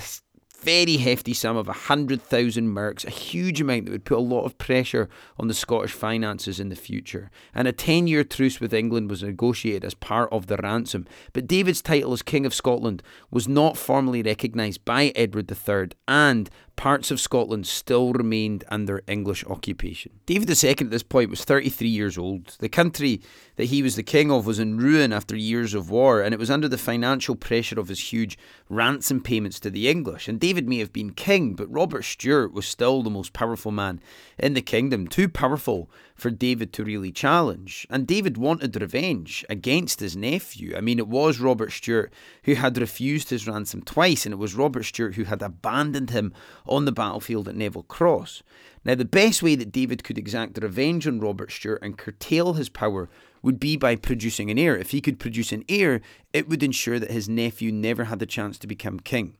very 0.62 0.97
hefty 0.97 1.34
sum 1.34 1.58
of 1.58 1.67
100,000 1.67 2.67
merks, 2.69 3.05
a 3.05 3.10
huge 3.10 3.62
amount 3.62 3.86
that 3.86 3.91
would 3.91 4.05
put 4.05 4.17
a 4.17 4.21
lot 4.21 4.43
of 4.43 4.58
pressure 4.58 5.10
on 5.38 5.47
the 5.47 5.53
Scottish 5.53 5.91
finances 5.91 6.60
in 6.60 6.69
the 6.69 6.75
future. 6.75 7.32
And 7.53 7.67
a 7.67 7.71
10 7.71 8.08
year 8.08 8.23
truce 8.23 8.60
with 8.60 8.73
England 8.73 9.10
was 9.10 9.23
negotiated 9.23 9.86
as 9.86 9.93
part 9.93 10.32
of 10.32 10.47
the 10.47 10.58
ransom. 10.58 11.05
But 11.34 11.47
David's 11.47 11.82
title 11.82 12.13
as 12.13 12.21
King 12.21 12.45
of 12.45 12.53
Scotland 12.53 13.01
was 13.32 13.47
not 13.47 13.77
formally 13.77 14.21
recognised 14.21 14.84
by 14.86 15.12
Edward 15.15 15.49
III 15.49 15.89
and 16.08 16.49
parts 16.80 17.12
of 17.12 17.20
Scotland 17.20 17.68
still 17.68 18.13
remained 18.13 18.63
under 18.70 19.04
English 19.06 19.44
occupation. 19.48 20.13
David 20.26 20.50
II 20.63 20.70
at 20.70 20.89
this 20.89 21.04
point 21.04 21.30
was 21.30 21.44
33 21.44 21.89
years 21.89 22.18
old. 22.18 22.56
The 22.60 22.70
country 22.70 23.20
that 23.58 23.65
he 23.65 23.84
was 23.84 23.98
the 23.98 24.02
king 24.02 24.32
of 24.32 24.46
was 24.46 24.60
in 24.60 24.78
ruin 24.78 25.12
after 25.12 25.36
years 25.36 25.74
of 25.74 25.89
war, 25.89 26.22
and 26.22 26.34
it 26.34 26.39
was 26.39 26.50
under 26.50 26.70
the 26.70 26.78
financial 26.78 27.36
pressure 27.36 27.78
of 27.78 27.89
his 27.89 28.13
huge 28.13 28.38
ransom 28.70 29.20
payments 29.20 29.60
to 29.60 29.70
the 29.70 29.89
English. 29.89 30.30
And 30.30 30.39
David 30.39 30.70
may 30.70 30.78
have 30.78 30.94
been 30.94 31.12
king, 31.12 31.54
but 31.54 31.70
Robert 31.70 32.04
Stewart 32.04 32.54
was 32.54 32.65
still 32.65 33.04
the 33.04 33.10
most 33.10 33.34
powerful 33.34 33.74
man 33.74 34.00
in 34.38 34.54
the 34.54 34.62
kingdom, 34.62 35.06
too 35.06 35.28
powerful 35.28 35.89
for 36.19 36.29
David 36.29 36.73
to 36.73 36.84
really 36.84 37.12
challenge. 37.12 37.88
And 37.89 38.08
David 38.08 38.38
wanted 38.38 38.79
revenge 38.79 39.45
against 39.49 39.99
his 39.99 40.15
nephew. 40.15 40.73
I 40.75 40.82
mean, 40.82 40.99
it 40.99 41.08
was 41.08 41.39
Robert 41.39 41.71
Stewart 41.71 42.13
who 42.43 42.55
had 42.55 42.77
refused 42.77 43.29
his 43.29 43.47
ransom 43.47 43.82
twice, 43.82 44.25
and 44.25 44.34
it 44.34 44.38
was 44.38 44.55
Robert 44.55 44.84
Stewart 44.84 45.15
who 45.15 45.23
had 45.23 45.41
abandoned 45.41 46.10
him 46.10 46.34
on 46.65 46.86
the 46.86 46.91
battlefield 46.91 47.47
at 47.47 47.55
Neville 47.55 47.84
Cross. 47.84 48.43
Now, 48.86 48.95
the 48.95 49.05
best 49.05 49.43
way 49.43 49.55
that 49.55 49.71
David 49.71 50.03
could 50.03 50.17
exact 50.17 50.58
revenge 50.62 51.05
on 51.05 51.19
Robert 51.19 51.51
Stewart 51.51 51.82
and 51.82 51.97
curtail 51.97 52.53
his 52.53 52.69
power 52.69 53.10
would 53.41 53.60
be 53.60 53.77
by 53.77 53.95
producing 53.95 54.49
an 54.49 54.58
heir. 54.58 54.77
If 54.77 54.91
he 54.91 55.01
could 55.01 55.19
produce 55.19 55.51
an 55.51 55.63
heir, 55.69 56.01
it 56.34 56.47
would 56.47 56.63
ensure 56.63 56.99
that 56.99 57.12
his 57.12 57.29
nephew 57.29 57.71
never 57.71 58.05
had 58.05 58.19
the 58.19 58.25
chance 58.25 58.58
to 58.60 58.67
become 58.67 58.99
king. 58.99 59.38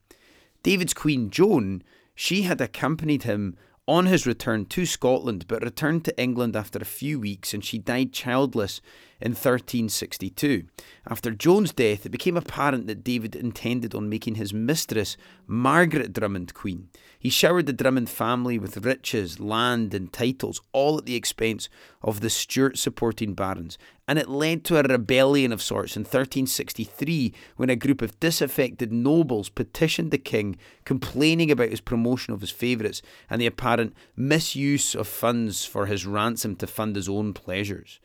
David's 0.63 0.93
queen 0.93 1.29
Joan, 1.29 1.83
she 2.15 2.43
had 2.43 2.59
accompanied 2.59 3.23
him 3.23 3.55
on 3.89 4.06
his 4.06 4.28
return 4.28 4.65
to 4.65 4.86
Scotland, 4.86 5.45
but 5.47 5.63
returned 5.63 6.06
to 6.06 6.21
England 6.21 6.56
after 6.56 6.78
a 6.78 6.86
few 6.86 7.19
weeks 7.19 7.56
and 7.56 7.65
she 7.65 7.80
died 7.80 8.13
childless 8.13 8.82
in 9.21 9.32
1362. 9.32 10.63
After 11.10 11.32
Joan's 11.32 11.73
death, 11.73 12.05
it 12.05 12.10
became 12.10 12.38
apparent 12.38 12.88
that 12.88 13.03
David 13.03 13.36
intended 13.36 13.93
on 13.93 14.10
making 14.10 14.36
his 14.36 14.53
mistress, 14.53 15.17
Margaret 15.47 16.13
Drummond, 16.13 16.53
queen. 16.53 16.89
He 17.19 17.29
showered 17.29 17.65
the 17.65 17.73
Drummond 17.73 18.10
family 18.10 18.58
with 18.58 18.86
riches, 18.86 19.41
land, 19.41 19.93
and 19.93 20.12
titles, 20.13 20.62
all 20.71 20.97
at 20.97 21.05
the 21.05 21.15
expense 21.15 21.67
of 22.01 22.21
the 22.21 22.29
Stewart 22.29 22.77
supporting 22.77 23.34
barons, 23.34 23.77
and 24.08 24.17
it 24.17 24.29
led 24.29 24.63
to 24.65 24.79
a 24.79 24.84
rebellion 24.84 25.51
of 25.51 25.62
sorts 25.62 25.97
in 25.97 26.03
1363 26.03 27.34
when 27.58 27.69
a 27.69 27.75
group 27.75 28.01
of 28.01 28.19
disaffected 28.21 28.93
nobles 28.93 29.49
petitioned 29.49 30.12
the 30.12 30.17
king, 30.17 30.55
complaining 30.86 31.51
about 31.51 31.69
his 31.69 31.82
promotion 31.82 32.34
of 32.34 32.39
his 32.41 32.51
favourites 32.51 33.01
and 33.29 33.41
the 33.41 33.45
apparent 33.45 33.93
misuse 34.15 34.95
of 34.95 35.08
funds 35.08 35.65
for 35.65 35.88
his 35.88 36.05
ransom 36.05 36.55
to 36.55 36.67
fund 36.67 36.95
his 36.95 37.10
own 37.10 37.34
pleasures. 37.34 37.99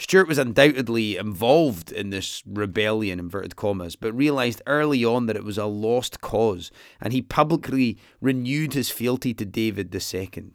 Stewart 0.00 0.28
was 0.28 0.38
undoubtedly 0.38 1.18
involved 1.18 1.92
in 1.92 2.08
this 2.08 2.42
rebellion, 2.46 3.18
inverted 3.18 3.54
commas, 3.54 3.96
but 3.96 4.16
realised 4.16 4.62
early 4.66 5.04
on 5.04 5.26
that 5.26 5.36
it 5.36 5.44
was 5.44 5.58
a 5.58 5.66
lost 5.66 6.22
cause, 6.22 6.70
and 7.02 7.12
he 7.12 7.20
publicly 7.20 7.98
renewed 8.18 8.72
his 8.72 8.88
fealty 8.88 9.34
to 9.34 9.44
David 9.44 9.94
II. 9.94 10.52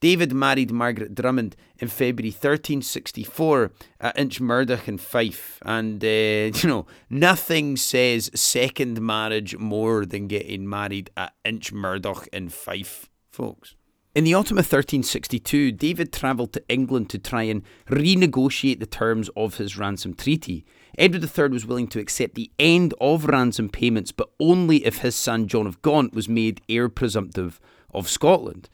David 0.00 0.32
married 0.32 0.72
Margaret 0.72 1.14
Drummond 1.14 1.54
in 1.78 1.86
February 1.86 2.30
1364 2.30 3.70
at 4.00 4.18
Inchmurdoch 4.18 4.88
in 4.88 4.98
Fife, 4.98 5.60
and 5.62 6.02
uh, 6.02 6.08
you 6.58 6.68
know 6.68 6.86
nothing 7.08 7.76
says 7.76 8.28
second 8.34 9.00
marriage 9.00 9.56
more 9.56 10.04
than 10.04 10.26
getting 10.26 10.68
married 10.68 11.10
at 11.16 11.32
Inchmurdoch 11.44 12.26
in 12.32 12.48
Fife, 12.48 13.08
folks. 13.30 13.76
In 14.12 14.24
the 14.24 14.34
autumn 14.34 14.58
of 14.58 14.64
1362, 14.64 15.70
David 15.70 16.12
travelled 16.12 16.52
to 16.54 16.64
England 16.68 17.08
to 17.10 17.18
try 17.18 17.44
and 17.44 17.62
renegotiate 17.88 18.80
the 18.80 18.86
terms 18.86 19.30
of 19.36 19.58
his 19.58 19.78
ransom 19.78 20.14
treaty. 20.14 20.64
Edward 20.98 21.22
III 21.22 21.50
was 21.50 21.64
willing 21.64 21.86
to 21.86 22.00
accept 22.00 22.34
the 22.34 22.50
end 22.58 22.92
of 23.00 23.26
ransom 23.26 23.68
payments, 23.68 24.10
but 24.10 24.30
only 24.40 24.84
if 24.84 24.98
his 24.98 25.14
son 25.14 25.46
John 25.46 25.64
of 25.64 25.80
Gaunt 25.82 26.12
was 26.12 26.28
made 26.28 26.60
heir 26.68 26.88
presumptive 26.88 27.60
of 27.94 28.08
Scotland. 28.08 28.68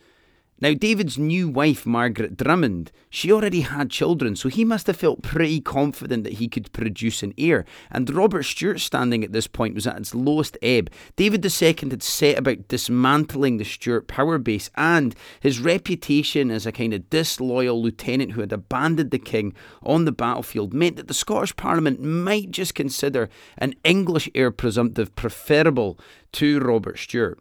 Now, 0.59 0.73
David's 0.73 1.19
new 1.19 1.51
wife, 1.51 1.85
Margaret 1.85 2.39
Drummond, 2.39 2.91
she 3.11 3.31
already 3.31 3.61
had 3.61 3.91
children, 3.91 4.37
so 4.37 4.49
he 4.49 4.65
must 4.65 4.87
have 4.87 4.97
felt 4.97 5.23
pretty 5.23 5.61
confident 5.61 6.25
that 6.25 6.35
he 6.35 6.49
could 6.49 6.73
produce 6.73 7.23
an 7.23 7.35
heir. 7.37 7.67
And 7.91 8.09
Robert 8.09 8.45
Stewart's 8.45 8.83
standing 8.83 9.23
at 9.23 9.33
this 9.33 9.47
point 9.47 9.75
was 9.75 9.87
at 9.87 9.99
its 9.99 10.15
lowest 10.15 10.57
ebb. 10.63 10.91
David 11.15 11.45
II 11.45 11.75
had 11.91 12.03
set 12.03 12.39
about 12.39 12.69
dismantling 12.69 13.59
the 13.59 13.67
Stuart 13.67 14.09
power 14.09 14.39
base, 14.39 14.71
and 14.77 15.15
his 15.41 15.61
reputation 15.61 16.51
as 16.51 16.65
a 16.65 16.73
kind 16.73 16.95
of 16.95 17.11
disloyal 17.11 17.83
lieutenant 17.83 18.33
who 18.33 18.41
had 18.41 18.53
abandoned 18.53 19.11
the 19.11 19.19
king 19.19 19.53
on 19.83 20.07
the 20.07 20.13
battlefield 20.13 20.73
meant 20.73 20.97
that 20.97 21.09
the 21.09 21.13
Scottish 21.13 21.55
Parliament 21.57 22.01
might 22.01 22.51
just 22.51 22.75
consider 22.75 23.29
an 23.59 23.75
English 23.85 24.31
heir 24.35 24.51
presumptive 24.51 25.15
preferable 25.17 25.99
to 26.33 26.61
Robert 26.61 26.99
Stewart. 26.99 27.39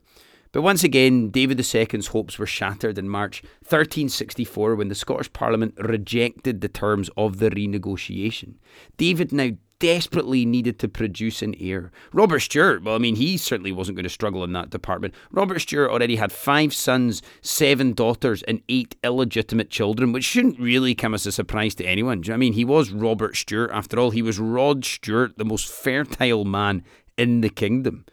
But 0.55 0.61
once 0.61 0.85
again, 0.85 1.31
David 1.31 1.59
II's 1.59 2.07
hopes 2.07 2.39
were 2.39 2.45
shattered 2.45 2.97
in 2.97 3.09
March 3.09 3.43
1364 3.63 4.75
when 4.75 4.87
the 4.87 4.95
Scottish 4.95 5.33
Parliament 5.33 5.73
rejected 5.77 6.61
the 6.61 6.69
terms 6.69 7.09
of 7.17 7.39
the 7.39 7.49
renegotiation. 7.49 8.53
David 8.95 9.33
now 9.33 9.49
desperately 9.79 10.45
needed 10.45 10.79
to 10.79 10.87
produce 10.87 11.41
an 11.41 11.55
heir. 11.59 11.91
Robert 12.13 12.39
Stewart, 12.39 12.83
well, 12.83 12.95
I 12.95 12.99
mean, 12.99 13.17
he 13.17 13.35
certainly 13.35 13.73
wasn't 13.73 13.97
going 13.97 14.05
to 14.05 14.09
struggle 14.09 14.45
in 14.45 14.53
that 14.53 14.69
department. 14.69 15.13
Robert 15.29 15.59
Stewart 15.59 15.91
already 15.91 16.15
had 16.15 16.31
five 16.31 16.73
sons, 16.73 17.21
seven 17.41 17.91
daughters, 17.91 18.41
and 18.43 18.61
eight 18.69 18.95
illegitimate 19.03 19.69
children, 19.69 20.13
which 20.13 20.23
shouldn't 20.23 20.57
really 20.57 20.95
come 20.95 21.13
as 21.13 21.25
a 21.25 21.33
surprise 21.33 21.75
to 21.75 21.85
anyone. 21.85 22.23
I 22.31 22.37
mean, 22.37 22.53
he 22.53 22.63
was 22.63 22.91
Robert 22.91 23.35
Stewart, 23.35 23.71
After 23.73 23.99
all, 23.99 24.11
he 24.11 24.21
was 24.21 24.39
Rod 24.39 24.85
Stewart, 24.85 25.37
the 25.37 25.43
most 25.43 25.67
fertile 25.67 26.45
man 26.45 26.85
in 27.17 27.41
the 27.41 27.49
kingdom. 27.49 28.05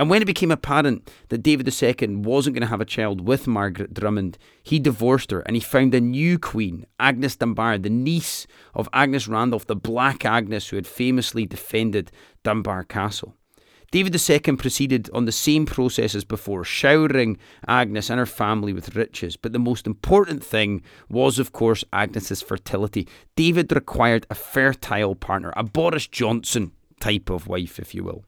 And 0.00 0.08
when 0.08 0.22
it 0.22 0.24
became 0.24 0.50
apparent 0.50 1.10
that 1.28 1.42
David 1.42 1.68
II 1.68 2.16
wasn't 2.16 2.54
going 2.54 2.62
to 2.62 2.68
have 2.68 2.80
a 2.80 2.86
child 2.86 3.20
with 3.20 3.46
Margaret 3.46 3.92
Drummond, 3.92 4.38
he 4.62 4.78
divorced 4.78 5.30
her 5.30 5.40
and 5.40 5.54
he 5.54 5.60
found 5.60 5.94
a 5.94 6.00
new 6.00 6.38
queen, 6.38 6.86
Agnes 6.98 7.36
Dunbar, 7.36 7.76
the 7.76 7.90
niece 7.90 8.46
of 8.72 8.88
Agnes 8.94 9.28
Randolph, 9.28 9.66
the 9.66 9.76
Black 9.76 10.24
Agnes 10.24 10.68
who 10.68 10.76
had 10.76 10.86
famously 10.86 11.44
defended 11.44 12.10
Dunbar 12.42 12.84
Castle. 12.84 13.34
David 13.90 14.16
II 14.18 14.56
proceeded 14.56 15.10
on 15.12 15.26
the 15.26 15.32
same 15.32 15.66
process 15.66 16.14
as 16.14 16.24
before, 16.24 16.64
showering 16.64 17.36
Agnes 17.68 18.08
and 18.08 18.18
her 18.18 18.24
family 18.24 18.72
with 18.72 18.96
riches. 18.96 19.36
But 19.36 19.52
the 19.52 19.58
most 19.58 19.86
important 19.86 20.42
thing 20.42 20.82
was, 21.10 21.38
of 21.38 21.52
course, 21.52 21.84
Agnes's 21.92 22.40
fertility. 22.40 23.06
David 23.36 23.70
required 23.70 24.26
a 24.30 24.34
fertile 24.34 25.14
partner, 25.14 25.52
a 25.58 25.62
Boris 25.62 26.06
Johnson 26.06 26.72
type 27.00 27.28
of 27.28 27.48
wife, 27.48 27.78
if 27.78 27.94
you 27.94 28.02
will. 28.02 28.24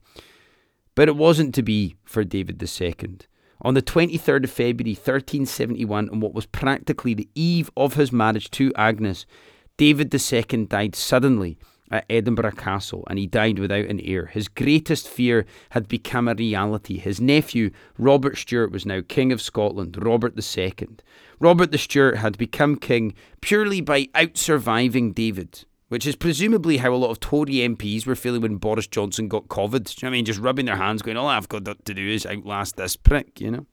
But 0.95 1.07
it 1.07 1.15
wasn't 1.15 1.55
to 1.55 1.63
be 1.63 1.95
for 2.03 2.23
David 2.23 2.61
II. 2.61 3.17
On 3.61 3.73
the 3.73 3.81
23rd 3.81 4.43
of 4.43 4.51
February 4.51 4.93
1371, 4.93 6.09
on 6.09 6.19
what 6.19 6.33
was 6.33 6.45
practically 6.45 7.13
the 7.13 7.29
eve 7.33 7.71
of 7.77 7.93
his 7.93 8.11
marriage 8.11 8.51
to 8.51 8.73
Agnes, 8.75 9.25
David 9.77 10.13
II 10.13 10.65
died 10.65 10.95
suddenly 10.95 11.57
at 11.89 12.05
Edinburgh 12.09 12.53
Castle 12.53 13.03
and 13.07 13.19
he 13.19 13.27
died 13.27 13.59
without 13.59 13.85
an 13.85 13.99
heir. 14.01 14.25
His 14.27 14.47
greatest 14.47 15.07
fear 15.07 15.45
had 15.69 15.87
become 15.87 16.27
a 16.27 16.35
reality. 16.35 16.97
His 16.97 17.21
nephew, 17.21 17.71
Robert 17.97 18.37
Stewart, 18.37 18.71
was 18.71 18.85
now 18.85 19.01
King 19.07 19.31
of 19.31 19.41
Scotland, 19.41 19.97
Robert 20.01 20.33
II. 20.37 20.73
Robert 21.39 21.71
the 21.71 21.77
Stuart 21.77 22.17
had 22.17 22.37
become 22.37 22.75
king 22.75 23.13
purely 23.41 23.81
by 23.81 24.05
outsurviving 24.15 25.13
David 25.13 25.65
which 25.93 26.07
is 26.07 26.15
presumably 26.15 26.77
how 26.77 26.91
a 26.91 26.97
lot 26.97 27.11
of 27.11 27.19
Tory 27.19 27.57
MPs 27.57 28.07
were 28.07 28.15
feeling 28.15 28.41
when 28.41 28.55
Boris 28.55 28.87
Johnson 28.87 29.27
got 29.27 29.47
COVID. 29.47 30.01
You 30.01 30.07
know 30.07 30.09
I 30.09 30.11
mean? 30.13 30.25
Just 30.25 30.39
rubbing 30.39 30.65
their 30.65 30.75
hands, 30.75 31.03
going, 31.03 31.17
all 31.17 31.27
I've 31.27 31.47
got 31.47 31.65
to 31.65 31.93
do 31.93 32.09
is 32.09 32.25
outlast 32.25 32.77
this 32.77 32.95
prick, 32.95 33.39
you 33.39 33.51
know? 33.51 33.67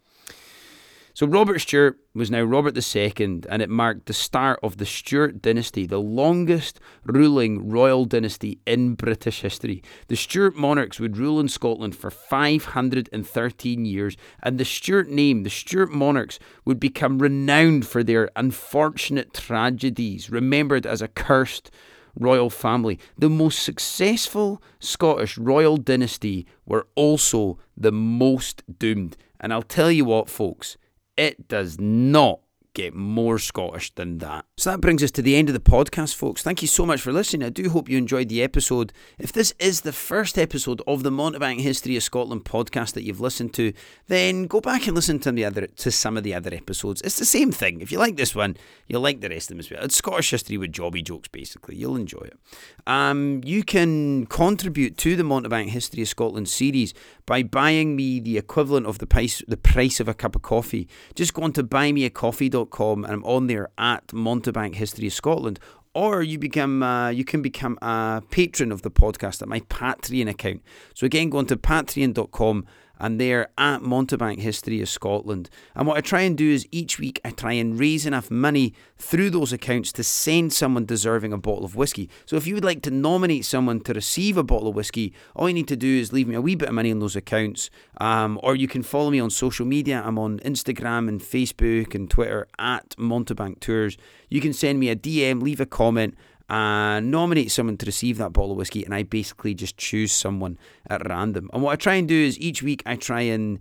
So 1.14 1.26
Robert 1.26 1.60
Stewart 1.60 1.98
was 2.14 2.30
now 2.30 2.42
Robert 2.42 2.76
II, 2.76 3.12
and 3.48 3.62
it 3.62 3.70
marked 3.70 4.04
the 4.04 4.12
start 4.12 4.60
of 4.62 4.76
the 4.76 4.84
Stuart 4.84 5.40
dynasty, 5.40 5.86
the 5.86 5.98
longest 5.98 6.78
ruling 7.04 7.70
royal 7.70 8.04
dynasty 8.04 8.58
in 8.66 8.96
British 8.96 9.40
history. 9.40 9.82
The 10.08 10.16
Stuart 10.16 10.54
monarchs 10.54 11.00
would 11.00 11.16
rule 11.16 11.40
in 11.40 11.48
Scotland 11.48 11.96
for 11.96 12.10
513 12.10 13.84
years, 13.86 14.16
and 14.42 14.58
the 14.58 14.66
Stuart 14.66 15.08
name, 15.08 15.42
the 15.42 15.48
Stuart 15.48 15.90
monarchs, 15.90 16.38
would 16.66 16.78
become 16.80 17.18
renowned 17.18 17.86
for 17.86 18.04
their 18.04 18.28
unfortunate 18.36 19.32
tragedies, 19.32 20.28
remembered 20.28 20.86
as 20.86 21.00
a 21.00 21.08
cursed 21.08 21.70
royal 22.18 22.50
family. 22.50 22.98
The 23.18 23.30
most 23.30 23.62
successful 23.62 24.62
Scottish 24.78 25.38
royal 25.38 25.76
dynasty 25.76 26.46
were 26.66 26.86
also 26.94 27.58
the 27.76 27.92
most 27.92 28.62
doomed. 28.78 29.16
And 29.38 29.52
I'll 29.52 29.62
tell 29.62 29.90
you 29.90 30.04
what, 30.04 30.28
folks, 30.28 30.76
it 31.16 31.48
does 31.48 31.78
not 31.80 32.40
get 32.74 32.94
more 32.94 33.38
Scottish 33.38 33.92
than 33.94 34.18
that. 34.18 34.44
So 34.56 34.70
that 34.70 34.80
brings 34.80 35.02
us 35.02 35.10
to 35.12 35.22
the 35.22 35.36
end 35.36 35.48
of 35.48 35.54
the 35.54 35.60
podcast, 35.60 36.14
folks. 36.14 36.42
Thank 36.42 36.62
you 36.62 36.68
so 36.68 36.86
much 36.86 37.00
for 37.00 37.12
listening. 37.12 37.46
I 37.46 37.50
do 37.50 37.68
hope 37.70 37.88
you 37.88 37.98
enjoyed 37.98 38.28
the 38.28 38.42
episode. 38.42 38.92
If 39.18 39.32
this 39.32 39.52
is 39.58 39.80
the 39.80 39.92
first 39.92 40.38
episode 40.38 40.80
of 40.86 41.02
the 41.02 41.10
Mountebank 41.10 41.60
History 41.60 41.96
of 41.96 42.02
Scotland 42.02 42.44
podcast 42.44 42.92
that 42.92 43.02
you've 43.02 43.20
listened 43.20 43.54
to, 43.54 43.72
then 44.06 44.44
go 44.44 44.60
back 44.60 44.86
and 44.86 44.94
listen 44.94 45.18
to 45.20 45.32
the 45.32 45.44
other 45.44 45.66
to 45.66 45.90
some 45.90 46.16
of 46.16 46.22
the 46.22 46.34
other 46.34 46.54
episodes. 46.54 47.02
It's 47.02 47.18
the 47.18 47.24
same 47.24 47.50
thing. 47.50 47.80
If 47.80 47.90
you 47.90 47.98
like 47.98 48.16
this 48.16 48.34
one, 48.34 48.56
you'll 48.86 49.02
like 49.02 49.20
the 49.20 49.28
rest 49.28 49.50
of 49.50 49.56
them 49.56 49.60
as 49.60 49.70
well. 49.70 49.82
It's 49.82 49.96
Scottish 49.96 50.30
history 50.30 50.56
with 50.56 50.72
jobby 50.72 51.02
jokes, 51.02 51.28
basically. 51.28 51.76
You'll 51.76 51.96
enjoy 51.96 52.22
it. 52.22 52.38
Um, 52.86 53.40
you 53.44 53.64
can 53.64 54.26
contribute 54.26 54.96
to 54.98 55.16
the 55.16 55.22
Mountebank 55.24 55.70
History 55.70 56.02
of 56.02 56.08
Scotland 56.08 56.48
series 56.48 56.94
by 57.26 57.42
buying 57.42 57.96
me 57.96 58.20
the 58.20 58.38
equivalent 58.38 58.86
of 58.86 58.98
the 58.98 59.06
price 59.06 59.42
the 59.48 59.56
price 59.56 59.98
of 60.00 60.08
a 60.08 60.14
cup 60.14 60.36
of 60.36 60.42
coffee. 60.42 60.88
Just 61.14 61.34
go 61.34 61.42
on 61.42 61.52
to 61.54 61.64
buymeacoffee.com 61.64 62.59
and 63.04 63.06
I'm 63.06 63.24
on 63.24 63.46
there 63.46 63.68
at 63.78 64.08
Mountebank 64.08 64.74
History 64.74 65.08
Scotland. 65.08 65.58
Or 65.92 66.22
you 66.22 66.38
become 66.38 66.84
uh, 66.84 67.10
you 67.10 67.24
can 67.24 67.42
become 67.42 67.76
a 67.82 68.22
patron 68.30 68.70
of 68.70 68.82
the 68.82 68.90
podcast 68.90 69.42
at 69.42 69.48
my 69.48 69.60
Patreon 69.60 70.28
account. 70.28 70.62
So 70.94 71.04
again, 71.04 71.30
go 71.30 71.38
on 71.38 71.46
to 71.46 71.56
patreon.com 71.56 72.66
and 73.00 73.18
they're 73.18 73.48
at 73.58 73.80
Mountebank 73.80 74.38
History 74.40 74.80
of 74.80 74.88
Scotland. 74.88 75.48
And 75.74 75.88
what 75.88 75.96
I 75.96 76.02
try 76.02 76.20
and 76.20 76.36
do 76.36 76.50
is 76.50 76.68
each 76.70 76.98
week 76.98 77.20
I 77.24 77.30
try 77.30 77.54
and 77.54 77.80
raise 77.80 78.06
enough 78.06 78.30
money 78.30 78.74
through 78.98 79.30
those 79.30 79.52
accounts 79.52 79.90
to 79.92 80.04
send 80.04 80.52
someone 80.52 80.84
deserving 80.84 81.32
a 81.32 81.38
bottle 81.38 81.64
of 81.64 81.74
whiskey. 81.74 82.10
So 82.26 82.36
if 82.36 82.46
you 82.46 82.54
would 82.54 82.64
like 82.64 82.82
to 82.82 82.90
nominate 82.90 83.46
someone 83.46 83.80
to 83.80 83.94
receive 83.94 84.36
a 84.36 84.42
bottle 84.42 84.68
of 84.68 84.76
whiskey, 84.76 85.14
all 85.34 85.48
you 85.48 85.54
need 85.54 85.68
to 85.68 85.76
do 85.76 85.98
is 85.98 86.12
leave 86.12 86.28
me 86.28 86.34
a 86.34 86.40
wee 86.40 86.54
bit 86.54 86.68
of 86.68 86.74
money 86.74 86.92
on 86.92 87.00
those 87.00 87.16
accounts, 87.16 87.70
um, 88.00 88.38
or 88.42 88.54
you 88.54 88.68
can 88.68 88.82
follow 88.82 89.10
me 89.10 89.18
on 89.18 89.30
social 89.30 89.64
media. 89.64 90.02
I'm 90.04 90.18
on 90.18 90.38
Instagram 90.40 91.08
and 91.08 91.20
Facebook 91.20 91.94
and 91.94 92.10
Twitter 92.10 92.46
at 92.58 92.90
Mountebank 92.98 93.60
Tours. 93.60 93.96
You 94.28 94.40
can 94.40 94.52
send 94.52 94.78
me 94.78 94.90
a 94.90 94.96
DM, 94.96 95.42
leave 95.42 95.60
a 95.60 95.66
comment 95.66 96.14
and 96.50 97.12
nominate 97.12 97.52
someone 97.52 97.76
to 97.76 97.86
receive 97.86 98.18
that 98.18 98.32
bottle 98.32 98.50
of 98.50 98.56
whiskey, 98.58 98.84
and 98.84 98.92
I 98.92 99.04
basically 99.04 99.54
just 99.54 99.76
choose 99.76 100.10
someone 100.10 100.58
at 100.88 101.08
random. 101.08 101.48
And 101.52 101.62
what 101.62 101.72
I 101.72 101.76
try 101.76 101.94
and 101.94 102.08
do 102.08 102.14
is 102.16 102.38
each 102.40 102.60
week 102.62 102.82
I 102.84 102.96
try 102.96 103.20
and 103.20 103.60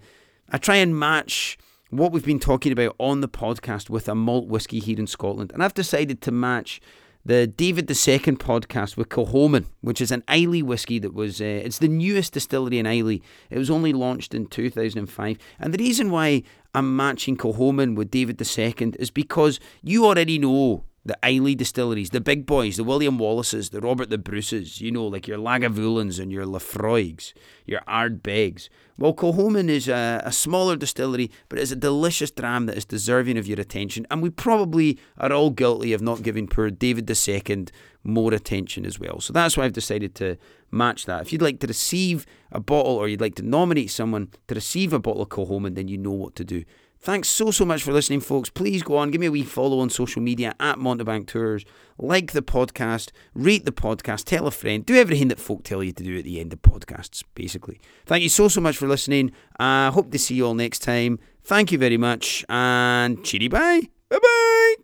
I 0.51 0.57
try 0.57 0.77
and 0.77 0.97
match 0.97 1.57
what 1.91 2.11
we've 2.11 2.25
been 2.25 2.39
talking 2.39 2.71
about 2.71 2.95
on 2.97 3.21
the 3.21 3.29
podcast 3.29 3.89
with 3.89 4.09
a 4.09 4.15
malt 4.15 4.47
whiskey 4.47 4.79
here 4.79 4.97
in 4.97 5.05
Scotland, 5.05 5.51
and 5.53 5.63
I've 5.63 5.75
decided 5.75 6.19
to 6.23 6.31
match 6.31 6.81
the 7.23 7.45
David 7.45 7.89
II 7.89 7.95
podcast 8.37 8.97
with 8.97 9.09
Kilchoman, 9.09 9.65
which 9.81 10.01
is 10.01 10.09
an 10.09 10.23
Islay 10.27 10.63
whiskey 10.63 10.97
that 10.99 11.13
was, 11.13 11.41
uh, 11.41 11.43
it's 11.43 11.77
the 11.77 11.87
newest 11.87 12.33
distillery 12.33 12.79
in 12.79 12.87
Islay. 12.87 13.21
It 13.51 13.59
was 13.59 13.69
only 13.69 13.93
launched 13.93 14.33
in 14.33 14.47
2005. 14.47 15.37
And 15.59 15.73
the 15.73 15.77
reason 15.77 16.09
why 16.09 16.43
I'm 16.73 16.95
matching 16.95 17.37
Kilchoman 17.37 17.95
with 17.95 18.09
David 18.09 18.41
II 18.41 18.93
is 18.97 19.11
because 19.11 19.59
you 19.83 20.05
already 20.05 20.39
know 20.39 20.85
the 21.05 21.17
Islay 21.23 21.55
distilleries, 21.55 22.09
the 22.09 22.21
big 22.21 22.45
boys, 22.45 22.77
the 22.77 22.83
William 22.83 23.17
Wallaces, 23.17 23.69
the 23.69 23.81
Robert 23.81 24.09
the 24.09 24.17
Bruces, 24.17 24.81
you 24.81 24.91
know, 24.91 25.05
like 25.07 25.27
your 25.27 25.37
Lagavulins 25.37 26.19
and 26.19 26.31
your 26.31 26.45
Laphroaigs, 26.45 27.33
your 27.65 27.81
Ardbegs. 27.87 28.69
Well, 28.97 29.13
Kilchoman 29.13 29.69
is 29.69 29.87
a, 29.87 30.21
a, 30.25 30.31
smaller 30.31 30.75
distillery, 30.75 31.31
but 31.47 31.57
it's 31.57 31.71
a 31.71 31.75
delicious 31.77 32.31
dram 32.31 32.65
that 32.65 32.77
is 32.77 32.83
deserving 32.83 33.37
of 33.37 33.47
your 33.47 33.59
attention, 33.59 34.05
and 34.11 34.21
we 34.21 34.29
probably 34.29 34.99
are 35.17 35.31
all 35.31 35.51
guilty 35.51 35.93
of 35.93 36.01
not 36.01 36.21
giving 36.21 36.47
poor 36.47 36.69
David 36.69 37.09
II 37.09 37.67
more 38.03 38.33
attention 38.33 38.85
as 38.85 38.99
well. 38.99 39.21
So 39.21 39.31
that's 39.31 39.55
why 39.55 39.63
I've 39.63 39.73
decided 39.73 40.15
to 40.15 40.37
match 40.69 41.05
that. 41.05 41.21
If 41.21 41.31
you'd 41.31 41.41
like 41.41 41.59
to 41.61 41.67
receive 41.67 42.25
a 42.51 42.59
bottle 42.59 42.95
or 42.95 43.07
you'd 43.07 43.21
like 43.21 43.35
to 43.35 43.43
nominate 43.43 43.91
someone 43.91 44.29
to 44.47 44.55
receive 44.55 44.91
a 44.91 44.99
bottle 44.99 45.21
of 45.21 45.29
Kilchoman, 45.29 45.75
then 45.75 45.87
you 45.87 45.97
know 45.97 46.11
what 46.11 46.35
to 46.35 46.43
do. 46.43 46.65
Thanks 47.01 47.29
so, 47.29 47.49
so 47.49 47.63
much 47.63 47.81
for 47.81 47.93
listening, 47.93 48.19
folks. 48.19 48.49
Please 48.49 48.83
go 48.83 48.97
on, 48.97 49.09
give 49.09 49.21
me 49.21 49.27
a 49.27 49.31
wee 49.31 49.43
follow 49.43 49.79
on 49.79 49.89
social 49.89 50.21
media 50.21 50.53
at 50.59 50.77
Mountebank 50.77 51.27
Tours. 51.27 51.63
Like 51.97 52.33
the 52.33 52.41
podcast, 52.41 53.11
rate 53.33 53.65
the 53.65 53.71
podcast, 53.71 54.25
tell 54.25 54.47
a 54.47 54.51
friend, 54.51 54.85
do 54.85 54.95
everything 54.95 55.29
that 55.29 55.39
folk 55.39 55.63
tell 55.63 55.81
you 55.81 55.93
to 55.93 56.03
do 56.03 56.17
at 56.17 56.25
the 56.25 56.39
end 56.41 56.51
of 56.51 56.61
podcasts, 56.61 57.23
basically. 57.35 57.79
Thank 58.05 58.23
you 58.23 58.29
so, 58.29 58.49
so 58.49 58.59
much 58.59 58.75
for 58.75 58.87
listening. 58.87 59.31
I 59.59 59.87
uh, 59.87 59.91
hope 59.91 60.11
to 60.11 60.19
see 60.19 60.35
you 60.35 60.47
all 60.47 60.55
next 60.55 60.79
time. 60.79 61.19
Thank 61.43 61.71
you 61.71 61.77
very 61.77 61.97
much, 61.97 62.45
and 62.49 63.23
cheery 63.23 63.47
bye. 63.47 63.81
Bye 64.09 64.19
bye. 64.21 64.75